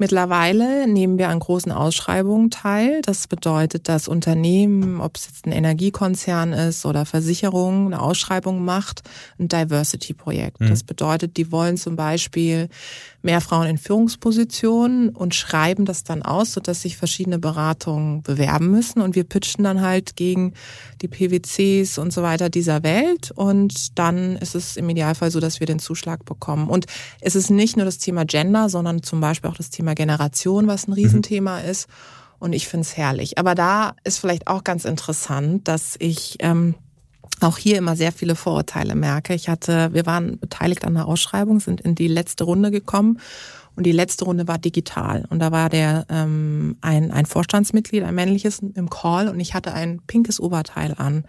Mittlerweile 0.00 0.88
nehmen 0.88 1.18
wir 1.18 1.28
an 1.28 1.40
großen 1.40 1.70
Ausschreibungen 1.70 2.50
teil. 2.50 3.02
Das 3.02 3.26
bedeutet, 3.26 3.86
dass 3.86 4.08
Unternehmen, 4.08 4.98
ob 4.98 5.18
es 5.18 5.26
jetzt 5.26 5.46
ein 5.46 5.52
Energiekonzern 5.52 6.54
ist 6.54 6.86
oder 6.86 7.04
Versicherung, 7.04 7.84
eine 7.84 8.00
Ausschreibung 8.00 8.64
macht, 8.64 9.02
ein 9.38 9.48
Diversity-Projekt. 9.48 10.58
Mhm. 10.58 10.68
Das 10.70 10.84
bedeutet, 10.84 11.36
die 11.36 11.52
wollen 11.52 11.76
zum 11.76 11.96
Beispiel 11.96 12.70
mehr 13.22 13.40
Frauen 13.40 13.66
in 13.66 13.78
Führungspositionen 13.78 15.10
und 15.10 15.34
schreiben 15.34 15.84
das 15.84 16.04
dann 16.04 16.22
aus, 16.22 16.52
sodass 16.52 16.82
sich 16.82 16.96
verschiedene 16.96 17.38
Beratungen 17.38 18.22
bewerben 18.22 18.70
müssen. 18.70 19.00
Und 19.00 19.14
wir 19.14 19.24
pitchen 19.24 19.64
dann 19.64 19.80
halt 19.82 20.16
gegen 20.16 20.54
die 21.02 21.08
PwCs 21.08 21.98
und 21.98 22.12
so 22.12 22.22
weiter 22.22 22.48
dieser 22.48 22.82
Welt. 22.82 23.30
Und 23.32 23.98
dann 23.98 24.36
ist 24.36 24.54
es 24.54 24.76
im 24.76 24.88
Idealfall 24.88 25.30
so, 25.30 25.40
dass 25.40 25.60
wir 25.60 25.66
den 25.66 25.78
Zuschlag 25.78 26.24
bekommen. 26.24 26.68
Und 26.68 26.86
es 27.20 27.36
ist 27.36 27.50
nicht 27.50 27.76
nur 27.76 27.84
das 27.84 27.98
Thema 27.98 28.24
Gender, 28.24 28.68
sondern 28.68 29.02
zum 29.02 29.20
Beispiel 29.20 29.50
auch 29.50 29.56
das 29.56 29.70
Thema 29.70 29.94
Generation, 29.94 30.66
was 30.66 30.88
ein 30.88 30.92
Riesenthema 30.92 31.60
mhm. 31.60 31.68
ist. 31.68 31.88
Und 32.38 32.54
ich 32.54 32.68
finde 32.68 32.82
es 32.82 32.96
herrlich. 32.96 33.36
Aber 33.36 33.54
da 33.54 33.94
ist 34.02 34.18
vielleicht 34.18 34.46
auch 34.46 34.64
ganz 34.64 34.86
interessant, 34.86 35.68
dass 35.68 35.96
ich 35.98 36.38
ähm, 36.40 36.74
auch 37.44 37.58
hier 37.58 37.78
immer 37.78 37.96
sehr 37.96 38.12
viele 38.12 38.34
Vorurteile 38.34 38.94
merke. 38.94 39.34
Ich 39.34 39.48
hatte, 39.48 39.92
wir 39.92 40.06
waren 40.06 40.38
beteiligt 40.38 40.84
an 40.84 40.94
der 40.94 41.06
Ausschreibung, 41.06 41.60
sind 41.60 41.80
in 41.80 41.94
die 41.94 42.08
letzte 42.08 42.44
Runde 42.44 42.70
gekommen 42.70 43.18
und 43.76 43.84
die 43.84 43.92
letzte 43.92 44.24
Runde 44.24 44.48
war 44.48 44.58
digital. 44.58 45.24
Und 45.30 45.38
da 45.38 45.52
war 45.52 45.68
der 45.68 46.06
ähm, 46.08 46.76
ein, 46.80 47.10
ein 47.10 47.26
Vorstandsmitglied, 47.26 48.02
ein 48.02 48.14
männliches 48.14 48.60
im 48.60 48.90
Call 48.90 49.28
und 49.28 49.40
ich 49.40 49.54
hatte 49.54 49.72
ein 49.72 50.00
pinkes 50.06 50.40
Oberteil 50.40 50.94
an. 50.96 51.24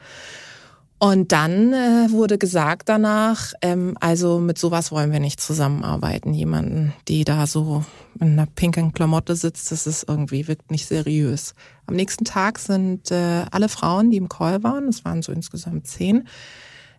Und 1.03 1.31
dann 1.31 1.73
äh, 1.73 2.11
wurde 2.11 2.37
gesagt 2.37 2.87
danach, 2.87 3.53
ähm, 3.63 3.97
also 3.99 4.39
mit 4.39 4.59
sowas 4.59 4.91
wollen 4.91 5.11
wir 5.11 5.19
nicht 5.19 5.41
zusammenarbeiten. 5.41 6.31
Jemanden, 6.31 6.93
die 7.07 7.23
da 7.23 7.47
so 7.47 7.83
in 8.19 8.33
einer 8.33 8.45
pinken 8.45 8.93
Klamotte 8.93 9.35
sitzt, 9.35 9.71
das 9.71 9.87
ist 9.87 10.07
irgendwie, 10.07 10.47
wirkt 10.47 10.69
nicht 10.69 10.85
seriös. 10.85 11.55
Am 11.87 11.95
nächsten 11.95 12.23
Tag 12.23 12.59
sind 12.59 13.09
äh, 13.09 13.45
alle 13.49 13.67
Frauen, 13.67 14.11
die 14.11 14.17
im 14.17 14.29
Call 14.29 14.61
waren, 14.61 14.89
es 14.89 15.03
waren 15.03 15.23
so 15.23 15.31
insgesamt 15.31 15.87
zehn, 15.87 16.27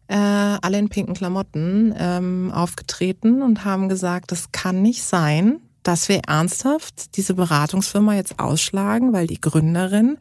äh, 0.08 0.16
alle 0.16 0.80
in 0.80 0.88
pinken 0.88 1.14
Klamotten 1.14 1.94
ähm, 1.96 2.50
aufgetreten 2.52 3.40
und 3.40 3.64
haben 3.64 3.88
gesagt, 3.88 4.32
das 4.32 4.50
kann 4.50 4.82
nicht 4.82 5.04
sein, 5.04 5.60
dass 5.84 6.08
wir 6.08 6.22
ernsthaft 6.26 7.16
diese 7.16 7.34
Beratungsfirma 7.34 8.16
jetzt 8.16 8.40
ausschlagen, 8.40 9.12
weil 9.12 9.28
die 9.28 9.40
Gründerin 9.40 10.18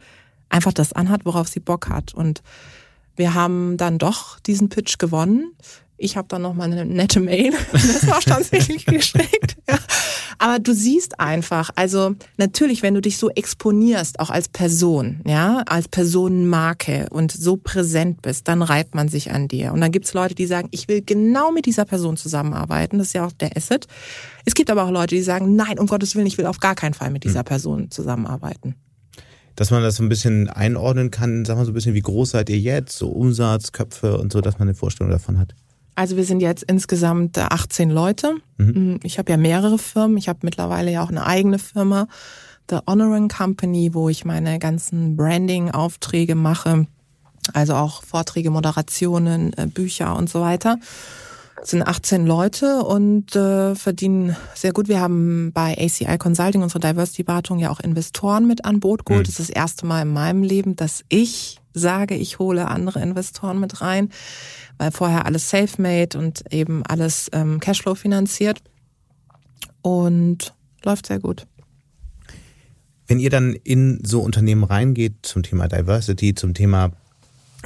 einfach 0.50 0.72
das 0.72 0.94
anhat, 0.94 1.26
worauf 1.26 1.48
sie 1.48 1.62
Bock 1.62 1.90
hat. 1.90 2.14
Und 2.14 2.44
wir 3.16 3.34
haben 3.34 3.78
dann 3.78 3.98
doch 3.98 4.40
diesen 4.40 4.70
Pitch 4.70 4.98
gewonnen. 4.98 5.54
Ich 5.98 6.18
habe 6.18 6.28
dann 6.28 6.42
noch 6.42 6.56
mal 6.56 6.64
eine 6.64 6.84
nette 6.84 7.20
Mail 7.20 7.54
das 7.72 8.06
Vorstandsmitglied 8.06 8.86
geschickt. 8.88 9.58
Ja. 9.70 9.78
Aber 10.40 10.58
du 10.58 10.74
siehst 10.74 11.20
einfach, 11.20 11.70
also 11.76 12.16
natürlich, 12.38 12.82
wenn 12.82 12.96
du 12.96 13.02
dich 13.02 13.20
so 13.20 13.30
exponierst, 13.30 14.20
auch 14.20 14.32
als 14.32 14.50
Person, 14.50 15.22
ja, 15.28 15.62
als 15.68 15.88
Personenmarke 15.88 17.06
und 17.12 17.32
so 17.32 17.58
präsent 17.58 18.24
bist, 18.24 18.48
dann 18.48 18.64
reibt 18.64 18.96
man 18.96 19.08
sich 19.08 19.32
an 19.32 19.48
dir. 19.48 19.72
Und 19.72 19.82
dann 19.82 19.92
gibt's 19.92 20.16
Leute, 20.16 20.34
die 20.34 20.48
sagen, 20.48 20.68
ich 20.72 20.88
will 20.88 21.04
genau 21.04 21.52
mit 21.52 21.68
dieser 21.68 21.86
Person 21.86 22.18
zusammenarbeiten. 22.18 22.98
Das 22.98 23.08
ist 23.08 23.14
ja 23.14 23.28
auch 23.28 23.32
der 23.34 23.56
Asset. 23.56 23.86
Es 24.44 24.56
gibt 24.56 24.72
aber 24.72 24.86
auch 24.86 24.92
Leute, 24.92 25.14
die 25.14 25.22
sagen, 25.22 25.56
nein, 25.56 25.78
um 25.78 25.86
Gottes 25.86 26.16
Willen, 26.16 26.26
ich 26.26 26.40
will 26.40 26.48
auf 26.48 26.60
gar 26.60 26.74
keinen 26.74 26.96
Fall 26.96 27.12
mit 27.12 27.24
dieser 27.24 27.42
hm. 27.42 27.46
Person 27.46 27.92
zusammenarbeiten 27.92 28.76
dass 29.56 29.72
man 29.72 29.84
das 29.84 29.96
so 29.96 30.04
ein 30.04 30.10
bisschen 30.10 30.50
einordnen 30.50 31.12
kann, 31.12 31.46
sagen 31.46 31.60
wir 31.60 31.66
so 31.66 31.72
ein 31.72 31.74
bisschen, 31.74 31.94
wie 31.94 32.02
groß 32.02 32.32
seid 32.32 32.50
ihr 32.50 32.60
jetzt, 32.60 32.98
so 32.98 33.10
Umsatz, 33.10 33.72
Köpfe 33.72 34.18
und 34.18 34.32
so, 34.32 34.42
dass 34.42 34.60
man 34.60 34.68
eine 34.68 34.76
Vorstellung 34.76 35.12
davon 35.12 35.40
hat. 35.40 35.54
Also 35.96 36.16
wir 36.16 36.24
sind 36.24 36.42
jetzt 36.42 36.64
insgesamt 36.64 37.38
18 37.38 37.90
Leute. 37.90 38.36
Mhm. 38.58 39.00
Ich 39.04 39.20
habe 39.20 39.32
ja 39.32 39.38
mehrere 39.38 39.78
Firmen. 39.78 40.18
Ich 40.18 40.30
habe 40.30 40.40
mittlerweile 40.44 40.92
ja 40.92 41.04
auch 41.04 41.10
eine 41.10 41.26
eigene 41.26 41.60
Firma, 41.60 42.08
The 42.70 42.78
Honoring 42.88 43.28
Company, 43.28 43.94
wo 43.94 44.08
ich 44.08 44.24
meine 44.24 44.58
ganzen 44.58 45.18
Branding-Aufträge 45.18 46.36
mache. 46.36 46.88
Also 47.54 47.74
auch 47.74 48.04
Vorträge, 48.04 48.52
Moderationen, 48.52 49.52
äh, 49.58 49.68
Bücher 49.68 50.16
und 50.16 50.30
so 50.30 50.42
weiter 50.42 50.78
sind 51.64 51.84
18 51.84 52.26
Leute 52.26 52.84
und 52.84 53.36
äh, 53.36 53.76
verdienen 53.76 54.36
sehr 54.56 54.74
gut. 54.74 54.88
Wir 54.88 55.00
haben 55.00 55.52
bei 55.54 55.78
ACI 55.78 56.18
Consulting, 56.18 56.62
unsere 56.64 56.80
Diversity-Beratung, 56.80 57.60
ja 57.60 57.70
auch 57.70 57.80
Investoren 57.80 58.48
mit 58.48 58.66
an 58.66 58.80
Boot 58.80 59.06
geholt. 59.06 59.28
Mhm. 59.28 59.32
Das 59.32 59.40
ist 59.40 59.50
das 59.50 59.56
erste 59.56 59.86
Mal 59.86 60.02
in 60.02 60.14
meinem 60.14 60.44
Leben, 60.44 60.76
dass 60.76 61.04
ich 61.10 61.60
sage, 61.74 62.16
ich 62.16 62.40
hole 62.40 62.68
andere 62.68 63.02
Investoren 63.02 63.60
mit 63.60 63.82
rein, 63.82 64.10
weil 64.78 64.92
vorher 64.92 65.26
alles 65.26 65.50
self-made 65.50 66.18
und 66.18 66.44
eben 66.52 66.84
alles 66.86 67.30
ähm, 67.34 67.60
Cashflow 67.60 67.96
finanziert. 67.96 68.62
Und 69.82 70.54
läuft 70.84 71.08
sehr 71.08 71.20
gut. 71.20 71.48
Wenn 73.08 73.20
ihr 73.20 73.30
dann 73.30 73.54
in 73.54 74.00
so 74.04 74.22
Unternehmen 74.22 74.64
reingeht 74.64 75.16
zum 75.24 75.44
Thema 75.44 75.68
Diversity, 75.68 76.36
zum 76.36 76.54
Thema 76.54 76.92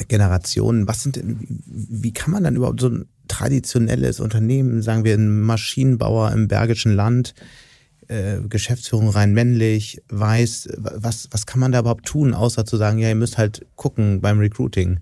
Generationen, 0.08 0.88
was 0.88 1.04
sind 1.04 1.18
denn, 1.18 1.46
wie 1.66 2.14
kann 2.14 2.32
man 2.32 2.44
dann 2.44 2.56
überhaupt 2.56 2.82
so 2.82 2.90
ein 2.90 3.06
traditionelles 3.28 4.20
Unternehmen, 4.20 4.82
sagen 4.82 5.04
wir 5.04 5.16
ein 5.16 5.42
Maschinenbauer 5.42 6.32
im 6.32 6.48
Bergischen 6.48 6.94
Land, 6.94 7.34
äh, 8.08 8.40
Geschäftsführung 8.48 9.10
rein 9.10 9.34
männlich, 9.34 10.02
weiß, 10.10 10.70
was, 10.78 11.28
was 11.32 11.46
kann 11.46 11.60
man 11.60 11.72
da 11.72 11.80
überhaupt 11.80 12.06
tun, 12.06 12.34
außer 12.34 12.66
zu 12.66 12.78
sagen, 12.78 13.00
ja, 13.00 13.10
ihr 13.10 13.16
müsst 13.16 13.38
halt 13.38 13.66
gucken 13.76 14.22
beim 14.22 14.40
Recruiting? 14.40 15.00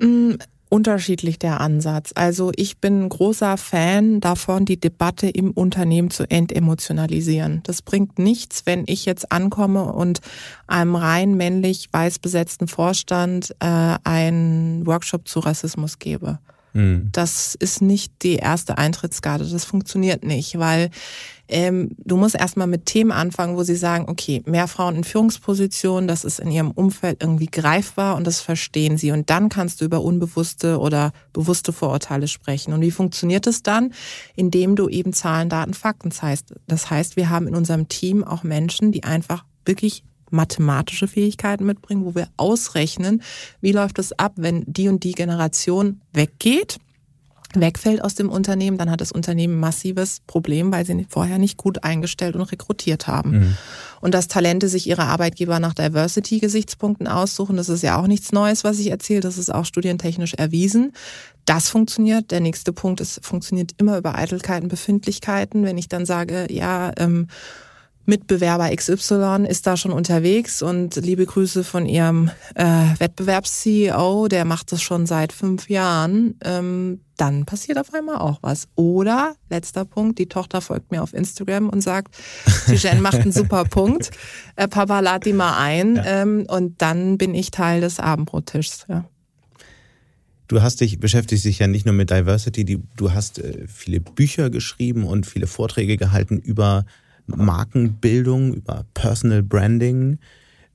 Mm, 0.00 0.34
unterschiedlich 0.68 1.38
der 1.38 1.60
Ansatz. 1.60 2.12
Also 2.14 2.52
ich 2.56 2.78
bin 2.78 3.08
großer 3.08 3.56
Fan 3.56 4.20
davon, 4.20 4.64
die 4.64 4.78
Debatte 4.78 5.28
im 5.28 5.50
Unternehmen 5.50 6.10
zu 6.10 6.28
entemotionalisieren. 6.30 7.62
Das 7.64 7.82
bringt 7.82 8.18
nichts, 8.18 8.66
wenn 8.66 8.84
ich 8.86 9.04
jetzt 9.04 9.32
ankomme 9.32 9.92
und 9.92 10.20
einem 10.66 10.94
rein 10.94 11.36
männlich 11.36 11.88
weiß 11.90 12.18
besetzten 12.18 12.68
Vorstand 12.68 13.54
äh, 13.60 13.96
einen 14.04 14.86
Workshop 14.86 15.26
zu 15.26 15.40
Rassismus 15.40 15.98
gebe. 15.98 16.38
Mhm. 16.72 17.08
Das 17.12 17.54
ist 17.54 17.82
nicht 17.82 18.12
die 18.22 18.36
erste 18.36 18.78
Eintrittskarte. 18.78 19.44
Das 19.44 19.64
funktioniert 19.64 20.24
nicht, 20.24 20.58
weil 20.58 20.90
ähm, 21.48 21.90
du 22.04 22.16
musst 22.16 22.34
erstmal 22.34 22.66
mit 22.66 22.84
Themen 22.84 23.10
anfangen, 23.10 23.56
wo 23.56 23.62
sie 23.62 23.74
sagen, 23.74 24.04
okay, 24.08 24.42
mehr 24.44 24.68
Frauen 24.68 24.96
in 24.96 25.04
Führungspositionen, 25.04 26.06
das 26.06 26.24
ist 26.24 26.40
in 26.40 26.50
ihrem 26.50 26.70
Umfeld 26.70 27.22
irgendwie 27.22 27.46
greifbar 27.46 28.16
und 28.16 28.26
das 28.26 28.40
verstehen 28.40 28.98
sie. 28.98 29.12
Und 29.12 29.30
dann 29.30 29.48
kannst 29.48 29.80
du 29.80 29.86
über 29.86 30.02
unbewusste 30.02 30.78
oder 30.78 31.12
bewusste 31.32 31.72
Vorurteile 31.72 32.28
sprechen. 32.28 32.74
Und 32.74 32.82
wie 32.82 32.90
funktioniert 32.90 33.46
es 33.46 33.62
dann? 33.62 33.94
Indem 34.36 34.76
du 34.76 34.88
eben 34.88 35.14
Zahlen, 35.14 35.48
Daten, 35.48 35.72
Fakten 35.72 36.10
zeigst. 36.10 36.54
Das 36.66 36.90
heißt, 36.90 37.16
wir 37.16 37.30
haben 37.30 37.48
in 37.48 37.54
unserem 37.54 37.88
Team 37.88 38.24
auch 38.24 38.42
Menschen, 38.42 38.92
die 38.92 39.04
einfach 39.04 39.44
wirklich 39.64 40.04
mathematische 40.30 41.08
Fähigkeiten 41.08 41.66
mitbringen, 41.66 42.04
wo 42.04 42.14
wir 42.14 42.28
ausrechnen, 42.36 43.22
wie 43.60 43.72
läuft 43.72 43.98
es 43.98 44.18
ab, 44.18 44.32
wenn 44.36 44.64
die 44.66 44.88
und 44.88 45.04
die 45.04 45.12
Generation 45.12 46.00
weggeht 46.12 46.78
wegfällt 47.54 48.02
aus 48.02 48.14
dem 48.14 48.28
Unternehmen, 48.28 48.76
dann 48.76 48.90
hat 48.90 49.00
das 49.00 49.10
Unternehmen 49.10 49.54
ein 49.54 49.60
massives 49.60 50.20
Problem, 50.26 50.70
weil 50.70 50.84
sie 50.84 51.06
vorher 51.08 51.38
nicht 51.38 51.56
gut 51.56 51.82
eingestellt 51.82 52.36
und 52.36 52.42
rekrutiert 52.42 53.06
haben. 53.06 53.30
Mhm. 53.30 53.56
Und 54.00 54.14
dass 54.14 54.28
Talente 54.28 54.68
sich 54.68 54.86
ihre 54.86 55.04
Arbeitgeber 55.04 55.58
nach 55.58 55.74
Diversity-Gesichtspunkten 55.74 57.08
aussuchen, 57.08 57.56
das 57.56 57.68
ist 57.68 57.82
ja 57.82 57.98
auch 57.98 58.06
nichts 58.06 58.32
Neues, 58.32 58.64
was 58.64 58.78
ich 58.78 58.90
erzähle. 58.90 59.20
Das 59.20 59.38
ist 59.38 59.52
auch 59.52 59.64
studientechnisch 59.64 60.34
erwiesen. 60.34 60.92
Das 61.46 61.68
funktioniert. 61.68 62.30
Der 62.30 62.40
nächste 62.40 62.72
Punkt 62.72 63.00
ist, 63.00 63.24
funktioniert 63.24 63.72
immer 63.78 63.96
über 63.96 64.14
Eitelkeiten, 64.14 64.68
Befindlichkeiten. 64.68 65.64
Wenn 65.64 65.78
ich 65.78 65.88
dann 65.88 66.04
sage, 66.04 66.46
ja, 66.50 66.92
ähm, 66.98 67.28
Mitbewerber 68.08 68.74
XY 68.74 69.44
ist 69.46 69.66
da 69.66 69.76
schon 69.76 69.92
unterwegs 69.92 70.62
und 70.62 70.96
liebe 70.96 71.26
Grüße 71.26 71.62
von 71.62 71.84
ihrem 71.84 72.30
äh, 72.54 72.64
Wettbewerbs-CEO, 72.98 74.28
der 74.28 74.46
macht 74.46 74.72
das 74.72 74.80
schon 74.80 75.04
seit 75.04 75.30
fünf 75.30 75.68
Jahren, 75.68 76.34
ähm, 76.42 77.02
dann 77.18 77.44
passiert 77.44 77.76
auf 77.76 77.92
einmal 77.92 78.16
auch 78.16 78.38
was. 78.40 78.66
Oder, 78.76 79.34
letzter 79.50 79.84
Punkt, 79.84 80.18
die 80.18 80.26
Tochter 80.26 80.62
folgt 80.62 80.90
mir 80.90 81.02
auf 81.02 81.12
Instagram 81.12 81.68
und 81.68 81.82
sagt, 81.82 82.16
die 82.68 82.76
Jen 82.76 83.02
macht 83.02 83.16
einen 83.20 83.32
super 83.32 83.64
Punkt, 83.70 84.10
äh, 84.56 84.66
Papa 84.68 85.00
lad 85.00 85.26
die 85.26 85.34
mal 85.34 85.58
ein 85.58 85.96
ja. 85.96 86.22
ähm, 86.22 86.46
und 86.48 86.80
dann 86.80 87.18
bin 87.18 87.34
ich 87.34 87.50
Teil 87.50 87.82
des 87.82 88.00
Abendbrottischs. 88.00 88.86
Ja. 88.88 89.04
Du 90.46 90.62
hast 90.62 90.80
dich, 90.80 90.98
beschäftigst 90.98 91.44
dich 91.44 91.58
ja 91.58 91.66
nicht 91.66 91.84
nur 91.84 91.94
mit 91.94 92.08
Diversity, 92.08 92.64
die, 92.64 92.82
du 92.96 93.12
hast 93.12 93.38
äh, 93.38 93.66
viele 93.68 94.00
Bücher 94.00 94.48
geschrieben 94.48 95.04
und 95.04 95.26
viele 95.26 95.46
Vorträge 95.46 95.98
gehalten 95.98 96.38
über 96.38 96.86
Markenbildung, 97.28 98.54
über 98.54 98.84
Personal 98.94 99.42
Branding, 99.42 100.18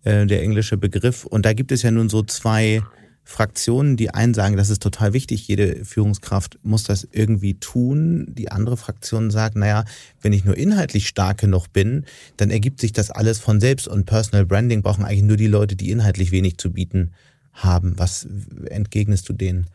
äh, 0.03 0.25
der 0.25 0.41
englische 0.41 0.77
Begriff. 0.77 1.25
Und 1.25 1.45
da 1.45 1.53
gibt 1.53 1.71
es 1.71 1.81
ja 1.81 1.91
nun 1.91 2.09
so 2.09 2.23
zwei 2.23 2.81
Fraktionen, 3.25 3.95
die 3.95 4.09
einen 4.09 4.33
sagen, 4.33 4.57
das 4.57 4.69
ist 4.69 4.81
total 4.81 5.13
wichtig, 5.13 5.47
jede 5.47 5.85
Führungskraft 5.85 6.59
muss 6.63 6.83
das 6.83 7.07
irgendwie 7.11 7.53
tun. 7.53 8.27
Die 8.27 8.51
andere 8.51 8.75
Fraktion 8.75 9.31
sagt, 9.31 9.55
naja, 9.55 9.85
wenn 10.21 10.33
ich 10.33 10.43
nur 10.43 10.57
inhaltlich 10.57 11.07
stark 11.07 11.37
genug 11.37 11.67
bin, 11.71 12.05
dann 12.37 12.51
ergibt 12.51 12.81
sich 12.81 12.91
das 12.91 13.11
alles 13.11 13.39
von 13.39 13.61
selbst 13.61 13.87
und 13.87 14.05
Personal 14.05 14.45
Branding 14.45 14.81
brauchen 14.81 15.05
eigentlich 15.05 15.23
nur 15.23 15.37
die 15.37 15.47
Leute, 15.47 15.75
die 15.75 15.89
inhaltlich 15.89 16.31
wenig 16.31 16.57
zu 16.57 16.73
bieten 16.73 17.11
haben. 17.53 17.93
Was 17.97 18.27
entgegnest 18.69 19.29
du 19.29 19.33
denen? 19.33 19.67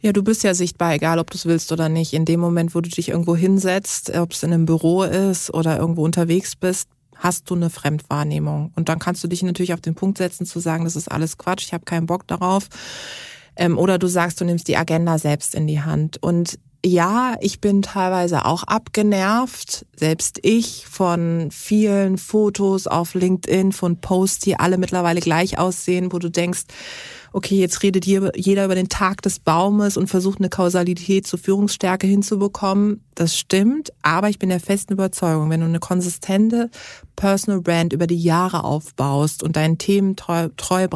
Ja, 0.00 0.12
du 0.12 0.22
bist 0.22 0.44
ja 0.44 0.54
sichtbar, 0.54 0.94
egal 0.94 1.18
ob 1.18 1.30
du 1.30 1.36
es 1.36 1.46
willst 1.46 1.72
oder 1.72 1.88
nicht. 1.88 2.12
In 2.12 2.24
dem 2.24 2.38
Moment, 2.38 2.74
wo 2.74 2.80
du 2.80 2.88
dich 2.88 3.08
irgendwo 3.08 3.34
hinsetzt, 3.34 4.14
ob 4.16 4.32
es 4.32 4.42
in 4.44 4.52
einem 4.52 4.64
Büro 4.64 5.02
ist 5.02 5.52
oder 5.52 5.76
irgendwo 5.76 6.04
unterwegs 6.04 6.54
bist, 6.54 6.88
hast 7.16 7.50
du 7.50 7.56
eine 7.56 7.68
Fremdwahrnehmung. 7.68 8.72
Und 8.76 8.88
dann 8.88 9.00
kannst 9.00 9.24
du 9.24 9.28
dich 9.28 9.42
natürlich 9.42 9.74
auf 9.74 9.80
den 9.80 9.96
Punkt 9.96 10.18
setzen 10.18 10.46
zu 10.46 10.60
sagen, 10.60 10.84
das 10.84 10.94
ist 10.94 11.10
alles 11.10 11.36
Quatsch, 11.36 11.64
ich 11.64 11.72
habe 11.72 11.84
keinen 11.84 12.06
Bock 12.06 12.28
darauf. 12.28 12.68
Ähm, 13.56 13.76
oder 13.76 13.98
du 13.98 14.06
sagst, 14.06 14.40
du 14.40 14.44
nimmst 14.44 14.68
die 14.68 14.76
Agenda 14.76 15.18
selbst 15.18 15.56
in 15.56 15.66
die 15.66 15.80
Hand. 15.80 16.22
Und 16.22 16.60
ja, 16.86 17.34
ich 17.40 17.60
bin 17.60 17.82
teilweise 17.82 18.44
auch 18.44 18.62
abgenervt, 18.62 19.84
selbst 19.96 20.38
ich, 20.42 20.86
von 20.86 21.48
vielen 21.50 22.18
Fotos 22.18 22.86
auf 22.86 23.14
LinkedIn, 23.14 23.72
von 23.72 24.00
Posts, 24.00 24.38
die 24.44 24.60
alle 24.60 24.78
mittlerweile 24.78 25.20
gleich 25.20 25.58
aussehen, 25.58 26.12
wo 26.12 26.20
du 26.20 26.30
denkst, 26.30 26.62
okay, 27.32 27.56
jetzt 27.56 27.82
redet 27.82 28.06
jeder 28.06 28.64
über 28.64 28.74
den 28.74 28.88
Tag 28.88 29.22
des 29.22 29.38
Baumes 29.38 29.96
und 29.96 30.08
versucht 30.08 30.38
eine 30.38 30.48
Kausalität 30.48 31.26
zur 31.26 31.38
Führungsstärke 31.38 32.06
hinzubekommen. 32.06 33.02
Das 33.14 33.36
stimmt, 33.36 33.92
aber 34.02 34.28
ich 34.28 34.38
bin 34.38 34.48
der 34.48 34.60
festen 34.60 34.92
Überzeugung, 34.92 35.50
wenn 35.50 35.60
du 35.60 35.66
eine 35.66 35.80
konsistente 35.80 36.70
Personal 37.16 37.60
Brand 37.60 37.92
über 37.92 38.06
die 38.06 38.22
Jahre 38.22 38.64
aufbaust 38.64 39.42
und 39.42 39.56
deinen 39.56 39.78
Themen 39.78 40.16
treu, 40.16 40.48
treu 40.56 40.86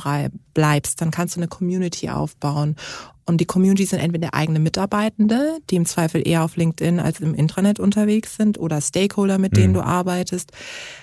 bleibst, 0.54 1.00
dann 1.00 1.10
kannst 1.10 1.36
du 1.36 1.40
eine 1.40 1.48
Community 1.48 2.10
aufbauen. 2.10 2.76
Und 3.24 3.40
die 3.40 3.46
Community 3.46 3.86
sind 3.86 4.00
entweder 4.00 4.34
eigene 4.34 4.58
Mitarbeitende, 4.58 5.58
die 5.70 5.76
im 5.76 5.86
Zweifel 5.86 6.26
eher 6.26 6.42
auf 6.42 6.56
LinkedIn 6.56 6.98
als 6.98 7.20
im 7.20 7.34
Intranet 7.34 7.78
unterwegs 7.78 8.36
sind, 8.36 8.58
oder 8.58 8.80
Stakeholder, 8.80 9.38
mit 9.38 9.56
denen 9.56 9.70
mhm. 9.70 9.74
du 9.74 9.80
arbeitest. 9.82 10.52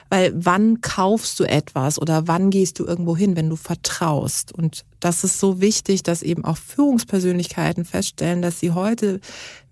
Weil 0.09 0.33
wann 0.35 0.81
kaufst 0.81 1.39
du 1.39 1.43
etwas 1.43 2.01
oder 2.01 2.27
wann 2.27 2.49
gehst 2.49 2.79
du 2.79 2.85
irgendwo 2.85 3.15
hin, 3.15 3.35
wenn 3.35 3.49
du 3.49 3.55
vertraust? 3.55 4.51
Und 4.51 4.85
das 4.99 5.23
ist 5.23 5.39
so 5.39 5.61
wichtig, 5.61 6.03
dass 6.03 6.23
eben 6.23 6.43
auch 6.43 6.57
Führungspersönlichkeiten 6.57 7.85
feststellen, 7.85 8.41
dass 8.41 8.59
sie 8.59 8.71
heute 8.71 9.19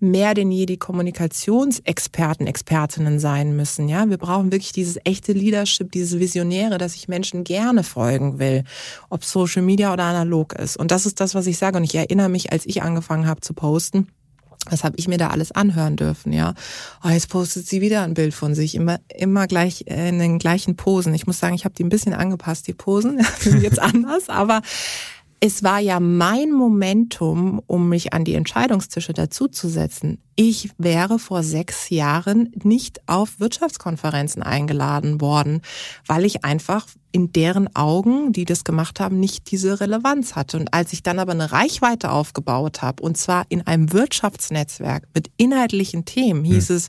mehr 0.00 0.34
denn 0.34 0.50
je 0.50 0.66
die 0.66 0.76
Kommunikationsexperten, 0.76 2.46
Expertinnen 2.46 3.18
sein 3.18 3.56
müssen. 3.56 3.88
Ja, 3.88 4.08
wir 4.08 4.16
brauchen 4.16 4.52
wirklich 4.52 4.72
dieses 4.72 4.98
echte 5.04 5.32
Leadership, 5.32 5.90
dieses 5.92 6.20
Visionäre, 6.20 6.78
dass 6.78 6.94
ich 6.94 7.08
Menschen 7.08 7.44
gerne 7.44 7.82
folgen 7.82 8.38
will, 8.38 8.64
ob 9.10 9.24
Social 9.24 9.62
Media 9.62 9.92
oder 9.92 10.04
analog 10.04 10.52
ist. 10.54 10.76
Und 10.76 10.92
das 10.92 11.04
ist 11.04 11.20
das, 11.20 11.34
was 11.34 11.46
ich 11.46 11.58
sage. 11.58 11.76
Und 11.76 11.84
ich 11.84 11.94
erinnere 11.94 12.28
mich, 12.28 12.52
als 12.52 12.64
ich 12.64 12.82
angefangen 12.82 13.26
habe 13.26 13.40
zu 13.40 13.54
posten, 13.54 14.06
was 14.70 14.84
habe 14.84 14.96
ich 14.98 15.08
mir 15.08 15.18
da 15.18 15.28
alles 15.28 15.52
anhören 15.52 15.96
dürfen, 15.96 16.32
ja? 16.32 16.54
Oh, 17.04 17.08
jetzt 17.08 17.28
postet 17.28 17.66
sie 17.66 17.80
wieder 17.80 18.02
ein 18.02 18.14
Bild 18.14 18.34
von 18.34 18.54
sich, 18.54 18.74
immer 18.74 18.98
immer 19.14 19.46
gleich 19.46 19.84
in 19.86 20.18
den 20.18 20.38
gleichen 20.38 20.76
Posen. 20.76 21.14
Ich 21.14 21.26
muss 21.26 21.38
sagen, 21.38 21.54
ich 21.54 21.64
habe 21.64 21.74
die 21.74 21.84
ein 21.84 21.88
bisschen 21.88 22.14
angepasst, 22.14 22.66
die 22.66 22.74
Posen, 22.74 23.24
jetzt 23.60 23.80
anders, 23.80 24.28
aber 24.28 24.62
es 25.40 25.62
war 25.62 25.78
ja 25.78 26.00
mein 26.00 26.50
Momentum, 26.50 27.62
um 27.66 27.88
mich 27.88 28.12
an 28.12 28.24
die 28.24 28.34
Entscheidungstische 28.34 29.12
dazuzusetzen. 29.12 30.18
Ich 30.34 30.70
wäre 30.78 31.18
vor 31.18 31.42
sechs 31.42 31.90
Jahren 31.90 32.50
nicht 32.62 33.00
auf 33.06 33.38
Wirtschaftskonferenzen 33.38 34.42
eingeladen 34.42 35.20
worden, 35.20 35.62
weil 36.06 36.24
ich 36.24 36.44
einfach 36.44 36.86
in 37.12 37.32
deren 37.32 37.74
Augen, 37.74 38.32
die 38.32 38.44
das 38.44 38.64
gemacht 38.64 39.00
haben, 39.00 39.18
nicht 39.20 39.50
diese 39.50 39.80
Relevanz 39.80 40.34
hatte. 40.34 40.58
Und 40.58 40.74
als 40.74 40.92
ich 40.92 41.02
dann 41.02 41.18
aber 41.18 41.32
eine 41.32 41.52
Reichweite 41.52 42.10
aufgebaut 42.10 42.82
habe, 42.82 43.02
und 43.02 43.16
zwar 43.16 43.46
in 43.48 43.66
einem 43.66 43.92
Wirtschaftsnetzwerk 43.92 45.08
mit 45.14 45.30
inhaltlichen 45.36 46.04
Themen, 46.04 46.44
hieß 46.44 46.68
hm. 46.68 46.76
es, 46.76 46.88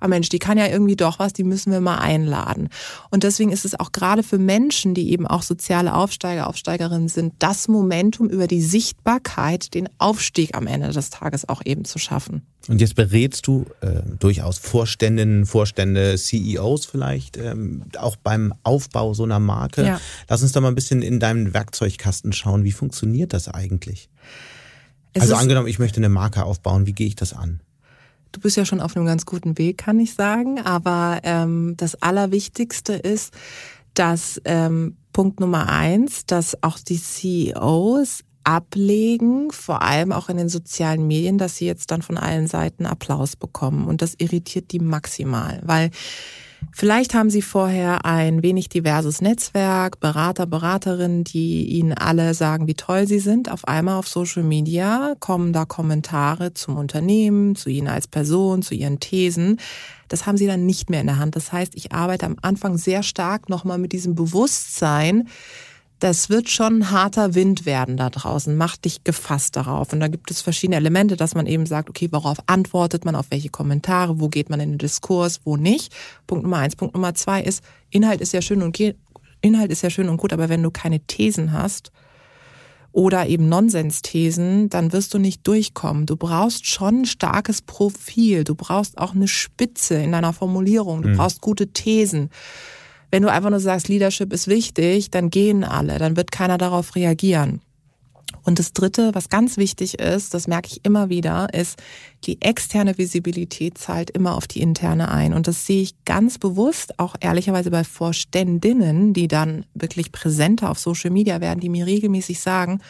ah 0.00 0.08
Mensch, 0.08 0.28
die 0.28 0.38
kann 0.38 0.58
ja 0.58 0.66
irgendwie 0.66 0.96
doch 0.96 1.18
was, 1.18 1.32
die 1.32 1.44
müssen 1.44 1.72
wir 1.72 1.80
mal 1.80 1.98
einladen. 1.98 2.68
Und 3.10 3.22
deswegen 3.22 3.52
ist 3.52 3.64
es 3.64 3.78
auch 3.78 3.92
gerade 3.92 4.22
für 4.22 4.38
Menschen, 4.38 4.94
die 4.94 5.10
eben 5.10 5.26
auch 5.26 5.42
soziale 5.42 5.94
Aufsteiger, 5.94 6.48
Aufsteigerinnen 6.48 7.08
sind, 7.08 7.34
das 7.38 7.68
Momentum 7.68 8.28
über 8.28 8.46
die 8.46 8.62
Sichtbarkeit, 8.62 9.74
den 9.74 9.88
Aufstieg 9.98 10.56
am 10.56 10.66
Ende 10.66 10.90
des 10.90 11.10
Tages 11.10 11.48
auch 11.48 11.62
eben 11.64 11.84
zu 11.84 11.98
schaffen. 11.98 12.42
Und 12.68 12.80
jetzt 12.80 12.96
berätst 12.96 13.46
du 13.46 13.64
äh, 13.80 14.02
durchaus 14.18 14.58
Vorständinnen, 14.58 15.46
Vorstände, 15.46 16.16
CEOs 16.16 16.84
vielleicht, 16.84 17.38
ähm, 17.38 17.84
auch 17.98 18.16
beim 18.16 18.52
Aufbau 18.62 19.14
so 19.14 19.22
einer 19.22 19.38
Marke. 19.38 19.84
Ja. 19.84 20.00
Lass 20.28 20.42
uns 20.42 20.52
doch 20.52 20.60
mal 20.60 20.68
ein 20.68 20.74
bisschen 20.74 21.00
in 21.00 21.18
deinen 21.18 21.54
Werkzeugkasten 21.54 22.32
schauen. 22.32 22.64
Wie 22.64 22.72
funktioniert 22.72 23.32
das 23.32 23.48
eigentlich? 23.48 24.10
Es 25.14 25.22
also 25.22 25.36
angenommen, 25.36 25.68
ich 25.68 25.78
möchte 25.78 25.98
eine 25.98 26.10
Marke 26.10 26.44
aufbauen, 26.44 26.86
wie 26.86 26.92
gehe 26.92 27.06
ich 27.06 27.16
das 27.16 27.32
an? 27.32 27.60
Du 28.32 28.40
bist 28.40 28.56
ja 28.56 28.64
schon 28.64 28.80
auf 28.80 28.96
einem 28.96 29.06
ganz 29.06 29.26
guten 29.26 29.58
Weg, 29.58 29.78
kann 29.78 30.00
ich 30.00 30.14
sagen. 30.14 30.60
Aber 30.60 31.20
ähm, 31.22 31.74
das 31.76 32.00
Allerwichtigste 32.02 32.94
ist, 32.94 33.32
dass 33.94 34.40
ähm, 34.44 34.96
Punkt 35.12 35.40
Nummer 35.40 35.68
eins, 35.68 36.26
dass 36.26 36.62
auch 36.62 36.78
die 36.78 37.00
CEOs 37.00 38.24
ablegen, 38.44 39.50
vor 39.50 39.82
allem 39.82 40.12
auch 40.12 40.28
in 40.28 40.38
den 40.38 40.48
sozialen 40.48 41.06
Medien, 41.06 41.36
dass 41.36 41.56
sie 41.56 41.66
jetzt 41.66 41.90
dann 41.90 42.02
von 42.02 42.16
allen 42.16 42.46
Seiten 42.46 42.86
Applaus 42.86 43.36
bekommen. 43.36 43.86
Und 43.86 44.00
das 44.00 44.14
irritiert 44.16 44.72
die 44.72 44.78
maximal, 44.78 45.60
weil 45.64 45.90
Vielleicht 46.72 47.14
haben 47.14 47.30
Sie 47.30 47.42
vorher 47.42 48.04
ein 48.04 48.42
wenig 48.42 48.68
diverses 48.68 49.20
Netzwerk, 49.20 50.00
Berater, 50.00 50.46
Beraterinnen, 50.46 51.24
die 51.24 51.64
Ihnen 51.64 51.92
alle 51.92 52.34
sagen, 52.34 52.66
wie 52.66 52.74
toll 52.74 53.06
Sie 53.06 53.18
sind. 53.18 53.50
Auf 53.50 53.66
einmal 53.66 53.98
auf 53.98 54.08
Social 54.08 54.42
Media 54.42 55.14
kommen 55.18 55.52
da 55.52 55.64
Kommentare 55.64 56.54
zum 56.54 56.76
Unternehmen, 56.76 57.56
zu 57.56 57.70
Ihnen 57.70 57.88
als 57.88 58.06
Person, 58.06 58.62
zu 58.62 58.74
Ihren 58.74 59.00
Thesen. 59.00 59.58
Das 60.08 60.26
haben 60.26 60.36
Sie 60.36 60.46
dann 60.46 60.66
nicht 60.66 60.90
mehr 60.90 61.00
in 61.00 61.06
der 61.06 61.18
Hand. 61.18 61.36
Das 61.36 61.52
heißt, 61.52 61.74
ich 61.74 61.92
arbeite 61.92 62.26
am 62.26 62.36
Anfang 62.42 62.76
sehr 62.76 63.02
stark 63.02 63.48
nochmal 63.48 63.78
mit 63.78 63.92
diesem 63.92 64.14
Bewusstsein, 64.14 65.28
das 65.98 66.30
wird 66.30 66.48
schon 66.48 66.78
ein 66.78 66.90
harter 66.90 67.34
Wind 67.34 67.66
werden 67.66 67.96
da 67.96 68.08
draußen. 68.08 68.56
Mach 68.56 68.76
dich 68.76 69.02
gefasst 69.04 69.56
darauf. 69.56 69.92
Und 69.92 70.00
da 70.00 70.08
gibt 70.08 70.30
es 70.30 70.40
verschiedene 70.40 70.76
Elemente, 70.76 71.16
dass 71.16 71.34
man 71.34 71.46
eben 71.46 71.66
sagt, 71.66 71.90
okay, 71.90 72.08
worauf 72.12 72.38
antwortet 72.46 73.04
man, 73.04 73.16
auf 73.16 73.26
welche 73.30 73.48
Kommentare, 73.48 74.20
wo 74.20 74.28
geht 74.28 74.48
man 74.48 74.60
in 74.60 74.70
den 74.70 74.78
Diskurs, 74.78 75.40
wo 75.44 75.56
nicht. 75.56 75.92
Punkt 76.26 76.44
Nummer 76.44 76.58
eins. 76.58 76.76
Punkt 76.76 76.94
Nummer 76.94 77.14
zwei 77.14 77.42
ist, 77.42 77.64
Inhalt 77.90 78.20
ist 78.20 78.32
ja 78.32 78.42
schön 78.42 78.62
und 78.62 78.78
Inhalt 79.40 79.72
ist 79.72 79.82
ja 79.82 79.90
schön 79.90 80.08
und 80.08 80.18
gut, 80.18 80.32
aber 80.32 80.48
wenn 80.48 80.62
du 80.62 80.70
keine 80.70 81.00
Thesen 81.00 81.52
hast 81.52 81.90
oder 82.92 83.26
eben 83.26 83.48
Nonsensthesen, 83.48 84.70
dann 84.70 84.92
wirst 84.92 85.14
du 85.14 85.18
nicht 85.18 85.46
durchkommen. 85.46 86.06
Du 86.06 86.16
brauchst 86.16 86.66
schon 86.66 87.02
ein 87.02 87.06
starkes 87.06 87.62
Profil. 87.62 88.44
Du 88.44 88.54
brauchst 88.54 88.98
auch 88.98 89.14
eine 89.14 89.28
Spitze 89.28 89.96
in 89.96 90.12
deiner 90.12 90.32
Formulierung. 90.32 91.02
Du 91.02 91.10
mhm. 91.10 91.16
brauchst 91.16 91.40
gute 91.40 91.68
Thesen. 91.68 92.30
Wenn 93.10 93.22
du 93.22 93.30
einfach 93.30 93.50
nur 93.50 93.60
sagst, 93.60 93.88
Leadership 93.88 94.32
ist 94.32 94.48
wichtig, 94.48 95.10
dann 95.10 95.30
gehen 95.30 95.64
alle, 95.64 95.98
dann 95.98 96.16
wird 96.16 96.30
keiner 96.30 96.58
darauf 96.58 96.94
reagieren. 96.94 97.60
Und 98.44 98.58
das 98.58 98.72
Dritte, 98.72 99.10
was 99.14 99.28
ganz 99.28 99.56
wichtig 99.56 99.98
ist, 99.98 100.34
das 100.34 100.48
merke 100.48 100.68
ich 100.70 100.84
immer 100.84 101.08
wieder, 101.08 101.52
ist, 101.52 101.78
die 102.24 102.40
externe 102.42 102.98
Visibilität 102.98 103.78
zahlt 103.78 104.10
immer 104.10 104.36
auf 104.36 104.46
die 104.46 104.60
interne 104.60 105.10
ein. 105.10 105.32
Und 105.32 105.46
das 105.46 105.66
sehe 105.66 105.82
ich 105.82 106.04
ganz 106.04 106.38
bewusst, 106.38 106.98
auch 106.98 107.14
ehrlicherweise 107.20 107.70
bei 107.70 107.84
Vorständinnen, 107.84 109.12
die 109.12 109.28
dann 109.28 109.64
wirklich 109.74 110.12
präsenter 110.12 110.70
auf 110.70 110.78
Social 110.78 111.10
Media 111.10 111.40
werden, 111.40 111.60
die 111.60 111.68
mir 111.68 111.86
regelmäßig 111.86 112.40
sagen, 112.40 112.80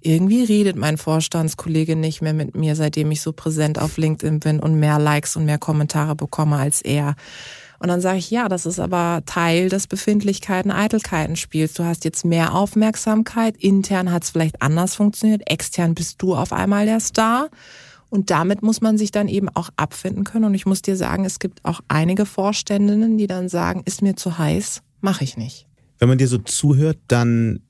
irgendwie 0.00 0.44
redet 0.44 0.76
mein 0.76 0.98
Vorstandskollege 0.98 1.96
nicht 1.96 2.22
mehr 2.22 2.34
mit 2.34 2.54
mir, 2.56 2.76
seitdem 2.76 3.10
ich 3.10 3.22
so 3.22 3.32
präsent 3.32 3.80
auf 3.80 3.96
LinkedIn 3.96 4.40
bin 4.40 4.60
und 4.60 4.78
mehr 4.78 4.98
Likes 4.98 5.36
und 5.36 5.46
mehr 5.46 5.58
Kommentare 5.58 6.14
bekomme 6.14 6.56
als 6.56 6.80
er. 6.80 7.16
Und 7.78 7.88
dann 7.88 8.00
sage 8.00 8.18
ich, 8.18 8.30
ja, 8.30 8.48
das 8.48 8.66
ist 8.66 8.80
aber 8.80 9.22
Teil 9.26 9.68
des 9.68 9.86
Befindlichkeiten, 9.86 10.70
Eitelkeiten 10.70 11.36
Spiels. 11.36 11.74
Du 11.74 11.84
hast 11.84 12.04
jetzt 12.04 12.24
mehr 12.24 12.54
Aufmerksamkeit. 12.54 13.56
Intern 13.56 14.12
hat 14.12 14.24
es 14.24 14.30
vielleicht 14.30 14.62
anders 14.62 14.94
funktioniert. 14.94 15.50
Extern 15.50 15.94
bist 15.94 16.22
du 16.22 16.34
auf 16.34 16.52
einmal 16.52 16.86
der 16.86 17.00
Star. 17.00 17.48
Und 18.08 18.30
damit 18.30 18.62
muss 18.62 18.80
man 18.80 18.98
sich 18.98 19.10
dann 19.10 19.28
eben 19.28 19.48
auch 19.48 19.70
abfinden 19.76 20.24
können. 20.24 20.44
Und 20.44 20.54
ich 20.54 20.64
muss 20.66 20.82
dir 20.82 20.96
sagen, 20.96 21.24
es 21.24 21.38
gibt 21.38 21.64
auch 21.64 21.80
einige 21.88 22.24
Vorständinnen, 22.24 23.18
die 23.18 23.26
dann 23.26 23.48
sagen, 23.48 23.82
ist 23.84 24.00
mir 24.00 24.16
zu 24.16 24.38
heiß, 24.38 24.82
mache 25.00 25.24
ich 25.24 25.36
nicht. 25.36 25.66
Wenn 25.98 26.08
man 26.08 26.18
dir 26.18 26.28
so 26.28 26.38
zuhört, 26.38 26.98
dann 27.08 27.60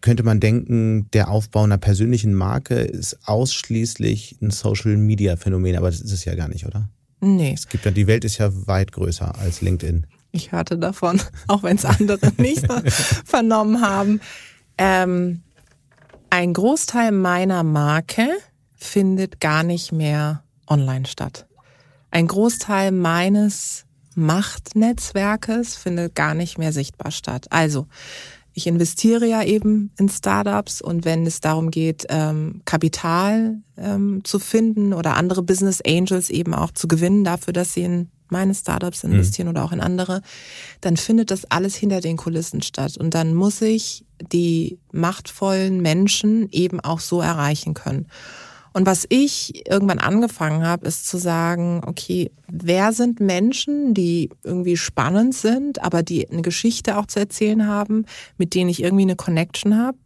könnte 0.00 0.22
man 0.22 0.40
denken, 0.40 1.10
der 1.12 1.30
Aufbau 1.30 1.64
einer 1.64 1.78
persönlichen 1.78 2.34
Marke 2.34 2.76
ist 2.76 3.18
ausschließlich 3.24 4.38
ein 4.40 4.50
Social-Media-Phänomen, 4.50 5.76
aber 5.76 5.90
das 5.90 6.00
ist 6.00 6.12
es 6.12 6.24
ja 6.24 6.34
gar 6.34 6.48
nicht, 6.48 6.66
oder? 6.66 6.88
Nee. 7.20 7.52
Es 7.54 7.68
gibt 7.68 7.84
ja, 7.84 7.90
die 7.90 8.06
Welt 8.06 8.24
ist 8.24 8.38
ja 8.38 8.50
weit 8.66 8.92
größer 8.92 9.38
als 9.38 9.60
LinkedIn. 9.60 10.06
Ich 10.30 10.52
hörte 10.52 10.78
davon, 10.78 11.20
auch 11.48 11.62
wenn 11.62 11.76
es 11.76 11.84
andere 11.84 12.32
nicht 12.36 12.66
vernommen 13.24 13.80
haben. 13.80 14.20
Ähm, 14.76 15.42
Ein 16.30 16.52
Großteil 16.52 17.12
meiner 17.12 17.62
Marke 17.62 18.28
findet 18.74 19.40
gar 19.40 19.62
nicht 19.62 19.92
mehr 19.92 20.44
online 20.66 21.06
statt. 21.06 21.46
Ein 22.10 22.26
Großteil 22.26 22.92
meines 22.92 23.84
Machtnetzwerkes 24.14 25.76
findet 25.76 26.14
gar 26.14 26.34
nicht 26.34 26.58
mehr 26.58 26.72
sichtbar 26.72 27.10
statt. 27.10 27.46
Also, 27.50 27.86
ich 28.58 28.66
investiere 28.66 29.24
ja 29.24 29.42
eben 29.44 29.92
in 29.98 30.08
Startups 30.08 30.82
und 30.82 31.04
wenn 31.04 31.24
es 31.26 31.40
darum 31.40 31.70
geht, 31.70 32.06
ähm, 32.08 32.60
Kapital 32.64 33.62
ähm, 33.76 34.22
zu 34.24 34.40
finden 34.40 34.92
oder 34.92 35.14
andere 35.14 35.42
Business 35.44 35.80
Angels 35.80 36.28
eben 36.28 36.54
auch 36.54 36.72
zu 36.72 36.88
gewinnen 36.88 37.22
dafür, 37.22 37.52
dass 37.52 37.72
sie 37.72 37.84
in 37.84 38.08
meine 38.30 38.54
Startups 38.54 39.04
mhm. 39.04 39.12
investieren 39.12 39.46
mhm. 39.46 39.50
oder 39.52 39.64
auch 39.64 39.70
in 39.70 39.80
andere, 39.80 40.22
dann 40.80 40.96
findet 40.96 41.30
das 41.30 41.44
alles 41.50 41.76
hinter 41.76 42.00
den 42.00 42.16
Kulissen 42.16 42.60
statt. 42.60 42.98
Und 42.98 43.14
dann 43.14 43.32
muss 43.32 43.62
ich 43.62 44.04
die 44.20 44.80
machtvollen 44.90 45.80
Menschen 45.80 46.48
eben 46.50 46.80
auch 46.80 46.98
so 46.98 47.20
erreichen 47.20 47.74
können. 47.74 48.08
Und 48.78 48.86
was 48.86 49.06
ich 49.08 49.66
irgendwann 49.68 49.98
angefangen 49.98 50.64
habe, 50.64 50.86
ist 50.86 51.08
zu 51.08 51.18
sagen, 51.18 51.82
okay, 51.84 52.30
wer 52.46 52.92
sind 52.92 53.18
Menschen, 53.18 53.92
die 53.92 54.30
irgendwie 54.44 54.76
spannend 54.76 55.34
sind, 55.34 55.82
aber 55.82 56.04
die 56.04 56.30
eine 56.30 56.42
Geschichte 56.42 56.96
auch 56.96 57.06
zu 57.06 57.18
erzählen 57.18 57.66
haben, 57.66 58.06
mit 58.36 58.54
denen 58.54 58.70
ich 58.70 58.80
irgendwie 58.80 59.02
eine 59.02 59.16
Connection 59.16 59.76
habe, 59.76 59.98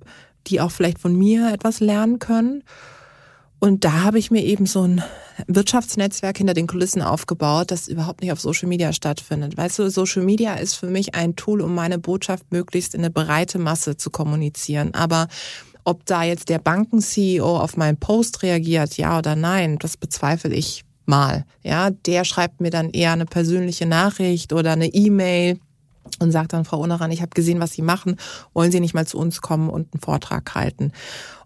die 0.46 0.62
auch 0.62 0.70
vielleicht 0.70 1.00
von 1.00 1.14
mir 1.14 1.52
etwas 1.52 1.80
lernen 1.80 2.18
können. 2.18 2.64
Und 3.58 3.84
da 3.84 4.04
habe 4.04 4.18
ich 4.18 4.30
mir 4.30 4.42
eben 4.42 4.64
so 4.64 4.84
ein 4.84 5.02
Wirtschaftsnetzwerk 5.48 6.38
hinter 6.38 6.54
den 6.54 6.66
Kulissen 6.66 7.02
aufgebaut, 7.02 7.70
das 7.70 7.88
überhaupt 7.88 8.22
nicht 8.22 8.32
auf 8.32 8.40
Social 8.40 8.70
Media 8.70 8.94
stattfindet. 8.94 9.54
Weißt 9.54 9.80
du, 9.80 9.90
Social 9.90 10.22
Media 10.22 10.54
ist 10.54 10.76
für 10.76 10.88
mich 10.88 11.14
ein 11.14 11.36
Tool, 11.36 11.60
um 11.60 11.74
meine 11.74 11.98
Botschaft 11.98 12.50
möglichst 12.50 12.94
in 12.94 13.02
eine 13.02 13.10
breite 13.10 13.58
Masse 13.58 13.98
zu 13.98 14.08
kommunizieren. 14.08 14.94
Aber 14.94 15.28
ob 15.84 16.06
da 16.06 16.22
jetzt 16.22 16.48
der 16.48 16.58
Banken-CEO 16.58 17.58
auf 17.58 17.76
meinen 17.76 17.96
Post 17.96 18.42
reagiert, 18.42 18.96
ja 18.96 19.18
oder 19.18 19.36
nein, 19.36 19.78
das 19.78 19.96
bezweifle 19.96 20.54
ich 20.54 20.84
mal. 21.06 21.44
Ja, 21.62 21.90
der 21.90 22.24
schreibt 22.24 22.60
mir 22.60 22.70
dann 22.70 22.90
eher 22.90 23.12
eine 23.12 23.26
persönliche 23.26 23.86
Nachricht 23.86 24.52
oder 24.52 24.72
eine 24.72 24.86
E-Mail 24.86 25.58
und 26.18 26.32
sagt 26.32 26.52
dann, 26.52 26.64
Frau 26.64 26.80
Uneran, 26.80 27.10
ich 27.10 27.22
habe 27.22 27.30
gesehen, 27.30 27.60
was 27.60 27.72
Sie 27.72 27.82
machen, 27.82 28.16
wollen 28.52 28.72
Sie 28.72 28.80
nicht 28.80 28.94
mal 28.94 29.06
zu 29.06 29.18
uns 29.18 29.40
kommen 29.40 29.70
und 29.70 29.92
einen 29.92 30.00
Vortrag 30.00 30.54
halten? 30.54 30.92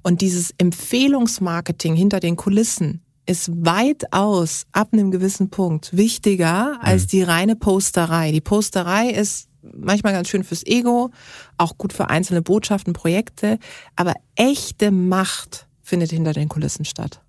Und 0.03 0.21
dieses 0.21 0.55
Empfehlungsmarketing 0.59 1.95
hinter 1.95 2.21
den 2.21 2.37
Kulissen 2.37 3.03
ist 3.27 3.51
weitaus 3.65 4.67
ab 4.73 4.91
einem 4.93 5.11
gewissen 5.11 5.51
Punkt 5.51 5.97
wichtiger 5.97 6.79
als 6.81 7.05
mhm. 7.05 7.09
die 7.09 7.23
reine 7.23 7.57
Posterei. 7.57 8.33
Die 8.33 8.41
Posterei 8.41 9.11
ist 9.11 9.49
manchmal 9.75 10.13
ganz 10.13 10.29
schön 10.29 10.45
fürs 10.45 10.65
Ego, 10.67 11.11
auch 11.59 11.79
gut 11.79 11.93
für 11.93 12.11
einzelne 12.11 12.43
Botschaften, 12.43 12.93
Projekte, 12.93 13.59
aber 13.97 14.15
echte 14.35 14.91
Macht 14.91 15.67
findet 15.83 16.11
hinter 16.11 16.33
den 16.33 16.49
Kulissen 16.49 16.85
statt. 16.85 17.23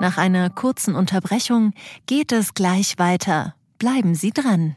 Nach 0.00 0.16
einer 0.16 0.48
kurzen 0.50 0.94
Unterbrechung 0.94 1.72
geht 2.06 2.32
es 2.32 2.54
gleich 2.54 2.98
weiter. 2.98 3.54
Bleiben 3.78 4.14
Sie 4.14 4.30
dran. 4.30 4.76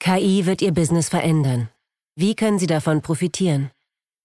KI 0.00 0.46
wird 0.46 0.62
Ihr 0.62 0.72
Business 0.72 1.08
verändern. 1.08 1.68
Wie 2.16 2.34
können 2.34 2.58
Sie 2.58 2.66
davon 2.66 3.02
profitieren? 3.02 3.70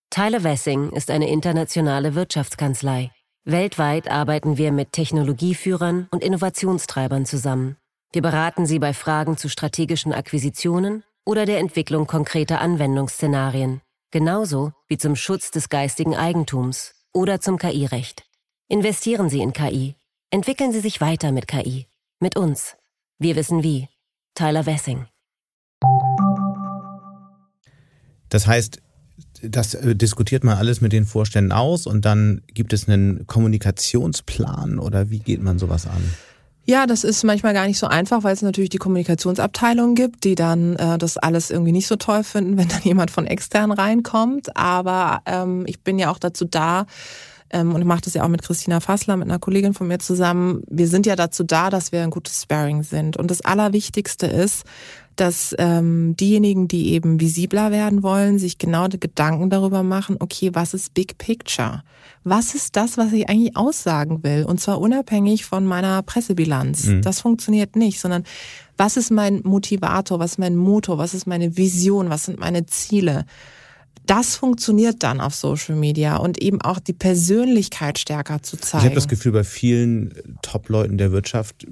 Tyler 0.09 0.43
Wessing 0.43 0.91
ist 0.91 1.09
eine 1.09 1.29
internationale 1.29 2.15
Wirtschaftskanzlei. 2.15 3.11
Weltweit 3.45 4.09
arbeiten 4.09 4.57
wir 4.57 4.71
mit 4.71 4.91
Technologieführern 4.91 6.07
und 6.11 6.23
Innovationstreibern 6.23 7.25
zusammen. 7.25 7.77
Wir 8.13 8.21
beraten 8.21 8.65
Sie 8.65 8.77
bei 8.77 8.93
Fragen 8.93 9.37
zu 9.37 9.47
strategischen 9.47 10.11
Akquisitionen 10.11 11.03
oder 11.25 11.45
der 11.45 11.59
Entwicklung 11.59 12.07
konkreter 12.07 12.59
Anwendungsszenarien, 12.59 13.79
genauso 14.11 14.73
wie 14.89 14.97
zum 14.97 15.15
Schutz 15.15 15.49
des 15.49 15.69
geistigen 15.69 16.13
Eigentums 16.13 16.93
oder 17.13 17.39
zum 17.39 17.57
KI-Recht. 17.57 18.25
Investieren 18.67 19.29
Sie 19.29 19.39
in 19.39 19.53
KI. 19.53 19.95
Entwickeln 20.29 20.73
Sie 20.73 20.81
sich 20.81 20.99
weiter 20.99 21.31
mit 21.31 21.47
KI. 21.47 21.87
Mit 22.19 22.35
uns. 22.35 22.75
Wir 23.17 23.37
wissen 23.37 23.63
wie. 23.63 23.87
Tyler 24.35 24.65
Wessing. 24.65 25.05
Das 28.27 28.45
heißt, 28.45 28.81
das 29.41 29.73
äh, 29.73 29.95
diskutiert 29.95 30.43
man 30.43 30.57
alles 30.57 30.81
mit 30.81 30.91
den 30.91 31.05
Vorständen 31.05 31.53
aus 31.53 31.87
und 31.87 32.03
dann 32.03 32.41
gibt 32.47 32.73
es 32.73 32.89
einen 32.89 33.25
Kommunikationsplan 33.25 34.79
oder 34.79 35.09
wie 35.09 35.19
geht 35.19 35.41
man 35.41 35.59
sowas 35.59 35.87
an? 35.87 36.03
Ja, 36.71 36.87
das 36.87 37.03
ist 37.03 37.25
manchmal 37.25 37.53
gar 37.53 37.67
nicht 37.67 37.77
so 37.77 37.87
einfach, 37.87 38.23
weil 38.23 38.33
es 38.33 38.41
natürlich 38.41 38.69
die 38.69 38.77
Kommunikationsabteilung 38.77 39.93
gibt, 39.93 40.23
die 40.23 40.35
dann 40.35 40.77
äh, 40.77 40.97
das 40.97 41.17
alles 41.17 41.51
irgendwie 41.51 41.73
nicht 41.73 41.85
so 41.85 41.97
toll 41.97 42.23
finden, 42.23 42.55
wenn 42.57 42.69
dann 42.69 42.81
jemand 42.83 43.11
von 43.11 43.27
extern 43.27 43.73
reinkommt. 43.73 44.55
Aber 44.55 45.21
ähm, 45.25 45.65
ich 45.67 45.81
bin 45.81 45.99
ja 45.99 46.09
auch 46.09 46.17
dazu 46.17 46.45
da, 46.45 46.85
ähm, 47.49 47.75
und 47.75 47.81
ich 47.81 47.87
mache 47.87 47.99
das 47.99 48.13
ja 48.13 48.23
auch 48.23 48.29
mit 48.29 48.41
Christina 48.41 48.79
Fassler, 48.79 49.17
mit 49.17 49.27
einer 49.27 49.37
Kollegin 49.37 49.73
von 49.73 49.89
mir 49.89 49.99
zusammen. 49.99 50.63
Wir 50.69 50.87
sind 50.87 51.05
ja 51.05 51.17
dazu 51.17 51.43
da, 51.43 51.69
dass 51.69 51.91
wir 51.91 52.03
ein 52.03 52.09
gutes 52.09 52.41
Sparring 52.41 52.83
sind. 52.83 53.17
Und 53.17 53.29
das 53.29 53.41
Allerwichtigste 53.41 54.27
ist, 54.27 54.63
dass 55.15 55.55
ähm, 55.59 56.15
diejenigen, 56.17 56.67
die 56.67 56.93
eben 56.93 57.19
visibler 57.19 57.71
werden 57.71 58.03
wollen, 58.03 58.39
sich 58.39 58.57
genau 58.57 58.87
Gedanken 58.87 59.49
darüber 59.49 59.83
machen, 59.83 60.17
okay, 60.19 60.51
was 60.53 60.73
ist 60.73 60.93
Big 60.93 61.17
Picture? 61.17 61.83
Was 62.23 62.55
ist 62.55 62.75
das, 62.75 62.97
was 62.97 63.11
ich 63.13 63.29
eigentlich 63.29 63.55
aussagen 63.55 64.23
will? 64.23 64.45
Und 64.45 64.59
zwar 64.59 64.79
unabhängig 64.79 65.45
von 65.45 65.65
meiner 65.65 66.01
Pressebilanz. 66.01 66.85
Mhm. 66.85 67.01
Das 67.01 67.21
funktioniert 67.21 67.75
nicht, 67.75 67.99
sondern 67.99 68.23
was 68.77 68.97
ist 68.97 69.11
mein 69.11 69.41
Motivator, 69.43 70.19
was 70.19 70.31
ist 70.31 70.37
mein 70.37 70.55
Motor, 70.55 70.97
was 70.97 71.13
ist 71.13 71.27
meine 71.27 71.57
Vision, 71.57 72.09
was 72.09 72.25
sind 72.25 72.39
meine 72.39 72.65
Ziele? 72.65 73.25
das 74.05 74.35
funktioniert 74.35 75.03
dann 75.03 75.21
auf 75.21 75.35
Social 75.35 75.75
Media 75.75 76.17
und 76.17 76.41
eben 76.41 76.61
auch 76.61 76.79
die 76.79 76.93
Persönlichkeit 76.93 77.99
stärker 77.99 78.41
zu 78.41 78.57
zeigen. 78.57 78.83
Ich 78.83 78.85
habe 78.85 78.95
das 78.95 79.07
Gefühl, 79.07 79.31
bei 79.31 79.43
vielen 79.43 80.37
Top-Leuten 80.41 80.97
der 80.97 81.11
Wirtschaft 81.11 81.67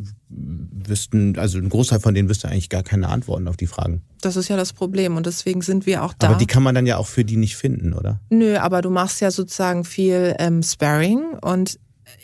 wüssten, 0.89 1.37
also 1.37 1.57
ein 1.57 1.69
Großteil 1.69 1.99
von 1.99 2.13
denen 2.13 2.29
wüsste 2.29 2.49
eigentlich 2.49 2.69
gar 2.69 2.83
keine 2.83 3.09
Antworten 3.09 3.47
auf 3.47 3.57
die 3.57 3.67
Fragen. 3.67 4.01
Das 4.21 4.35
ist 4.35 4.49
ja 4.49 4.57
das 4.57 4.73
Problem 4.73 5.15
und 5.15 5.25
deswegen 5.25 5.61
sind 5.61 5.85
wir 5.85 6.03
auch 6.03 6.13
da. 6.13 6.27
Aber 6.27 6.37
die 6.37 6.47
kann 6.47 6.63
man 6.63 6.75
dann 6.75 6.85
ja 6.85 6.97
auch 6.97 7.07
für 7.07 7.23
die 7.23 7.37
nicht 7.37 7.55
finden, 7.55 7.93
oder? 7.93 8.19
Nö, 8.29 8.57
aber 8.57 8.81
du 8.81 8.89
machst 8.89 9.21
ja 9.21 9.31
sozusagen 9.31 9.85
viel 9.85 10.35
ähm, 10.39 10.61
Sparring 10.63 11.21
und 11.41 11.79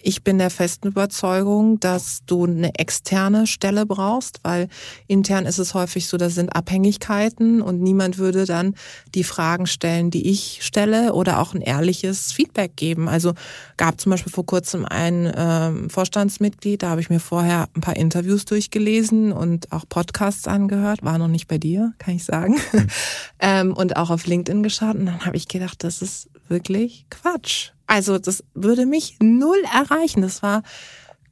ich 0.06 0.24
bin 0.24 0.38
der 0.38 0.51
festen 0.51 0.89
Überzeugung, 0.89 1.80
dass 1.80 2.20
du 2.28 2.45
eine 2.45 2.76
externe 2.76 3.47
Stelle 3.47 3.88
brauchst, 3.88 4.39
weil 4.43 4.68
intern 5.08 5.47
ist 5.47 5.58
es 5.58 5.74
häufig 5.74 6.08
so, 6.08 6.18
das 6.18 6.36
sind 6.36 6.56
Abhängigkeiten 6.56 7.62
und 7.62 7.82
niemand 7.82 8.20
würde 8.20 8.45
dann 8.45 8.76
die 9.16 9.24
Fragen 9.24 9.66
stellen, 9.66 10.12
die 10.12 10.30
ich 10.30 10.60
stelle 10.62 11.14
oder 11.14 11.39
auch 11.39 11.56
ein 11.56 11.62
ehrliches 11.62 12.32
Feedback 12.32 12.76
geben. 12.76 13.10
Also 13.10 13.34
gab 13.78 13.99
zum 13.99 14.12
Beispiel 14.12 14.32
vor 14.32 14.45
kurzem 14.45 14.86
ein 14.86 15.32
ähm, 15.36 15.89
Vorstandsmitglied, 15.89 16.84
da 16.84 16.91
habe 16.91 17.01
ich 17.01 17.10
mir 17.10 17.20
vorher 17.20 17.68
ein 17.76 17.82
paar 17.82 17.95
Interviews 17.95 18.45
durchgelesen 18.45 19.32
und 19.32 19.72
auch 19.72 19.86
Podcasts 19.89 20.47
angehört, 20.47 21.01
war 21.01 21.18
noch 21.18 21.28
nicht 21.28 21.47
bei 21.47 21.58
dir, 21.58 21.93
kann 21.97 22.16
ich 22.16 22.26
sagen, 22.26 22.60
mhm. 22.74 22.88
ähm, 23.39 23.74
und 23.74 23.97
auch 23.97 24.12
auf 24.12 24.28
LinkedIn 24.28 24.62
geschaut 24.62 24.95
und 24.95 25.08
dann 25.08 25.26
habe 25.26 25.36
ich 25.36 25.47
gedacht, 25.47 25.84
das 25.84 26.03
ist 26.03 26.30
wirklich 26.47 27.08
Quatsch. 27.10 27.72
Also 27.88 28.18
das 28.18 28.44
würde 28.54 28.86
mich 28.86 29.18
null 29.22 29.62
erreichen. 29.74 30.22
Das 30.22 30.42
war 30.42 30.64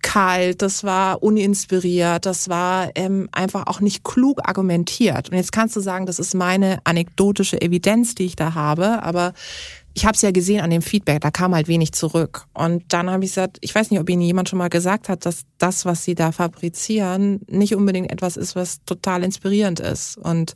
kalt, 0.04 0.62
das 0.62 0.84
war 0.84 1.24
uninspiriert, 1.24 2.26
das 2.26 2.50
war 2.50 2.92
ähm, 2.94 3.30
einfach 3.32 3.66
auch 3.68 3.80
nicht 3.80 4.04
klug 4.04 4.42
argumentiert. 4.48 5.30
Und 5.30 5.38
jetzt 5.38 5.52
kannst 5.52 5.76
du 5.76 5.80
sagen, 5.80 6.06
das 6.06 6.20
ist 6.20 6.36
meine 6.36 6.80
anekdotische 6.84 7.60
Evidenz, 7.62 8.14
die 8.14 8.26
ich 8.26 8.36
da 8.36 8.54
habe, 8.54 9.02
aber 9.02 9.34
ich 9.96 10.06
habe 10.06 10.16
es 10.16 10.22
ja 10.22 10.32
gesehen 10.32 10.62
an 10.62 10.72
dem 10.72 10.82
Feedback, 10.82 11.22
da 11.22 11.32
kam 11.32 11.54
halt 11.54 11.68
wenig 11.68 11.94
zurück. 11.94 12.46
Und 12.54 12.84
dann 12.94 13.10
habe 13.10 13.24
ich 13.24 13.32
gesagt, 13.32 13.58
ich 13.62 13.74
weiß 13.74 13.92
nicht, 13.92 14.00
ob 14.00 14.10
Ihnen 14.10 14.22
jemand 14.22 14.50
schon 14.50 14.60
mal 14.60 14.70
gesagt 14.70 15.08
hat, 15.08 15.26
dass 15.26 15.44
das, 15.58 15.86
was 15.86 16.04
Sie 16.04 16.16
da 16.16 16.32
fabrizieren, 16.32 17.42
nicht 17.48 17.76
unbedingt 17.76 18.12
etwas 18.12 18.36
ist, 18.36 18.56
was 18.56 18.84
total 18.86 19.24
inspirierend 19.24 19.80
ist. 19.80 20.18
Und 20.18 20.56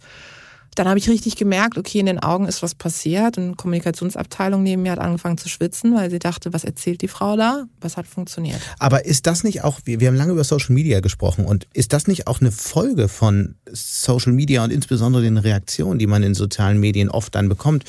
dann 0.78 0.88
habe 0.88 1.00
ich 1.00 1.10
richtig 1.10 1.36
gemerkt, 1.36 1.78
okay, 1.78 2.00
in 2.00 2.06
den 2.06 2.20
Augen 2.20 2.46
ist 2.48 2.62
was 2.62 2.76
passiert. 2.76 3.38
Und 3.38 3.58
Kommunikationsabteilung 3.58 4.62
neben 4.62 4.84
mir 4.84 4.92
hat 4.92 5.00
angefangen 5.00 5.38
zu 5.38 5.50
schwitzen, 5.50 5.96
weil 5.96 6.10
sie 6.10 6.20
dachte, 6.20 6.54
was 6.54 6.64
erzählt 6.64 7.02
die 7.02 7.08
Frau 7.08 7.36
da? 7.36 7.66
Was 7.82 7.98
hat 7.98 8.06
funktioniert? 8.06 8.60
Aber 8.80 9.06
ist 9.06 9.26
das 9.26 9.44
nicht 9.44 9.64
auch, 9.64 9.80
wir, 9.86 10.00
wir 10.00 10.08
haben 10.08 10.16
lange 10.16 10.34
über 10.34 10.44
Social 10.44 10.74
Media 10.74 11.00
gesprochen 11.00 11.46
und 11.46 11.68
ist 11.74 11.94
das 11.94 12.08
nicht 12.08 12.28
auch 12.28 12.42
eine 12.42 12.52
Folge 12.52 13.08
von 13.08 13.56
Social 13.72 14.34
Media 14.34 14.64
und 14.64 14.72
insbesondere 14.72 15.24
den 15.24 15.38
Reaktionen, 15.38 15.98
die 15.98 16.08
man 16.08 16.22
in 16.22 16.36
sozialen 16.36 16.80
Medien 16.80 17.10
oft 17.10 17.34
dann 17.34 17.50
bekommt, 17.50 17.84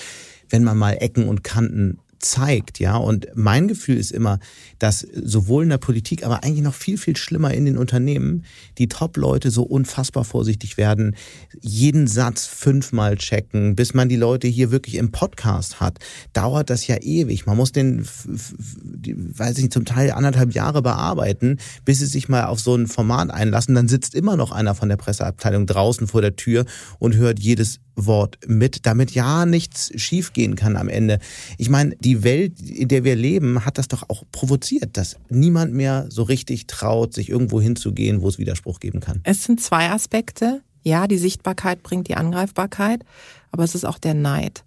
wenn 0.49 0.65
man 0.65 0.79
mal 0.79 0.93
Ecken 0.93 1.29
und 1.29 1.45
Kanten 1.45 1.99
zeigt, 2.19 2.79
ja. 2.79 2.97
Und 2.97 3.29
mein 3.35 3.69
Gefühl 3.69 3.97
ist 3.97 4.13
immer, 4.13 4.39
dass 4.79 5.01
sowohl 5.01 5.65
in 5.65 5.69
der 5.71 5.79
Politik, 5.79 6.25
aber 6.25 6.45
eigentlich 6.45 6.63
noch 6.63 6.75
viel, 6.75 6.99
viel 6.99 7.17
schlimmer 7.17 7.53
in 7.53 7.65
den 7.65 7.79
Unternehmen, 7.79 8.45
die 8.79 8.89
Top-Leute 8.89 9.51
so 9.51 9.63
unfassbar 9.63 10.25
vorsichtig 10.25 10.77
werden, 10.77 11.17
jeden 11.61 12.07
Satz 12.07 12.47
fünfmal 12.47 13.17
checken, 13.17 13.77
bis 13.77 13.95
man 13.95 14.09
die 14.09 14.17
Leute 14.17 14.49
hier 14.49 14.71
wirklich 14.71 14.97
im 14.97 15.13
Podcast 15.13 15.81
hat, 15.81 15.99
dauert 16.33 16.71
das 16.71 16.87
ja 16.87 16.97
ewig. 16.97 17.47
Man 17.47 17.57
muss 17.57 17.73
den, 17.73 18.05
weiß 18.05 19.57
ich 19.57 19.65
nicht, 19.65 19.73
zum 19.73 19.85
Teil 19.85 20.11
anderthalb 20.13 20.55
Jahre 20.55 20.83
bearbeiten, 20.83 21.59
bis 21.85 21.99
sie 21.99 22.07
sich 22.07 22.29
mal 22.29 22.45
auf 22.45 22.61
so 22.61 22.75
ein 22.75 22.87
Format 22.87 23.31
einlassen. 23.31 23.75
Dann 23.75 23.89
sitzt 23.89 24.15
immer 24.15 24.37
noch 24.37 24.53
einer 24.53 24.75
von 24.75 24.89
der 24.89 24.97
Presseabteilung 24.97 25.67
draußen 25.67 26.07
vor 26.07 26.23
der 26.23 26.37
Tür 26.37 26.65
und 26.99 27.17
hört 27.17 27.39
jedes 27.39 27.81
Wort 28.07 28.39
mit, 28.47 28.87
damit 28.87 29.11
ja 29.11 29.45
nichts 29.45 29.91
schiefgehen 30.01 30.55
kann 30.55 30.77
am 30.77 30.89
Ende. 30.89 31.19
Ich 31.57 31.69
meine, 31.69 31.97
die 32.09 32.25
Welt, 32.25 32.59
in 32.63 32.89
der 32.89 33.05
wir 33.05 33.17
leben, 33.17 33.67
hat 33.67 33.77
das 33.77 33.87
doch 33.87 34.05
auch 34.09 34.23
provoziert, 34.33 34.97
dass 34.97 35.17
niemand 35.29 35.75
mehr 35.75 36.07
so 36.09 36.23
richtig 36.23 36.67
traut, 36.67 37.13
sich 37.13 37.29
irgendwo 37.29 37.61
hinzugehen, 37.61 38.23
wo 38.23 38.29
es 38.29 38.39
Widerspruch 38.39 38.81
geben 38.81 39.01
kann. 39.01 39.21
Es 39.25 39.45
sind 39.45 39.61
zwei 39.61 39.91
Aspekte. 39.91 40.63
Ja, 40.83 41.07
die 41.07 41.19
Sichtbarkeit 41.19 41.83
bringt 41.83 42.09
die 42.09 42.15
Angreifbarkeit, 42.15 43.05
aber 43.51 43.65
es 43.65 43.75
ist 43.75 43.85
auch 43.85 43.99
der 43.99 44.15
Neid. 44.15 44.65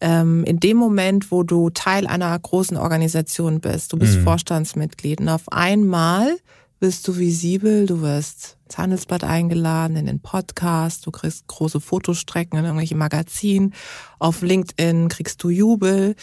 Ähm, 0.00 0.44
in 0.44 0.60
dem 0.60 0.78
Moment, 0.78 1.30
wo 1.30 1.42
du 1.42 1.68
Teil 1.68 2.06
einer 2.06 2.38
großen 2.38 2.78
Organisation 2.78 3.60
bist, 3.60 3.92
du 3.92 3.98
bist 3.98 4.16
mhm. 4.18 4.22
Vorstandsmitglied 4.22 5.20
und 5.20 5.28
auf 5.28 5.52
einmal 5.52 6.38
bist 6.80 7.06
du 7.06 7.18
visibel, 7.18 7.84
du 7.84 8.00
wirst 8.00 8.56
ins 8.64 8.78
Handelsblatt 8.78 9.24
eingeladen, 9.24 9.96
in 9.96 10.06
den 10.06 10.20
Podcast, 10.20 11.04
du 11.04 11.10
kriegst 11.10 11.46
große 11.48 11.80
Fotostrecken 11.80 12.58
in 12.58 12.64
irgendwelche 12.64 12.96
Magazinen, 12.96 13.74
auf 14.18 14.40
LinkedIn 14.40 15.08
kriegst 15.08 15.42
du 15.42 15.50
Jubel, 15.50 16.16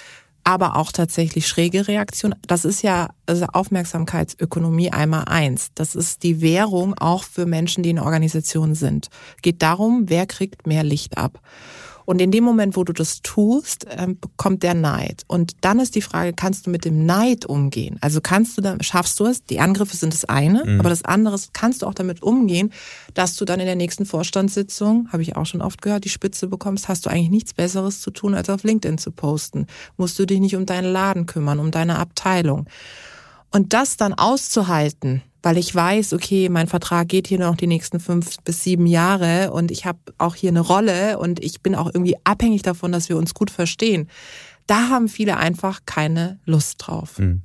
aber 0.50 0.78
auch 0.78 0.91
tatsächlich 0.91 1.47
schräge 1.47 1.88
Reaktionen. 1.88 2.34
Das 2.47 2.66
ist 2.66 2.82
ja 2.82 3.10
also 3.28 3.45
Aufmerksamkeitsökonomie 3.54 4.91
einmal 4.91 5.26
eins. 5.26 5.70
Das 5.76 5.93
ist 5.93 6.24
die 6.24 6.41
Währung 6.41 6.95
auch 6.97 7.24
für 7.24 7.45
Menschen, 7.45 7.84
die 7.84 7.91
in 7.91 8.00
Organisationen 8.00 8.74
sind. 8.74 9.10
Geht 9.43 9.62
darum, 9.62 10.06
wer 10.08 10.26
kriegt 10.26 10.66
mehr 10.66 10.84
Licht 10.84 11.20
ab. 11.20 11.39
Und 12.10 12.20
in 12.22 12.32
dem 12.32 12.43
Moment, 12.43 12.76
wo 12.76 12.84
du 12.84 12.91
das 12.91 13.22
tust, 13.22 13.86
ähm, 13.88 14.18
kommt 14.36 14.64
der 14.64 14.74
Neid. 14.74 15.26
Und 15.28 15.57
dann 15.62 15.80
ist 15.80 15.93
die 15.93 16.01
Frage, 16.01 16.34
kannst 16.34 16.66
du 16.66 16.72
mit 16.72 16.84
dem 16.84 17.05
Neid 17.05 17.45
umgehen? 17.45 17.99
Also 18.01 18.20
kannst 18.20 18.57
du 18.57 18.64
dann, 18.64 18.82
schaffst 18.82 19.20
du 19.20 19.28
es? 19.28 19.43
Die 19.43 19.60
Angriffe 19.60 19.95
sind 19.95 20.16
das 20.16 20.26
eine, 20.26 20.66
mhm. 20.66 20.80
aber 20.80 20.89
das 20.89 21.05
andere 21.05 21.36
ist, 21.36 21.53
kannst 21.53 21.84
du 21.84 21.86
auch 21.86 21.93
damit 21.93 22.24
umgehen, 22.24 22.74
dass 23.14 23.36
du 23.36 23.45
dann 23.45 23.60
in 23.60 23.68
der 23.68 23.76
nächsten 23.76 24.07
Vorstandssitzung, 24.07 25.10
habe 25.12 25.22
ich 25.22 25.36
auch 25.36 25.45
schon 25.45 25.62
oft 25.62 25.84
gehört, 25.84 26.03
die 26.03 26.10
Spitze 26.10 26.47
bekommst, 26.47 26.88
hast 26.88 27.05
du 27.05 27.12
eigentlich 27.12 27.30
nichts 27.30 27.53
Besseres 27.53 28.01
zu 28.01 28.10
tun, 28.10 28.34
als 28.34 28.49
auf 28.49 28.64
LinkedIn 28.64 28.97
zu 28.97 29.12
posten. 29.12 29.68
Musst 29.95 30.18
du 30.18 30.26
dich 30.26 30.39
nicht 30.39 30.55
um 30.55 30.66
deinen 30.66 30.91
Laden 30.91 31.28
kümmern, 31.28 31.60
um 31.60 31.70
deine 31.70 31.99
Abteilung. 31.99 32.66
Und 33.52 33.74
das 33.74 33.97
dann 33.97 34.14
auszuhalten, 34.14 35.24
weil 35.41 35.58
ich 35.58 35.74
weiß, 35.74 36.14
okay, 36.14 36.50
mein 36.50 36.68
Vertrag 36.68 37.08
geht 37.08 37.28
hier 37.28 37.39
noch 37.39 37.56
die 37.56 37.68
nächsten 37.68 38.00
fünf 38.00 38.38
bis 38.43 38.64
sieben 38.64 38.86
Jahre 38.86 39.52
und 39.52 39.72
ich 39.72 39.86
habe 39.86 40.00
auch 40.18 40.36
hier 40.36 40.50
eine 40.50 40.60
Rolle 40.60 41.18
und 41.18 41.43
ich 41.43 41.62
bin 41.62 41.76
auch 41.76 41.88
irgendwie 41.88 42.16
abhängig 42.24 42.62
davon, 42.62 42.91
dass 42.91 43.10
wir 43.10 43.18
uns 43.18 43.34
gut 43.34 43.50
verstehen. 43.50 44.10
Da 44.68 44.89
haben 44.89 45.08
viele 45.08 45.38
einfach 45.38 45.82
keine 45.86 46.39
Lust 46.45 46.76
drauf. 46.80 47.18
Hm. 47.18 47.41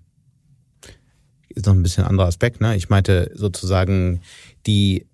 Ist 1.49 1.67
noch 1.67 1.73
ein 1.73 1.83
bisschen 1.83 2.05
anderer 2.05 2.27
Aspekt, 2.27 2.61
ne? 2.61 2.75
Ich 2.77 2.89
meinte 2.89 3.31
sozusagen 3.35 4.21
die 4.67 5.07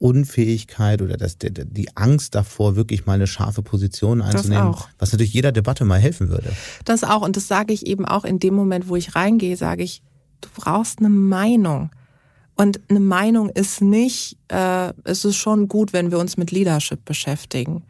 Unfähigkeit 0.00 1.02
oder 1.02 1.18
das, 1.18 1.36
die 1.38 1.94
Angst 1.94 2.34
davor, 2.34 2.74
wirklich 2.74 3.04
mal 3.04 3.12
eine 3.12 3.26
scharfe 3.26 3.62
Position 3.62 4.22
einzunehmen, 4.22 4.74
was 4.98 5.12
natürlich 5.12 5.34
jeder 5.34 5.52
Debatte 5.52 5.84
mal 5.84 6.00
helfen 6.00 6.30
würde. 6.30 6.50
Das 6.86 7.04
auch. 7.04 7.20
Und 7.20 7.36
das 7.36 7.46
sage 7.46 7.74
ich 7.74 7.86
eben 7.86 8.06
auch 8.06 8.24
in 8.24 8.38
dem 8.38 8.54
Moment, 8.54 8.88
wo 8.88 8.96
ich 8.96 9.14
reingehe, 9.14 9.56
sage 9.56 9.82
ich, 9.82 10.02
du 10.40 10.48
brauchst 10.56 11.00
eine 11.00 11.10
Meinung. 11.10 11.90
Und 12.56 12.80
eine 12.88 13.00
Meinung 13.00 13.50
ist 13.50 13.82
nicht, 13.82 14.38
äh, 14.48 14.92
es 15.04 15.24
ist 15.24 15.36
schon 15.36 15.68
gut, 15.68 15.92
wenn 15.92 16.10
wir 16.10 16.18
uns 16.18 16.38
mit 16.38 16.50
Leadership 16.50 17.04
beschäftigen, 17.04 17.84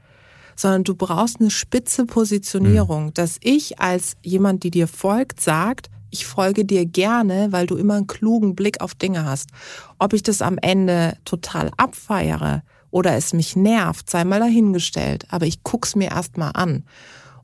sondern 0.56 0.82
du 0.82 0.96
brauchst 0.96 1.40
eine 1.40 1.50
spitze 1.50 2.06
Positionierung, 2.06 3.06
mhm. 3.06 3.14
dass 3.14 3.38
ich 3.40 3.78
als 3.78 4.16
jemand, 4.22 4.64
die 4.64 4.70
dir 4.70 4.88
folgt, 4.88 5.40
sagt, 5.40 5.90
ich 6.10 6.26
folge 6.26 6.64
dir 6.64 6.86
gerne, 6.86 7.48
weil 7.50 7.66
du 7.66 7.76
immer 7.76 7.94
einen 7.94 8.06
klugen 8.06 8.54
Blick 8.54 8.80
auf 8.80 8.94
Dinge 8.94 9.24
hast. 9.24 9.50
Ob 9.98 10.12
ich 10.12 10.22
das 10.22 10.42
am 10.42 10.58
Ende 10.58 11.16
total 11.24 11.70
abfeiere 11.76 12.62
oder 12.90 13.16
es 13.16 13.32
mich 13.32 13.56
nervt, 13.56 14.10
sei 14.10 14.24
mal 14.24 14.40
dahingestellt, 14.40 15.26
aber 15.30 15.46
ich 15.46 15.62
guck's 15.62 15.94
mir 15.94 16.10
erst 16.10 16.36
mal 16.36 16.50
an. 16.50 16.84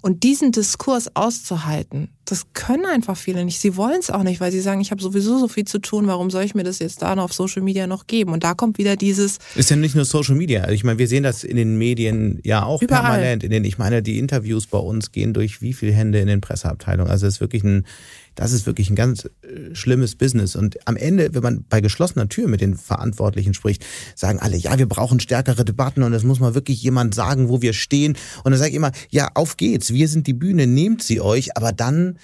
Und 0.07 0.23
diesen 0.23 0.53
Diskurs 0.53 1.11
auszuhalten, 1.17 2.11
das 2.27 2.53
können 2.53 2.87
einfach 2.87 3.17
viele 3.17 3.45
nicht. 3.45 3.59
Sie 3.59 3.77
wollen 3.77 3.99
es 3.99 4.09
auch 4.09 4.23
nicht, 4.23 4.41
weil 4.41 4.53
sie 4.53 4.61
sagen, 4.61 4.81
ich 4.81 4.93
habe 4.93 5.03
sowieso 5.03 5.37
so 5.39 5.49
viel 5.49 5.65
zu 5.65 5.81
tun, 5.81 6.07
warum 6.07 6.31
soll 6.31 6.45
ich 6.45 6.55
mir 6.55 6.63
das 6.63 6.79
jetzt 6.79 7.03
da 7.03 7.17
noch 7.17 7.25
auf 7.25 7.33
Social 7.33 7.63
Media 7.63 7.89
noch 7.89 8.07
geben? 8.07 8.33
Und 8.33 8.45
da 8.45 8.55
kommt 8.55 8.79
wieder 8.79 8.95
dieses. 8.95 9.39
Ist 9.57 9.71
ja 9.71 9.75
nicht 9.75 9.97
nur 9.97 10.05
Social 10.05 10.37
Media. 10.37 10.61
Also 10.61 10.75
ich 10.75 10.85
meine, 10.85 11.01
wir 11.01 11.09
sehen 11.09 11.25
das 11.25 11.43
in 11.43 11.57
den 11.57 11.77
Medien 11.77 12.39
ja 12.45 12.65
auch 12.65 12.83
überall. 12.83 13.03
permanent. 13.03 13.43
In 13.43 13.51
den, 13.51 13.65
ich 13.65 13.79
meine, 13.79 14.01
die 14.01 14.21
Interviews 14.21 14.69
bei 14.69 14.79
uns 14.79 15.11
gehen 15.11 15.35
durch 15.35 15.61
wie 15.61 15.73
viele 15.73 15.93
Hände 15.93 16.21
in 16.21 16.29
den 16.29 16.41
Presseabteilungen. 16.41 17.11
Also 17.11 17.27
es 17.27 17.35
ist 17.35 17.41
wirklich 17.41 17.65
ein 17.65 17.85
das 18.37 18.53
ist 18.53 18.67
wirklich 18.67 18.91
ein 18.91 18.97
ganz 18.97 19.25
äh, 19.25 19.75
schlimmes 19.75 20.15
Business. 20.15 20.55
Und 20.55 20.79
am 20.87 20.97
Ende, 20.97 21.35
wenn 21.35 21.43
man 21.43 21.65
bei 21.69 21.81
geschlossener 21.81 22.29
Tür 22.29 22.47
mit 22.47 22.61
den 22.61 22.77
Verantwortlichen 22.77 23.55
spricht, 23.55 23.85
sagen 24.15 24.39
alle, 24.39 24.57
ja, 24.57 24.79
wir 24.79 24.87
brauchen 24.87 25.19
stärkere 25.19 25.65
Debatten 25.65 26.03
und 26.03 26.13
es 26.13 26.23
muss 26.23 26.39
mal 26.39 26.55
wirklich 26.55 26.83
jemand 26.83 27.15
sagen, 27.15 27.49
wo 27.49 27.63
wir 27.63 27.73
stehen. 27.73 28.17
Und 28.45 28.53
dann 28.53 28.59
sage 28.59 28.71
ich 28.71 28.77
immer, 28.77 28.93
ja, 29.11 29.31
auf 29.35 29.57
geht's, 29.57 29.93
wir 29.93 30.07
sind 30.07 30.27
die 30.27 30.35
Bühne, 30.35 30.67
nehmt 30.67 31.03
sie 31.03 31.21
euch, 31.21 31.57
aber 31.57 31.73
dann 31.73 32.19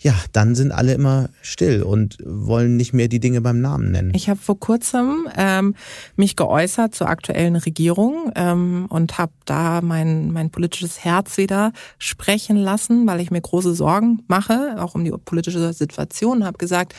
ja, 0.00 0.14
dann 0.32 0.54
sind 0.54 0.70
alle 0.70 0.94
immer 0.94 1.28
still 1.42 1.82
und 1.82 2.18
wollen 2.24 2.76
nicht 2.76 2.92
mehr 2.92 3.08
die 3.08 3.18
Dinge 3.18 3.40
beim 3.40 3.60
Namen 3.60 3.90
nennen. 3.90 4.12
Ich 4.14 4.28
habe 4.28 4.38
vor 4.38 4.58
kurzem 4.58 5.28
ähm, 5.36 5.74
mich 6.14 6.36
geäußert 6.36 6.94
zur 6.94 7.08
aktuellen 7.08 7.56
Regierung 7.56 8.30
ähm, 8.36 8.86
und 8.88 9.18
habe 9.18 9.32
da 9.44 9.80
mein, 9.80 10.30
mein 10.30 10.50
politisches 10.50 11.04
Herz 11.04 11.36
wieder 11.36 11.72
sprechen 11.98 12.56
lassen, 12.56 13.06
weil 13.06 13.20
ich 13.20 13.32
mir 13.32 13.40
große 13.40 13.74
Sorgen 13.74 14.22
mache, 14.28 14.76
auch 14.78 14.94
um 14.94 15.04
die 15.04 15.10
politische 15.10 15.72
Situation. 15.72 16.44
Habe 16.44 16.58
gesagt, 16.58 16.94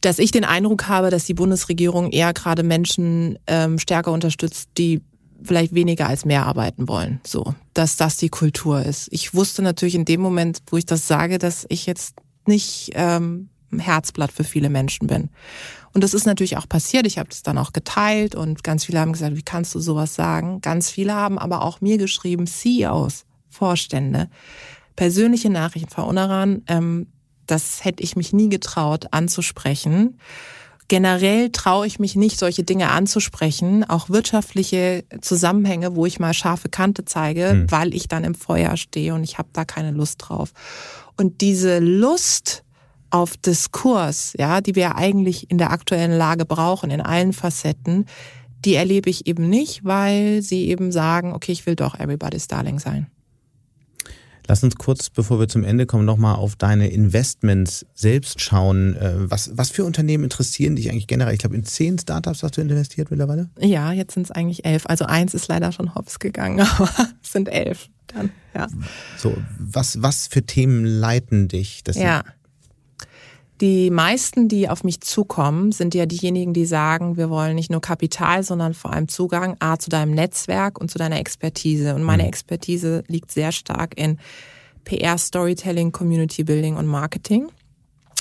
dass 0.00 0.20
ich 0.20 0.30
den 0.30 0.44
Eindruck 0.44 0.86
habe, 0.86 1.10
dass 1.10 1.24
die 1.24 1.34
Bundesregierung 1.34 2.10
eher 2.12 2.32
gerade 2.32 2.62
Menschen 2.62 3.38
ähm, 3.48 3.78
stärker 3.80 4.12
unterstützt, 4.12 4.70
die 4.78 5.02
vielleicht 5.42 5.74
weniger 5.74 6.08
als 6.08 6.24
mehr 6.24 6.46
arbeiten 6.46 6.88
wollen. 6.88 7.20
So, 7.24 7.54
dass 7.74 7.96
das 7.96 8.16
die 8.16 8.28
Kultur 8.28 8.82
ist. 8.82 9.08
Ich 9.10 9.34
wusste 9.34 9.62
natürlich 9.62 9.94
in 9.94 10.04
dem 10.04 10.20
Moment, 10.20 10.62
wo 10.70 10.76
ich 10.76 10.86
das 10.86 11.06
sage, 11.06 11.38
dass 11.38 11.66
ich 11.68 11.86
jetzt 11.86 12.16
nicht 12.46 12.90
ähm, 12.94 13.48
Herzblatt 13.76 14.32
für 14.32 14.44
viele 14.44 14.70
Menschen 14.70 15.06
bin. 15.06 15.30
Und 15.92 16.04
das 16.04 16.14
ist 16.14 16.26
natürlich 16.26 16.56
auch 16.56 16.68
passiert. 16.68 17.06
Ich 17.06 17.18
habe 17.18 17.28
das 17.28 17.42
dann 17.42 17.58
auch 17.58 17.72
geteilt 17.72 18.34
und 18.34 18.62
ganz 18.62 18.84
viele 18.84 19.00
haben 19.00 19.12
gesagt, 19.12 19.36
wie 19.36 19.42
kannst 19.42 19.74
du 19.74 19.80
sowas 19.80 20.14
sagen? 20.14 20.60
Ganz 20.60 20.90
viele 20.90 21.14
haben 21.14 21.38
aber 21.38 21.62
auch 21.62 21.80
mir 21.80 21.98
geschrieben, 21.98 22.46
CEOs, 22.46 23.24
Vorstände, 23.48 24.28
persönliche 24.94 25.50
Nachrichten, 25.50 25.90
Frau 25.90 26.06
Unaran, 26.06 26.62
ähm, 26.68 27.06
das 27.46 27.84
hätte 27.84 28.02
ich 28.02 28.16
mich 28.16 28.32
nie 28.32 28.48
getraut 28.48 29.06
anzusprechen. 29.12 30.18
Generell 30.88 31.50
traue 31.50 31.86
ich 31.86 31.98
mich 31.98 32.14
nicht, 32.14 32.38
solche 32.38 32.62
Dinge 32.62 32.90
anzusprechen, 32.90 33.82
auch 33.84 34.08
wirtschaftliche 34.08 35.04
Zusammenhänge, 35.20 35.96
wo 35.96 36.06
ich 36.06 36.20
mal 36.20 36.32
scharfe 36.32 36.68
Kante 36.68 37.04
zeige, 37.04 37.50
hm. 37.50 37.70
weil 37.70 37.94
ich 37.94 38.08
dann 38.08 38.24
im 38.24 38.34
Feuer 38.34 38.76
stehe 38.76 39.14
und 39.14 39.24
ich 39.24 39.38
habe 39.38 39.48
da 39.52 39.64
keine 39.64 39.90
Lust 39.90 40.18
drauf. 40.20 40.52
Und 41.16 41.40
diese 41.40 41.80
Lust 41.80 42.62
auf 43.10 43.36
Diskurs, 43.36 44.34
ja, 44.38 44.60
die 44.60 44.74
wir 44.74 44.96
eigentlich 44.96 45.50
in 45.50 45.58
der 45.58 45.70
aktuellen 45.70 46.16
Lage 46.16 46.44
brauchen, 46.44 46.90
in 46.90 47.00
allen 47.00 47.32
Facetten, 47.32 48.06
die 48.64 48.74
erlebe 48.74 49.10
ich 49.10 49.26
eben 49.26 49.48
nicht, 49.48 49.84
weil 49.84 50.42
sie 50.42 50.68
eben 50.68 50.92
sagen, 50.92 51.32
okay, 51.32 51.52
ich 51.52 51.66
will 51.66 51.76
doch 51.76 51.98
everybody's 51.98 52.48
darling 52.48 52.78
sein. 52.78 53.06
Lass 54.46 54.62
uns 54.62 54.76
kurz, 54.76 55.10
bevor 55.10 55.40
wir 55.40 55.48
zum 55.48 55.64
Ende 55.64 55.86
kommen, 55.86 56.04
nochmal 56.04 56.36
auf 56.36 56.56
deine 56.56 56.88
Investments 56.88 57.86
selbst 57.94 58.40
schauen. 58.40 58.96
Äh, 58.96 59.30
was, 59.30 59.50
was 59.54 59.70
für 59.70 59.84
Unternehmen 59.84 60.24
interessieren 60.24 60.76
dich 60.76 60.90
eigentlich 60.90 61.06
generell? 61.06 61.34
Ich 61.34 61.40
glaube, 61.40 61.56
in 61.56 61.64
zehn 61.64 61.98
Startups 61.98 62.42
hast 62.42 62.56
du 62.56 62.60
investiert 62.60 63.10
mittlerweile? 63.10 63.48
Ja, 63.58 63.92
jetzt 63.92 64.14
sind 64.14 64.24
es 64.24 64.30
eigentlich 64.30 64.64
elf. 64.64 64.86
Also 64.86 65.04
eins 65.06 65.34
ist 65.34 65.48
leider 65.48 65.72
schon 65.72 65.94
hops 65.94 66.18
gegangen, 66.18 66.60
aber 66.78 66.90
es 67.22 67.32
sind 67.32 67.48
elf 67.48 67.88
dann, 68.06 68.30
ja. 68.54 68.68
So, 69.16 69.36
was, 69.58 70.02
was 70.02 70.26
für 70.26 70.42
Themen 70.42 70.84
leiten 70.84 71.48
dich? 71.48 71.82
Das 71.84 71.96
ja. 71.96 72.24
Die 73.60 73.90
meisten, 73.90 74.48
die 74.48 74.68
auf 74.68 74.84
mich 74.84 75.00
zukommen, 75.00 75.72
sind 75.72 75.94
ja 75.94 76.04
diejenigen, 76.04 76.52
die 76.52 76.66
sagen, 76.66 77.16
wir 77.16 77.30
wollen 77.30 77.54
nicht 77.54 77.70
nur 77.70 77.80
Kapital, 77.80 78.42
sondern 78.42 78.74
vor 78.74 78.92
allem 78.92 79.08
Zugang 79.08 79.56
A 79.60 79.78
zu 79.78 79.88
deinem 79.88 80.12
Netzwerk 80.12 80.78
und 80.78 80.90
zu 80.90 80.98
deiner 80.98 81.18
Expertise. 81.18 81.94
Und 81.94 82.02
meine 82.02 82.24
mhm. 82.24 82.28
Expertise 82.28 83.02
liegt 83.08 83.30
sehr 83.30 83.52
stark 83.52 83.98
in 83.98 84.18
PR, 84.84 85.16
Storytelling, 85.16 85.90
Community 85.90 86.44
Building 86.44 86.76
und 86.76 86.86
Marketing. 86.86 87.48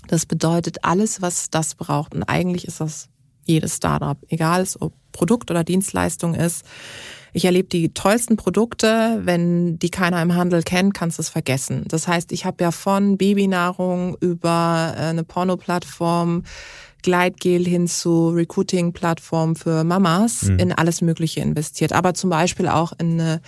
Das 0.07 0.25
bedeutet 0.25 0.83
alles, 0.83 1.21
was 1.21 1.49
das 1.49 1.75
braucht. 1.75 2.15
Und 2.15 2.23
eigentlich 2.23 2.65
ist 2.65 2.79
das 2.79 3.09
jedes 3.43 3.75
Startup, 3.75 4.17
egal 4.29 4.65
ob 4.79 4.93
Produkt 5.11 5.51
oder 5.51 5.63
Dienstleistung 5.63 6.33
ist. 6.33 6.65
Ich 7.35 7.43
erlebe 7.43 7.67
die 7.67 7.93
tollsten 7.93 8.37
Produkte, 8.37 9.19
wenn 9.25 9.77
die 9.77 9.89
keiner 9.89 10.21
im 10.21 10.35
Handel 10.35 10.63
kennt, 10.63 10.93
kannst 10.93 11.17
du 11.17 11.21
es 11.21 11.27
vergessen. 11.27 11.83
Das 11.89 12.07
heißt, 12.07 12.31
ich 12.31 12.45
habe 12.45 12.63
ja 12.63 12.71
von 12.71 13.17
Babynahrung 13.17 14.15
über 14.21 14.93
äh, 14.95 15.01
eine 15.01 15.25
Porno-Plattform, 15.25 16.43
Gleitgel 17.03 17.65
hin 17.65 17.89
zu 17.89 18.29
Recruiting-Plattform 18.29 19.57
für 19.57 19.83
Mamas 19.83 20.43
mhm. 20.43 20.59
in 20.59 20.71
alles 20.71 21.01
Mögliche 21.01 21.41
investiert. 21.41 21.91
Aber 21.91 22.13
zum 22.13 22.29
Beispiel 22.29 22.69
auch 22.69 22.93
in 22.99 23.19
eine 23.19 23.41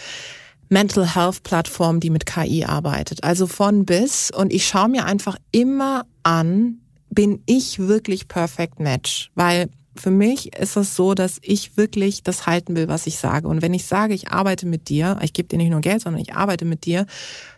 Mental 0.68 1.16
Health 1.16 1.44
Plattform, 1.44 2.02
die 2.02 2.10
mit 2.10 2.26
KI 2.26 2.66
arbeitet. 2.66 3.24
Also 3.24 3.48
von 3.48 3.86
bis. 3.86 4.32
Und 4.32 4.52
ich 4.52 4.68
schaue 4.68 4.90
mir 4.90 5.06
einfach 5.06 5.38
immer 5.54 6.04
an, 6.24 6.82
bin 7.10 7.42
ich 7.46 7.80
wirklich 7.80 8.28
Perfect 8.28 8.82
Match? 8.82 9.32
Weil 9.34 9.70
für 9.98 10.12
mich 10.12 10.56
ist 10.56 10.78
es 10.78 10.96
so, 10.96 11.14
dass 11.14 11.40
ich 11.42 11.78
wirklich 11.78 12.24
das 12.24 12.46
halten 12.46 12.76
will, 12.76 12.88
was 12.88 13.08
ich 13.08 13.18
sage. 13.18 13.48
Und 13.48 13.62
wenn 13.62 13.74
ich 13.74 13.86
sage, 13.86 14.14
ich 14.14 14.30
arbeite 14.30 14.66
mit 14.66 14.90
dir, 14.90 15.20
ich 15.22 15.34
gebe 15.34 15.48
dir 15.48 15.58
nicht 15.58 15.72
nur 15.72 15.82
Geld, 15.82 16.02
sondern 16.02 16.22
ich 16.22 16.34
arbeite 16.34 16.66
mit 16.66 16.86
dir, 16.86 17.06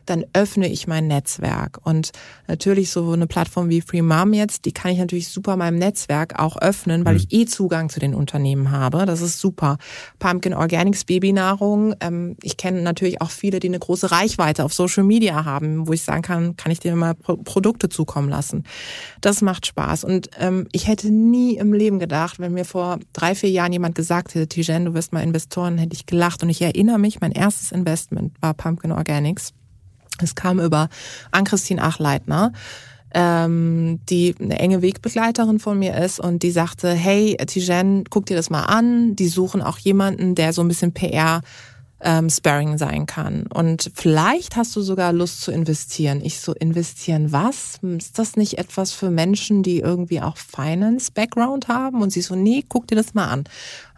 dann 0.09 0.25
öffne 0.33 0.67
ich 0.67 0.87
mein 0.87 1.07
Netzwerk. 1.07 1.79
Und 1.83 2.11
natürlich 2.47 2.89
so 2.89 3.11
eine 3.11 3.27
Plattform 3.27 3.69
wie 3.69 3.81
Free 3.81 4.01
Mom 4.01 4.33
jetzt, 4.33 4.65
die 4.65 4.71
kann 4.71 4.91
ich 4.91 4.97
natürlich 4.97 5.27
super 5.27 5.55
meinem 5.55 5.77
Netzwerk 5.77 6.39
auch 6.39 6.57
öffnen, 6.57 7.05
weil 7.05 7.13
mhm. 7.13 7.19
ich 7.19 7.33
eh 7.33 7.45
Zugang 7.45 7.89
zu 7.89 7.99
den 7.99 8.15
Unternehmen 8.15 8.71
habe. 8.71 9.05
Das 9.05 9.21
ist 9.21 9.39
super. 9.39 9.77
Pumpkin 10.17 10.53
Organics 10.53 11.03
Babynahrung. 11.03 11.93
Ähm, 11.99 12.35
ich 12.41 12.57
kenne 12.57 12.81
natürlich 12.81 13.21
auch 13.21 13.29
viele, 13.29 13.59
die 13.59 13.67
eine 13.67 13.79
große 13.79 14.11
Reichweite 14.11 14.63
auf 14.63 14.73
Social 14.73 15.03
Media 15.03 15.45
haben, 15.45 15.87
wo 15.87 15.93
ich 15.93 16.03
sagen 16.03 16.21
kann, 16.21 16.57
kann 16.57 16.71
ich 16.71 16.79
dir 16.79 16.95
mal 16.95 17.13
Pro 17.13 17.37
Produkte 17.37 17.89
zukommen 17.89 18.29
lassen. 18.29 18.63
Das 19.21 19.41
macht 19.41 19.65
Spaß. 19.65 20.03
Und 20.03 20.29
ähm, 20.39 20.67
ich 20.71 20.87
hätte 20.87 21.09
nie 21.09 21.57
im 21.57 21.73
Leben 21.73 21.99
gedacht, 21.99 22.39
wenn 22.39 22.53
mir 22.53 22.65
vor 22.65 22.99
drei, 23.13 23.35
vier 23.35 23.49
Jahren 23.49 23.73
jemand 23.73 23.95
gesagt 23.95 24.33
hätte, 24.33 24.47
Tijen, 24.47 24.85
du 24.85 24.93
wirst 24.93 25.13
mal 25.13 25.21
Investoren, 25.21 25.77
hätte 25.77 25.93
ich 25.93 26.05
gelacht. 26.05 26.43
Und 26.43 26.49
ich 26.49 26.61
erinnere 26.61 26.99
mich, 26.99 27.21
mein 27.21 27.31
erstes 27.31 27.71
Investment 27.71 28.33
war 28.41 28.53
Pumpkin 28.53 28.91
Organics. 28.91 29.53
Es 30.21 30.35
kam 30.35 30.59
über 30.59 30.89
Ann-Christine 31.31 31.81
Achleitner, 31.81 32.53
ähm, 33.13 33.99
die 34.09 34.35
eine 34.39 34.59
enge 34.59 34.81
Wegbegleiterin 34.81 35.59
von 35.59 35.79
mir 35.79 35.97
ist 35.97 36.19
und 36.19 36.43
die 36.43 36.51
sagte, 36.51 36.91
hey, 36.91 37.37
Tijen, 37.47 38.03
guck 38.09 38.25
dir 38.25 38.37
das 38.37 38.49
mal 38.49 38.63
an. 38.63 39.15
Die 39.15 39.27
suchen 39.27 39.61
auch 39.61 39.77
jemanden, 39.77 40.35
der 40.35 40.53
so 40.53 40.61
ein 40.61 40.67
bisschen 40.67 40.93
PR 40.93 41.41
ähm, 42.01 42.29
Sparring 42.29 42.77
sein 42.77 43.05
kann. 43.05 43.47
Und 43.47 43.91
vielleicht 43.93 44.55
hast 44.55 44.75
du 44.75 44.81
sogar 44.81 45.11
Lust 45.11 45.41
zu 45.41 45.51
investieren. 45.51 46.21
Ich 46.23 46.39
so, 46.39 46.53
investieren 46.53 47.31
was? 47.31 47.79
Ist 47.97 48.17
das 48.19 48.35
nicht 48.35 48.57
etwas 48.57 48.91
für 48.91 49.09
Menschen, 49.09 49.63
die 49.63 49.79
irgendwie 49.79 50.21
auch 50.21 50.37
Finance-Background 50.37 51.67
haben? 51.67 52.01
Und 52.01 52.11
sie 52.11 52.21
so, 52.21 52.35
nee, 52.35 52.63
guck 52.67 52.87
dir 52.87 52.95
das 52.95 53.13
mal 53.13 53.27
an. 53.27 53.43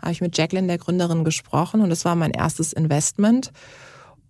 Habe 0.02 0.12
ich 0.14 0.22
mit 0.22 0.38
Jacqueline, 0.38 0.68
der 0.68 0.78
Gründerin, 0.78 1.24
gesprochen 1.24 1.82
und 1.82 1.90
das 1.90 2.06
war 2.06 2.16
mein 2.16 2.32
erstes 2.32 2.74
Investment. 2.74 3.52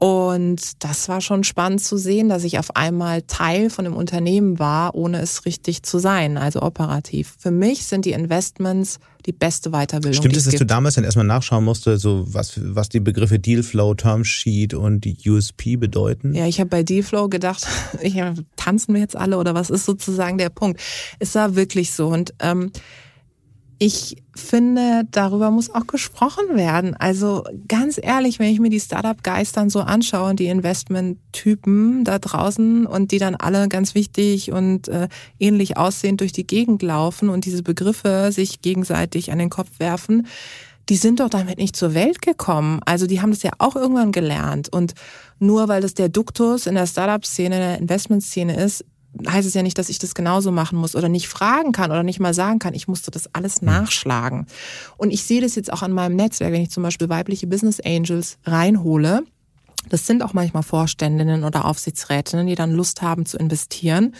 Und 0.04 0.84
das 0.84 1.10
war 1.10 1.22
schon 1.22 1.44
spannend 1.44 1.80
zu 1.80 1.96
sehen, 1.96 2.28
dass 2.28 2.44
ich 2.44 2.58
auf 2.58 2.76
einmal 2.76 3.22
Teil 3.22 3.70
von 3.70 3.86
einem 3.86 3.96
Unternehmen 3.96 4.58
war, 4.58 4.96
ohne 4.96 5.22
es 5.22 5.46
richtig 5.46 5.84
zu 5.84 6.00
sein, 6.00 6.40
also 6.40 6.64
operativ. 6.64 7.36
Für 7.38 7.52
mich 7.52 7.86
sind 7.86 8.06
die 8.06 8.14
Investments 8.14 8.98
die 9.28 9.32
beste 9.32 9.70
Weiterbildung. 9.70 10.20
Stimmt 10.20 10.36
es, 10.36 10.46
dass 10.46 10.56
du 10.56 10.66
damals 10.66 10.96
dann 10.96 11.04
erstmal 11.04 11.28
nachschauen 11.28 11.64
musste, 11.64 12.00
so 12.00 12.26
was, 12.34 12.60
was 12.64 12.90
die 12.90 13.00
Begriffe 13.00 13.38
Dealflow, 13.38 13.94
Termsheet 13.94 14.74
und 14.74 15.02
die 15.02 15.18
USP 15.30 15.76
bedeuten? 15.76 16.34
Ja, 16.34 16.48
ich 16.48 16.60
habe 16.60 16.72
bei 16.72 16.82
Dealflow 16.82 17.30
gedacht, 17.30 17.68
ich, 18.02 18.20
tanzen 18.56 18.96
wir 18.96 19.02
jetzt 19.02 19.16
alle 19.16 19.38
oder 19.38 19.54
was 19.54 19.70
ist 19.70 19.86
sozusagen 19.86 20.40
der 20.40 20.50
Punkt? 20.50 20.82
Es 21.20 21.36
war 21.36 21.56
wirklich 21.56 21.92
so. 21.92 22.08
Und 22.08 22.34
ähm, 22.40 22.72
ich 23.84 24.18
finde, 24.36 25.08
darüber 25.10 25.50
muss 25.50 25.74
auch 25.74 25.88
gesprochen 25.88 26.56
werden. 26.56 26.94
Also 26.94 27.44
ganz 27.68 28.00
ehrlich, 28.00 28.38
wenn 28.38 28.54
ich 28.54 28.60
mir 28.60 28.70
die 28.70 28.80
Startup-Guys 28.80 29.54
dann 29.54 29.72
so 29.72 29.80
anschaue 29.80 30.30
und 30.30 30.40
die 30.40 30.46
Investment-Typen 30.50 32.04
da 32.04 32.20
draußen 32.20 32.86
und 32.86 33.12
die 33.12 33.18
dann 33.18 33.34
alle 33.34 33.68
ganz 33.70 33.96
wichtig 33.96 34.52
und 34.52 34.88
äh, 34.88 35.08
ähnlich 35.40 35.78
aussehend 35.78 36.22
durch 36.22 36.32
die 36.32 36.46
Gegend 36.46 36.84
laufen 36.84 37.30
und 37.30 37.46
diese 37.46 37.64
Begriffe 37.64 38.32
sich 38.32 38.62
gegenseitig 38.62 39.32
an 39.32 39.40
den 39.40 39.50
Kopf 39.50 39.80
werfen, 39.80 40.28
die 40.88 40.96
sind 40.96 41.20
doch 41.20 41.30
damit 41.30 41.58
nicht 41.58 41.76
zur 41.76 41.96
Welt 41.96 42.22
gekommen. 42.22 42.82
Also 42.86 43.08
die 43.08 43.20
haben 43.20 43.32
das 43.32 43.42
ja 43.42 43.50
auch 43.58 43.76
irgendwann 43.76 44.12
gelernt. 44.12 44.70
Und 44.72 44.94
nur 45.40 45.70
weil 45.70 45.82
das 45.82 45.96
der 45.96 46.10
Duktus 46.10 46.68
in 46.68 46.76
der 46.76 46.86
Startup-Szene, 46.86 47.56
in 47.56 47.62
der 47.62 47.78
Investment-Szene 47.80 48.64
ist, 48.64 48.86
heißt 49.28 49.48
es 49.48 49.54
ja 49.54 49.64
nicht, 49.64 49.78
dass 49.78 49.90
ich 49.90 50.00
das 50.00 50.16
genauso 50.16 50.52
machen 50.52 50.78
muss 50.78 50.96
oder 50.96 51.10
nicht 51.10 51.28
fragen 51.28 51.72
kann 51.72 51.92
oder 51.92 52.04
nicht 52.04 52.20
mal 52.20 52.34
sagen 52.34 52.60
kann, 52.60 52.74
ich 52.74 52.88
musste 52.88 53.12
das 53.12 53.34
alles 53.34 53.58
hm. 53.58 53.66
nachschlagen. 53.66 54.48
Und 54.98 55.12
ich 55.12 55.24
sehe 55.24 55.42
das 55.42 55.56
jetzt 55.56 55.72
auch 55.72 55.82
an 55.82 55.92
meinem 55.92 56.16
Netzwerk, 56.16 56.54
wenn 56.54 56.62
ich 56.62 56.72
zum 56.72 56.84
Beispiel 56.84 57.10
weibliche 57.10 57.48
Business 57.48 57.80
Angels 57.80 58.38
reinhole. 58.46 59.24
Das 59.90 60.06
sind 60.06 60.24
auch 60.24 60.34
manchmal 60.34 60.64
Vorständinnen 60.64 61.44
oder 61.44 61.66
Aufsichtsrätinnen, 61.66 62.48
die 62.48 62.56
dann 62.56 62.72
Lust 62.72 63.02
haben 63.02 63.26
zu 63.26 63.38
investieren. 63.38 64.16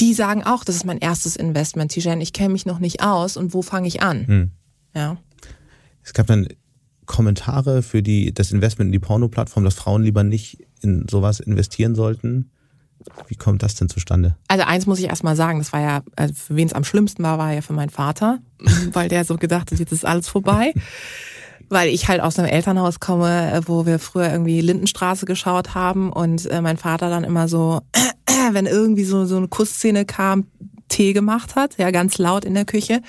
Die 0.00 0.14
sagen 0.14 0.44
auch, 0.44 0.64
das 0.64 0.76
ist 0.76 0.84
mein 0.84 0.98
erstes 0.98 1.36
Investment, 1.36 1.92
Tijen, 1.92 2.20
ich 2.20 2.32
kenne 2.32 2.52
mich 2.52 2.66
noch 2.66 2.78
nicht 2.78 3.02
aus 3.02 3.36
und 3.36 3.52
wo 3.52 3.62
fange 3.62 3.88
ich 3.88 4.02
an? 4.02 4.26
Hm. 4.26 4.50
Ja. 4.94 5.18
Es 6.02 6.12
gab 6.12 6.26
dann 6.26 6.48
Kommentare 7.06 7.82
für 7.82 8.02
die, 8.02 8.32
das 8.32 8.52
Investment 8.52 8.88
in 8.88 8.92
die 8.92 8.98
Porno-Plattform, 8.98 9.64
dass 9.64 9.74
Frauen 9.74 10.02
lieber 10.02 10.22
nicht 10.22 10.66
in 10.80 11.06
sowas 11.08 11.40
investieren 11.40 11.94
sollten. 11.94 12.50
Wie 13.26 13.36
kommt 13.36 13.62
das 13.62 13.74
denn 13.74 13.88
zustande? 13.88 14.36
Also 14.48 14.64
eins 14.64 14.86
muss 14.86 14.98
ich 14.98 15.06
erstmal 15.06 15.36
sagen, 15.36 15.58
das 15.58 15.72
war 15.72 15.80
ja, 15.80 16.02
also 16.16 16.34
für 16.34 16.56
wen 16.56 16.66
es 16.66 16.72
am 16.72 16.84
schlimmsten 16.84 17.22
war, 17.22 17.38
war 17.38 17.52
ja 17.52 17.60
für 17.60 17.72
meinen 17.72 17.90
Vater, 17.90 18.38
weil 18.92 19.08
der 19.08 19.24
so 19.24 19.36
gedacht 19.36 19.70
hat, 19.70 19.78
jetzt 19.78 19.92
ist 19.92 20.04
alles 20.04 20.28
vorbei. 20.28 20.72
weil 21.70 21.90
ich 21.90 22.08
halt 22.08 22.22
aus 22.22 22.38
einem 22.38 22.48
Elternhaus 22.48 22.98
komme, 22.98 23.60
wo 23.66 23.84
wir 23.84 23.98
früher 23.98 24.30
irgendwie 24.30 24.60
Lindenstraße 24.60 25.26
geschaut 25.26 25.74
haben 25.74 26.10
und 26.10 26.46
äh, 26.46 26.62
mein 26.62 26.78
Vater 26.78 27.10
dann 27.10 27.24
immer 27.24 27.46
so, 27.46 27.82
wenn 28.52 28.66
irgendwie 28.66 29.04
so, 29.04 29.26
so 29.26 29.36
eine 29.36 29.48
Kussszene 29.48 30.04
kam, 30.04 30.46
Tee 30.88 31.12
gemacht 31.12 31.56
hat, 31.56 31.76
ja, 31.76 31.90
ganz 31.90 32.16
laut 32.16 32.46
in 32.46 32.54
der 32.54 32.64
Küche. 32.64 33.02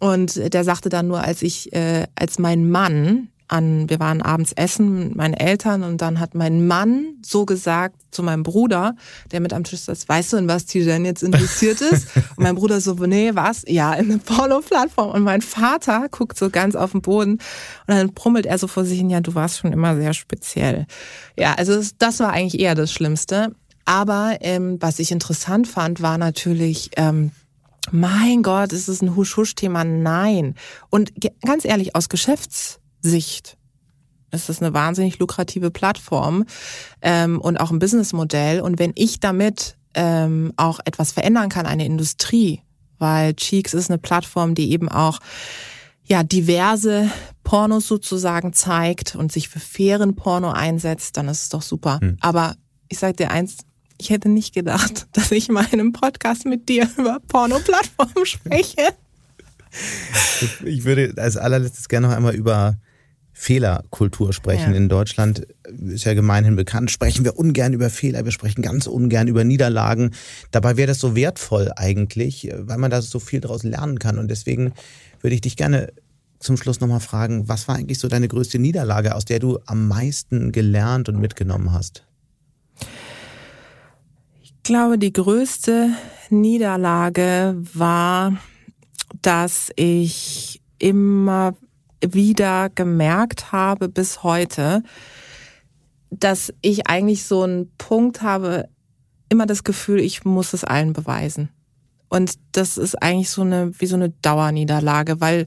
Und 0.00 0.52
der 0.52 0.64
sagte 0.64 0.88
dann 0.88 1.08
nur, 1.08 1.22
als 1.22 1.42
ich, 1.42 1.72
äh, 1.74 2.06
als 2.14 2.38
mein 2.38 2.70
Mann 2.70 3.28
an, 3.48 3.88
wir 3.88 4.00
waren 4.00 4.22
abends 4.22 4.52
essen 4.52 5.08
mit 5.08 5.16
meinen 5.16 5.34
Eltern 5.34 5.82
und 5.82 6.00
dann 6.00 6.20
hat 6.20 6.34
mein 6.34 6.66
Mann 6.66 7.16
so 7.24 7.44
gesagt 7.44 7.96
zu 8.10 8.22
meinem 8.22 8.42
Bruder, 8.42 8.96
der 9.30 9.40
mit 9.40 9.52
am 9.52 9.64
Tisch 9.64 9.80
saß, 9.80 10.08
weißt 10.08 10.32
du, 10.32 10.36
in 10.38 10.48
was 10.48 10.66
denn 10.66 11.04
jetzt 11.04 11.22
interessiert 11.22 11.80
ist? 11.80 12.08
Und 12.36 12.38
mein 12.38 12.54
Bruder 12.54 12.80
so, 12.80 12.94
nee, 12.94 13.30
was? 13.34 13.64
Ja, 13.66 13.94
in 13.94 14.10
eine 14.10 14.18
Porno-Plattform. 14.18 15.10
Und 15.10 15.22
mein 15.22 15.42
Vater 15.42 16.08
guckt 16.10 16.38
so 16.38 16.50
ganz 16.50 16.74
auf 16.74 16.92
den 16.92 17.02
Boden 17.02 17.32
und 17.32 17.40
dann 17.86 18.12
brummelt 18.12 18.46
er 18.46 18.58
so 18.58 18.66
vor 18.66 18.84
sich 18.84 18.98
hin, 18.98 19.10
ja, 19.10 19.20
du 19.20 19.34
warst 19.34 19.58
schon 19.58 19.72
immer 19.72 19.96
sehr 19.96 20.14
speziell. 20.14 20.86
Ja, 21.36 21.54
also 21.54 21.80
das 21.98 22.20
war 22.20 22.32
eigentlich 22.32 22.60
eher 22.60 22.74
das 22.74 22.92
Schlimmste. 22.92 23.54
Aber 23.84 24.38
ähm, 24.40 24.78
was 24.80 24.98
ich 24.98 25.12
interessant 25.12 25.68
fand, 25.68 26.02
war 26.02 26.18
natürlich, 26.18 26.90
ähm, 26.96 27.30
mein 27.92 28.42
Gott, 28.42 28.72
ist 28.72 28.88
es 28.88 29.00
ein 29.00 29.14
Husch-Husch-Thema? 29.14 29.84
Nein. 29.84 30.56
Und 30.90 31.12
ganz 31.42 31.64
ehrlich, 31.64 31.94
aus 31.94 32.08
Geschäfts 32.08 32.80
Sicht. 33.08 33.56
Es 34.30 34.48
ist 34.48 34.62
eine 34.62 34.74
wahnsinnig 34.74 35.18
lukrative 35.18 35.70
Plattform 35.70 36.44
ähm, 37.00 37.40
und 37.40 37.58
auch 37.58 37.70
ein 37.70 37.78
Businessmodell. 37.78 38.60
Und 38.60 38.78
wenn 38.78 38.92
ich 38.94 39.20
damit 39.20 39.76
ähm, 39.94 40.52
auch 40.56 40.80
etwas 40.84 41.12
verändern 41.12 41.48
kann, 41.48 41.66
eine 41.66 41.86
Industrie, 41.86 42.60
weil 42.98 43.34
Cheeks 43.34 43.74
ist 43.74 43.90
eine 43.90 43.98
Plattform, 43.98 44.54
die 44.54 44.70
eben 44.72 44.88
auch 44.88 45.20
ja 46.04 46.22
diverse 46.22 47.10
Pornos 47.44 47.88
sozusagen 47.88 48.52
zeigt 48.52 49.16
und 49.16 49.32
sich 49.32 49.48
für 49.48 49.60
fairen 49.60 50.14
Porno 50.16 50.50
einsetzt, 50.50 51.16
dann 51.16 51.28
ist 51.28 51.42
es 51.42 51.48
doch 51.48 51.62
super. 51.62 51.98
Hm. 52.00 52.16
Aber 52.20 52.56
ich 52.88 52.98
sage 52.98 53.14
dir 53.14 53.30
eins, 53.30 53.58
ich 53.98 54.10
hätte 54.10 54.28
nicht 54.28 54.54
gedacht, 54.54 55.06
dass 55.12 55.32
ich 55.32 55.48
mal 55.48 55.66
in 55.70 55.80
einem 55.80 55.92
Podcast 55.92 56.44
mit 56.44 56.68
dir 56.68 56.88
über 56.96 57.20
Porno-Plattformen 57.28 58.24
spreche. 58.26 58.88
Ich 60.64 60.84
würde 60.84 61.14
als 61.16 61.36
allerletztes 61.36 61.88
gerne 61.88 62.08
noch 62.08 62.16
einmal 62.16 62.34
über 62.34 62.76
Fehlerkultur 63.38 64.32
sprechen. 64.32 64.72
Ja. 64.72 64.78
In 64.78 64.88
Deutschland 64.88 65.46
ist 65.68 66.04
ja 66.04 66.14
gemeinhin 66.14 66.56
bekannt, 66.56 66.90
sprechen 66.90 67.22
wir 67.22 67.38
ungern 67.38 67.74
über 67.74 67.90
Fehler, 67.90 68.24
wir 68.24 68.32
sprechen 68.32 68.62
ganz 68.62 68.86
ungern 68.86 69.28
über 69.28 69.44
Niederlagen. 69.44 70.12
Dabei 70.52 70.78
wäre 70.78 70.86
das 70.86 71.00
so 71.00 71.14
wertvoll 71.14 71.70
eigentlich, 71.76 72.50
weil 72.56 72.78
man 72.78 72.90
da 72.90 73.02
so 73.02 73.18
viel 73.20 73.40
daraus 73.40 73.62
lernen 73.62 73.98
kann. 73.98 74.18
Und 74.18 74.30
deswegen 74.30 74.72
würde 75.20 75.34
ich 75.34 75.42
dich 75.42 75.58
gerne 75.58 75.92
zum 76.38 76.56
Schluss 76.56 76.80
nochmal 76.80 77.00
fragen, 77.00 77.46
was 77.46 77.68
war 77.68 77.76
eigentlich 77.76 77.98
so 77.98 78.08
deine 78.08 78.26
größte 78.26 78.58
Niederlage, 78.58 79.14
aus 79.14 79.26
der 79.26 79.38
du 79.38 79.58
am 79.66 79.86
meisten 79.86 80.50
gelernt 80.50 81.10
und 81.10 81.20
mitgenommen 81.20 81.74
hast? 81.74 82.06
Ich 84.42 84.54
glaube, 84.62 84.96
die 84.96 85.12
größte 85.12 85.90
Niederlage 86.30 87.54
war, 87.74 88.38
dass 89.20 89.70
ich 89.76 90.62
immer 90.78 91.54
wieder 92.04 92.70
gemerkt 92.70 93.52
habe 93.52 93.88
bis 93.88 94.22
heute, 94.22 94.82
dass 96.10 96.52
ich 96.62 96.88
eigentlich 96.88 97.24
so 97.24 97.42
einen 97.42 97.70
Punkt 97.78 98.22
habe, 98.22 98.68
immer 99.28 99.46
das 99.46 99.64
Gefühl, 99.64 100.00
ich 100.00 100.24
muss 100.24 100.52
es 100.52 100.64
allen 100.64 100.92
beweisen. 100.92 101.50
Und 102.08 102.34
das 102.52 102.78
ist 102.78 103.02
eigentlich 103.02 103.30
so 103.30 103.42
eine, 103.42 103.72
wie 103.78 103.86
so 103.86 103.96
eine 103.96 104.10
Dauerniederlage, 104.10 105.20
weil 105.20 105.46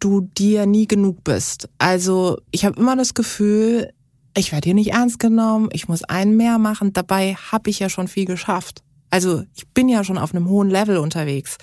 du 0.00 0.22
dir 0.22 0.66
nie 0.66 0.86
genug 0.86 1.22
bist. 1.22 1.68
Also 1.78 2.38
ich 2.50 2.64
habe 2.64 2.80
immer 2.80 2.96
das 2.96 3.14
Gefühl, 3.14 3.92
ich 4.36 4.52
werde 4.52 4.64
hier 4.64 4.74
nicht 4.74 4.92
ernst 4.92 5.18
genommen, 5.18 5.68
ich 5.72 5.88
muss 5.88 6.02
einen 6.04 6.36
mehr 6.36 6.58
machen. 6.58 6.92
Dabei 6.92 7.34
habe 7.34 7.70
ich 7.70 7.78
ja 7.78 7.88
schon 7.88 8.08
viel 8.08 8.24
geschafft. 8.24 8.82
Also 9.12 9.42
ich 9.54 9.68
bin 9.68 9.90
ja 9.90 10.04
schon 10.04 10.16
auf 10.16 10.34
einem 10.34 10.48
hohen 10.48 10.70
Level 10.70 10.96
unterwegs. 10.96 11.58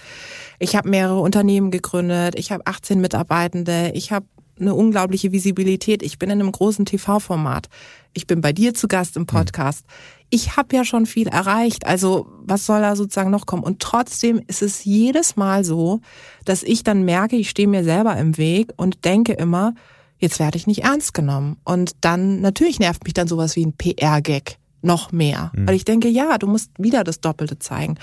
Ich 0.59 0.75
habe 0.75 0.87
mehrere 0.87 1.19
Unternehmen 1.19 1.71
gegründet, 1.71 2.35
ich 2.37 2.51
habe 2.51 2.67
18 2.67 3.01
Mitarbeitende, 3.01 3.91
ich 3.95 4.11
habe 4.11 4.27
eine 4.59 4.75
unglaubliche 4.75 5.31
Visibilität. 5.31 6.03
Ich 6.03 6.19
bin 6.19 6.29
in 6.29 6.39
einem 6.39 6.51
großen 6.51 6.85
TV-Format. 6.85 7.67
Ich 8.13 8.27
bin 8.27 8.41
bei 8.41 8.53
dir 8.53 8.75
zu 8.75 8.87
Gast 8.87 9.15
im 9.15 9.21
hm. 9.21 9.27
Podcast. 9.27 9.85
Ich 10.29 10.57
habe 10.57 10.75
ja 10.75 10.85
schon 10.85 11.07
viel 11.07 11.27
erreicht. 11.27 11.87
Also 11.87 12.27
was 12.43 12.67
soll 12.67 12.81
da 12.81 12.95
sozusagen 12.95 13.31
noch 13.31 13.47
kommen? 13.47 13.63
Und 13.63 13.79
trotzdem 13.79 14.41
ist 14.45 14.61
es 14.61 14.85
jedes 14.85 15.35
Mal 15.35 15.63
so, 15.63 16.01
dass 16.45 16.61
ich 16.61 16.83
dann 16.83 17.03
merke, 17.03 17.35
ich 17.35 17.49
stehe 17.49 17.67
mir 17.67 17.83
selber 17.83 18.15
im 18.17 18.37
Weg 18.37 18.73
und 18.77 19.05
denke 19.05 19.33
immer, 19.33 19.73
jetzt 20.19 20.37
werde 20.37 20.57
ich 20.57 20.67
nicht 20.67 20.83
ernst 20.83 21.15
genommen. 21.15 21.57
Und 21.63 21.93
dann, 22.01 22.41
natürlich 22.41 22.77
nervt 22.79 23.05
mich 23.05 23.13
dann 23.13 23.27
sowas 23.27 23.55
wie 23.55 23.65
ein 23.65 23.73
PR-Gag 23.73 24.58
noch 24.81 25.11
mehr. 25.11 25.51
Mhm. 25.55 25.67
Weil 25.67 25.75
ich 25.75 25.85
denke, 25.85 26.07
ja, 26.07 26.37
du 26.37 26.47
musst 26.47 26.71
wieder 26.77 27.03
das 27.03 27.21
Doppelte 27.21 27.59
zeigen. 27.59 27.97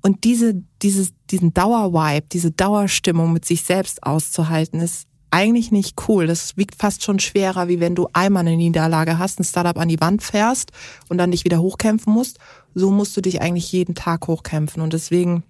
Und 0.00 0.24
diese, 0.24 0.62
dieses, 0.82 1.12
diesen 1.30 1.54
Dauervibe, 1.54 2.26
diese 2.32 2.52
Dauerstimmung 2.52 3.32
mit 3.32 3.44
sich 3.44 3.62
selbst 3.62 4.02
auszuhalten, 4.02 4.80
ist 4.80 5.08
eigentlich 5.30 5.70
nicht 5.70 6.08
cool. 6.08 6.26
Das 6.26 6.56
wiegt 6.56 6.76
fast 6.76 7.02
schon 7.02 7.18
schwerer, 7.18 7.68
wie 7.68 7.80
wenn 7.80 7.94
du 7.94 8.08
einmal 8.12 8.46
eine 8.46 8.56
Niederlage 8.56 9.18
hast, 9.18 9.38
ein 9.38 9.44
Startup 9.44 9.76
an 9.76 9.88
die 9.88 10.00
Wand 10.00 10.22
fährst 10.22 10.70
und 11.08 11.18
dann 11.18 11.30
dich 11.30 11.44
wieder 11.44 11.60
hochkämpfen 11.60 12.12
musst. 12.12 12.38
So 12.74 12.90
musst 12.90 13.16
du 13.16 13.20
dich 13.20 13.42
eigentlich 13.42 13.70
jeden 13.72 13.94
Tag 13.94 14.26
hochkämpfen. 14.28 14.82
Und 14.82 14.92
deswegen, 14.92 15.42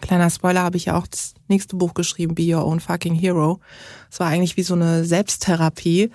kleiner 0.00 0.30
Spoiler, 0.30 0.62
habe 0.62 0.76
ich 0.76 0.86
ja 0.86 0.96
auch 0.96 1.06
das 1.06 1.34
nächste 1.48 1.76
Buch 1.76 1.94
geschrieben, 1.94 2.34
Be 2.34 2.54
Your 2.54 2.64
Own 2.64 2.80
Fucking 2.80 3.14
Hero. 3.14 3.60
Es 4.10 4.20
war 4.20 4.28
eigentlich 4.28 4.56
wie 4.56 4.62
so 4.62 4.74
eine 4.74 5.04
Selbsttherapie, 5.04 6.10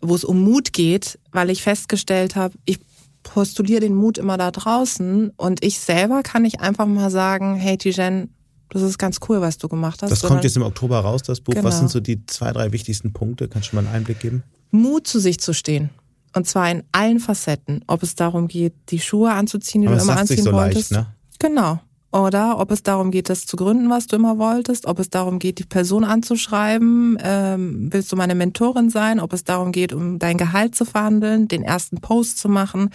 wo 0.00 0.14
es 0.14 0.24
um 0.24 0.42
Mut 0.42 0.72
geht, 0.72 1.18
weil 1.30 1.50
ich 1.50 1.62
festgestellt 1.62 2.34
habe, 2.36 2.54
ich 2.64 2.80
postuliere 3.26 3.80
den 3.80 3.94
Mut 3.94 4.18
immer 4.18 4.38
da 4.38 4.50
draußen 4.50 5.32
und 5.36 5.64
ich 5.64 5.80
selber 5.80 6.22
kann 6.22 6.42
nicht 6.42 6.60
einfach 6.60 6.86
mal 6.86 7.10
sagen, 7.10 7.56
hey 7.56 7.76
Tijen, 7.76 8.32
das 8.70 8.82
ist 8.82 8.98
ganz 8.98 9.18
cool, 9.28 9.40
was 9.40 9.58
du 9.58 9.68
gemacht 9.68 10.02
hast. 10.02 10.10
Das 10.10 10.22
kommt 10.22 10.44
jetzt 10.44 10.56
im 10.56 10.62
Oktober 10.62 11.00
raus, 11.00 11.22
das 11.22 11.40
Buch. 11.40 11.54
Genau. 11.54 11.66
Was 11.66 11.78
sind 11.78 11.90
so 11.90 12.00
die 12.00 12.24
zwei, 12.26 12.52
drei 12.52 12.72
wichtigsten 12.72 13.12
Punkte? 13.12 13.48
Kannst 13.48 13.72
du 13.72 13.76
mal 13.76 13.84
einen 13.84 13.94
Einblick 13.94 14.20
geben? 14.20 14.42
Mut 14.70 15.06
zu 15.06 15.20
sich 15.20 15.38
zu 15.38 15.52
stehen. 15.54 15.90
Und 16.34 16.46
zwar 16.46 16.70
in 16.70 16.82
allen 16.92 17.18
Facetten. 17.18 17.82
Ob 17.86 18.02
es 18.02 18.14
darum 18.14 18.48
geht, 18.48 18.74
die 18.88 18.98
Schuhe 18.98 19.32
anzuziehen, 19.32 19.82
die 19.82 19.88
Aber 19.88 19.96
du 19.96 20.02
immer 20.02 20.18
anziehen 20.18 20.44
so 20.44 20.52
wolltest. 20.52 20.90
Leicht, 20.90 21.06
ne? 21.06 21.14
Genau. 21.38 21.80
Oder 22.16 22.58
ob 22.58 22.70
es 22.70 22.82
darum 22.82 23.10
geht, 23.10 23.28
das 23.28 23.44
zu 23.44 23.56
gründen, 23.56 23.90
was 23.90 24.06
du 24.06 24.16
immer 24.16 24.38
wolltest, 24.38 24.86
ob 24.86 24.98
es 25.00 25.10
darum 25.10 25.38
geht, 25.38 25.58
die 25.58 25.64
Person 25.64 26.02
anzuschreiben, 26.02 27.18
ähm, 27.20 27.88
willst 27.92 28.10
du 28.10 28.16
meine 28.16 28.34
Mentorin 28.34 28.88
sein, 28.88 29.20
ob 29.20 29.34
es 29.34 29.44
darum 29.44 29.70
geht, 29.70 29.92
um 29.92 30.18
dein 30.18 30.38
Gehalt 30.38 30.74
zu 30.74 30.86
verhandeln, 30.86 31.46
den 31.46 31.62
ersten 31.62 32.00
Post 32.00 32.38
zu 32.38 32.48
machen, 32.48 32.88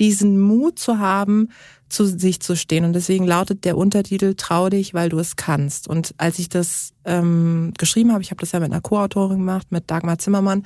diesen 0.00 0.40
Mut 0.40 0.80
zu 0.80 0.98
haben, 0.98 1.50
zu 1.88 2.04
sich 2.04 2.40
zu 2.40 2.56
stehen. 2.56 2.84
Und 2.84 2.94
deswegen 2.94 3.28
lautet 3.28 3.64
der 3.64 3.76
Untertitel 3.76 4.34
Trau 4.34 4.70
dich, 4.70 4.92
weil 4.92 5.08
du 5.08 5.20
es 5.20 5.36
kannst. 5.36 5.86
Und 5.86 6.14
als 6.18 6.40
ich 6.40 6.48
das 6.48 6.94
ähm, 7.04 7.72
geschrieben 7.78 8.12
habe, 8.12 8.22
ich 8.22 8.32
habe 8.32 8.40
das 8.40 8.50
ja 8.50 8.58
mit 8.58 8.72
einer 8.72 8.80
Co-Autorin 8.80 9.38
gemacht, 9.38 9.68
mit 9.70 9.88
Dagmar 9.88 10.18
Zimmermann, 10.18 10.64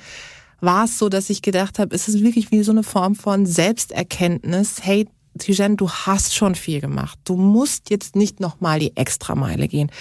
war 0.61 0.85
es 0.85 0.97
so, 0.97 1.09
dass 1.09 1.29
ich 1.29 1.43
gedacht 1.43 1.77
habe, 1.77 1.93
es 1.93 2.07
ist 2.07 2.23
wirklich 2.23 2.49
wie 2.49 2.63
so 2.63 2.71
eine 2.71 2.83
Form 2.83 3.13
von 3.13 3.45
Selbsterkenntnis. 3.45 4.77
Hey, 4.81 5.07
Tijen, 5.39 5.77
du 5.77 5.89
hast 5.89 6.35
schon 6.35 6.55
viel 6.55 6.79
gemacht. 6.79 7.17
Du 7.23 7.35
musst 7.35 7.89
jetzt 7.89 8.15
nicht 8.15 8.39
nochmal 8.39 8.79
die 8.79 8.95
Extrameile 8.95 9.67
gehen. 9.67 9.91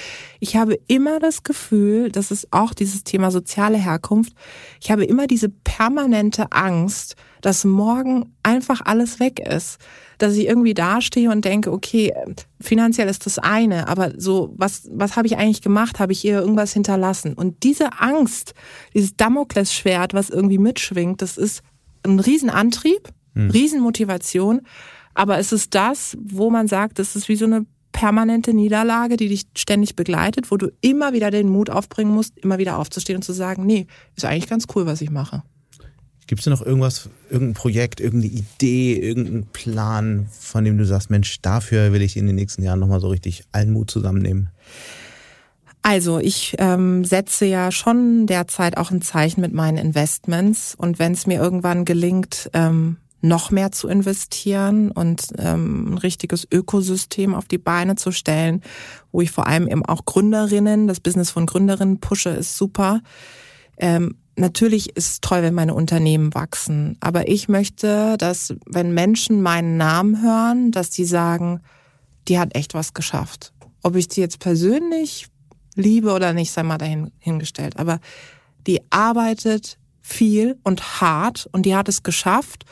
Ich 0.40 0.56
habe 0.56 0.78
immer 0.88 1.20
das 1.20 1.42
Gefühl, 1.42 2.10
das 2.10 2.30
ist 2.30 2.52
auch 2.52 2.74
dieses 2.74 3.04
Thema 3.04 3.30
soziale 3.30 3.78
Herkunft, 3.78 4.34
ich 4.80 4.90
habe 4.90 5.04
immer 5.04 5.26
diese 5.26 5.48
permanente 5.48 6.52
Angst, 6.52 7.16
dass 7.40 7.64
morgen 7.64 8.34
einfach 8.42 8.80
alles 8.84 9.20
weg 9.20 9.40
ist. 9.40 9.78
Dass 10.18 10.36
ich 10.36 10.46
irgendwie 10.46 10.74
dastehe 10.74 11.30
und 11.30 11.44
denke, 11.44 11.72
okay, 11.72 12.12
finanziell 12.60 13.08
ist 13.08 13.26
das 13.26 13.38
eine, 13.38 13.88
aber 13.88 14.12
so, 14.16 14.54
was, 14.56 14.88
was 14.92 15.16
habe 15.16 15.26
ich 15.26 15.36
eigentlich 15.36 15.62
gemacht? 15.62 15.98
Habe 15.98 16.12
ich 16.12 16.24
ihr 16.24 16.40
irgendwas 16.40 16.72
hinterlassen? 16.72 17.34
Und 17.34 17.64
diese 17.64 17.98
Angst, 17.98 18.54
dieses 18.94 19.16
Damoklesschwert, 19.16 20.14
was 20.14 20.30
irgendwie 20.30 20.58
mitschwingt, 20.58 21.20
das 21.22 21.36
ist 21.36 21.62
ein 22.04 22.20
Riesenantrieb, 22.20 23.08
hm. 23.34 23.50
Riesenmotivation. 23.50 24.62
Aber 25.14 25.38
es 25.38 25.52
ist 25.52 25.74
das, 25.74 26.16
wo 26.22 26.50
man 26.50 26.68
sagt, 26.68 26.98
es 26.98 27.16
ist 27.16 27.28
wie 27.28 27.36
so 27.36 27.44
eine 27.44 27.66
permanente 27.92 28.54
Niederlage, 28.54 29.16
die 29.16 29.28
dich 29.28 29.42
ständig 29.56 29.94
begleitet, 29.94 30.50
wo 30.50 30.56
du 30.56 30.72
immer 30.80 31.12
wieder 31.12 31.30
den 31.30 31.48
Mut 31.48 31.70
aufbringen 31.70 32.12
musst, 32.12 32.38
immer 32.38 32.58
wieder 32.58 32.78
aufzustehen 32.78 33.16
und 33.16 33.22
zu 33.22 33.32
sagen, 33.32 33.66
nee, 33.66 33.86
ist 34.16 34.24
eigentlich 34.24 34.48
ganz 34.48 34.66
cool, 34.74 34.86
was 34.86 35.00
ich 35.02 35.10
mache. 35.10 35.42
Gibt 36.26 36.40
es 36.40 36.46
noch 36.46 36.64
irgendwas, 36.64 37.10
irgendein 37.30 37.54
Projekt, 37.54 38.00
irgendeine 38.00 38.32
Idee, 38.32 38.94
irgendeinen 38.94 39.46
Plan, 39.52 40.26
von 40.30 40.64
dem 40.64 40.78
du 40.78 40.86
sagst, 40.86 41.10
Mensch, 41.10 41.40
dafür 41.42 41.92
will 41.92 42.00
ich 42.00 42.16
in 42.16 42.26
den 42.26 42.36
nächsten 42.36 42.62
Jahren 42.62 42.80
nochmal 42.80 43.00
so 43.00 43.08
richtig 43.08 43.44
allen 43.52 43.70
Mut 43.70 43.90
zusammennehmen? 43.90 44.48
Also 45.82 46.20
ich 46.20 46.54
ähm, 46.58 47.04
setze 47.04 47.44
ja 47.44 47.72
schon 47.72 48.26
derzeit 48.28 48.76
auch 48.76 48.92
ein 48.92 49.02
Zeichen 49.02 49.40
mit 49.40 49.52
meinen 49.52 49.78
Investments 49.78 50.76
und 50.76 51.00
wenn 51.00 51.12
es 51.12 51.26
mir 51.26 51.40
irgendwann 51.40 51.84
gelingt, 51.84 52.48
ähm, 52.52 52.98
noch 53.22 53.50
mehr 53.50 53.72
zu 53.72 53.88
investieren 53.88 54.90
und 54.90 55.28
ähm, 55.38 55.94
ein 55.94 55.98
richtiges 55.98 56.46
Ökosystem 56.52 57.34
auf 57.34 57.46
die 57.46 57.58
Beine 57.58 57.94
zu 57.94 58.10
stellen, 58.10 58.62
wo 59.12 59.20
ich 59.20 59.30
vor 59.30 59.46
allem 59.46 59.68
eben 59.68 59.86
auch 59.86 60.04
Gründerinnen, 60.04 60.88
das 60.88 61.00
Business 61.00 61.30
von 61.30 61.46
Gründerinnen 61.46 62.00
pushe, 62.00 62.30
ist 62.30 62.56
super. 62.56 63.00
Ähm, 63.78 64.16
natürlich 64.36 64.96
ist 64.96 65.10
es 65.10 65.20
toll, 65.20 65.42
wenn 65.42 65.54
meine 65.54 65.74
Unternehmen 65.74 66.34
wachsen, 66.34 66.96
aber 67.00 67.28
ich 67.28 67.48
möchte, 67.48 68.16
dass 68.18 68.54
wenn 68.66 68.92
Menschen 68.92 69.40
meinen 69.40 69.76
Namen 69.76 70.20
hören, 70.20 70.72
dass 70.72 70.90
die 70.90 71.04
sagen, 71.04 71.60
die 72.28 72.38
hat 72.38 72.56
echt 72.56 72.74
was 72.74 72.92
geschafft. 72.92 73.52
Ob 73.82 73.94
ich 73.96 74.08
die 74.08 74.20
jetzt 74.20 74.40
persönlich 74.40 75.28
liebe 75.74 76.12
oder 76.12 76.32
nicht, 76.32 76.52
sei 76.52 76.62
mal 76.62 76.78
dahingestellt. 76.78 77.78
Aber 77.78 78.00
die 78.66 78.80
arbeitet 78.90 79.78
viel 80.00 80.58
und 80.62 81.00
hart 81.00 81.48
und 81.52 81.66
die 81.66 81.74
hat 81.74 81.88
es 81.88 82.02
geschafft. 82.02 82.64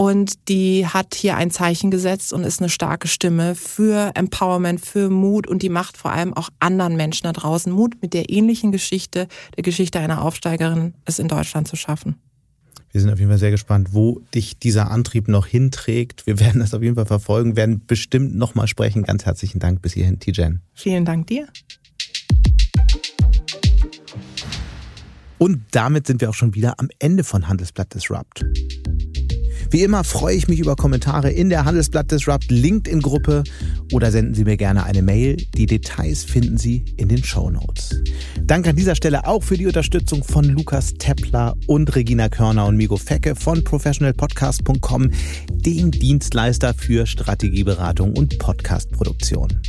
Und 0.00 0.48
die 0.48 0.86
hat 0.86 1.14
hier 1.14 1.36
ein 1.36 1.50
Zeichen 1.50 1.90
gesetzt 1.90 2.32
und 2.32 2.42
ist 2.42 2.60
eine 2.60 2.70
starke 2.70 3.06
Stimme 3.06 3.54
für 3.54 4.12
Empowerment, 4.14 4.80
für 4.80 5.10
Mut 5.10 5.46
und 5.46 5.60
die 5.60 5.68
macht 5.68 5.98
vor 5.98 6.10
allem 6.10 6.32
auch 6.32 6.48
anderen 6.58 6.96
Menschen 6.96 7.24
da 7.24 7.34
draußen 7.34 7.70
Mut, 7.70 8.00
mit 8.00 8.14
der 8.14 8.30
ähnlichen 8.30 8.72
Geschichte, 8.72 9.28
der 9.58 9.62
Geschichte 9.62 9.98
einer 9.98 10.22
Aufsteigerin, 10.22 10.94
es 11.04 11.18
in 11.18 11.28
Deutschland 11.28 11.68
zu 11.68 11.76
schaffen. 11.76 12.16
Wir 12.92 13.02
sind 13.02 13.10
auf 13.10 13.18
jeden 13.18 13.30
Fall 13.30 13.38
sehr 13.38 13.50
gespannt, 13.50 13.88
wo 13.92 14.22
dich 14.34 14.58
dieser 14.58 14.90
Antrieb 14.90 15.28
noch 15.28 15.46
hinträgt. 15.46 16.26
Wir 16.26 16.40
werden 16.40 16.60
das 16.60 16.72
auf 16.72 16.80
jeden 16.82 16.94
Fall 16.94 17.04
verfolgen, 17.04 17.56
werden 17.56 17.82
bestimmt 17.86 18.34
nochmal 18.34 18.68
sprechen. 18.68 19.02
Ganz 19.02 19.26
herzlichen 19.26 19.58
Dank 19.58 19.82
bis 19.82 19.92
hierhin, 19.92 20.18
Tijen. 20.18 20.62
Vielen 20.72 21.04
Dank 21.04 21.26
dir. 21.26 21.46
Und 25.36 25.60
damit 25.72 26.06
sind 26.06 26.22
wir 26.22 26.30
auch 26.30 26.34
schon 26.34 26.54
wieder 26.54 26.80
am 26.80 26.88
Ende 26.98 27.22
von 27.22 27.48
Handelsblatt 27.48 27.92
Disrupt. 27.92 28.46
Wie 29.72 29.82
immer 29.84 30.02
freue 30.02 30.34
ich 30.34 30.48
mich 30.48 30.58
über 30.58 30.74
Kommentare 30.74 31.30
in 31.30 31.48
der 31.48 31.64
Handelsblatt 31.64 32.10
Disrupt 32.10 32.50
LinkedIn-Gruppe 32.50 33.44
oder 33.92 34.10
senden 34.10 34.34
Sie 34.34 34.42
mir 34.42 34.56
gerne 34.56 34.82
eine 34.82 35.00
Mail. 35.00 35.36
Die 35.54 35.66
Details 35.66 36.24
finden 36.24 36.58
Sie 36.58 36.84
in 36.96 37.06
den 37.06 37.22
Show 37.22 37.50
Notes. 37.50 38.02
Danke 38.42 38.70
an 38.70 38.76
dieser 38.76 38.96
Stelle 38.96 39.28
auch 39.28 39.44
für 39.44 39.56
die 39.56 39.68
Unterstützung 39.68 40.24
von 40.24 40.44
Lukas 40.44 40.94
Teppler 40.94 41.54
und 41.68 41.94
Regina 41.94 42.28
Körner 42.28 42.66
und 42.66 42.78
Migo 42.78 42.96
Fecke 42.96 43.36
von 43.36 43.62
professionalpodcast.com, 43.62 45.12
dem 45.52 45.92
Dienstleister 45.92 46.74
für 46.74 47.06
Strategieberatung 47.06 48.16
und 48.16 48.40
Podcastproduktion. 48.40 49.60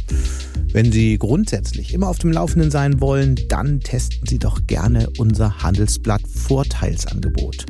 Wenn 0.74 0.92
Sie 0.92 1.18
grundsätzlich 1.18 1.94
immer 1.94 2.08
auf 2.08 2.18
dem 2.20 2.32
Laufenden 2.32 2.72
sein 2.72 3.02
wollen, 3.02 3.36
dann 3.50 3.82
testen 3.82 4.26
Sie 4.26 4.40
doch 4.40 4.66
gerne 4.68 5.10
unser 5.18 5.62
Handelsblatt 5.62 6.22
Vorteilsangebot. 6.26 7.66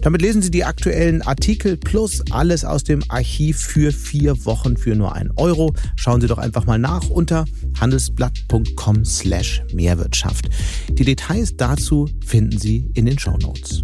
Damit 0.00 0.22
lesen 0.22 0.40
Sie 0.40 0.50
die 0.50 0.64
aktuellen 0.64 1.20
Artikel 1.20 1.67
plus 1.76 2.22
alles 2.30 2.64
aus 2.64 2.84
dem 2.84 3.02
Archiv 3.08 3.58
für 3.58 3.92
vier 3.92 4.44
Wochen 4.44 4.76
für 4.76 4.94
nur 4.94 5.14
einen 5.14 5.30
Euro. 5.36 5.74
Schauen 5.96 6.20
Sie 6.20 6.26
doch 6.26 6.38
einfach 6.38 6.66
mal 6.66 6.78
nach 6.78 7.08
unter 7.10 7.44
handelsblatt.com 7.80 9.04
slash 9.04 9.62
Mehrwirtschaft. 9.72 10.48
Die 10.90 11.04
Details 11.04 11.56
dazu 11.56 12.08
finden 12.24 12.58
Sie 12.58 12.90
in 12.94 13.06
den 13.06 13.18
Show 13.18 13.36
Notes. 13.38 13.82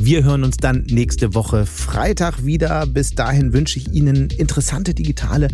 Wir 0.00 0.22
hören 0.22 0.44
uns 0.44 0.58
dann 0.58 0.84
nächste 0.88 1.34
Woche 1.34 1.66
Freitag 1.66 2.44
wieder. 2.44 2.86
Bis 2.86 3.10
dahin 3.10 3.52
wünsche 3.52 3.80
ich 3.80 3.92
Ihnen 3.92 4.30
interessante 4.30 4.94
digitale, 4.94 5.48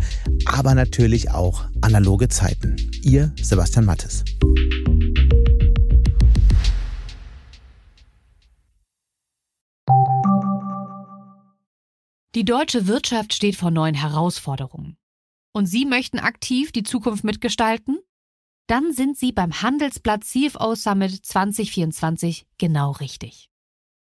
aber 0.45 0.75
natürlich 0.75 1.31
auch 1.31 1.65
analoge 1.81 2.29
Zeiten. 2.29 2.75
Ihr 3.01 3.33
Sebastian 3.41 3.85
Mattes. 3.85 4.23
Die 12.35 12.43
deutsche 12.43 12.85
Wirtschaft 12.87 13.33
steht 13.33 13.55
vor 13.55 13.71
neuen 13.71 13.95
Herausforderungen. 13.95 14.97
Und 15.53 15.67
Sie 15.67 15.85
möchten 15.85 16.19
aktiv 16.19 16.73
die 16.73 16.83
Zukunft 16.83 17.23
mitgestalten? 17.23 17.97
Dann 18.67 18.91
sind 18.91 19.17
Sie 19.17 19.31
beim 19.31 19.61
Handelsblatt 19.61 20.25
CFO 20.25 20.75
Summit 20.75 21.25
2024 21.25 22.45
genau 22.57 22.91
richtig. 22.91 23.49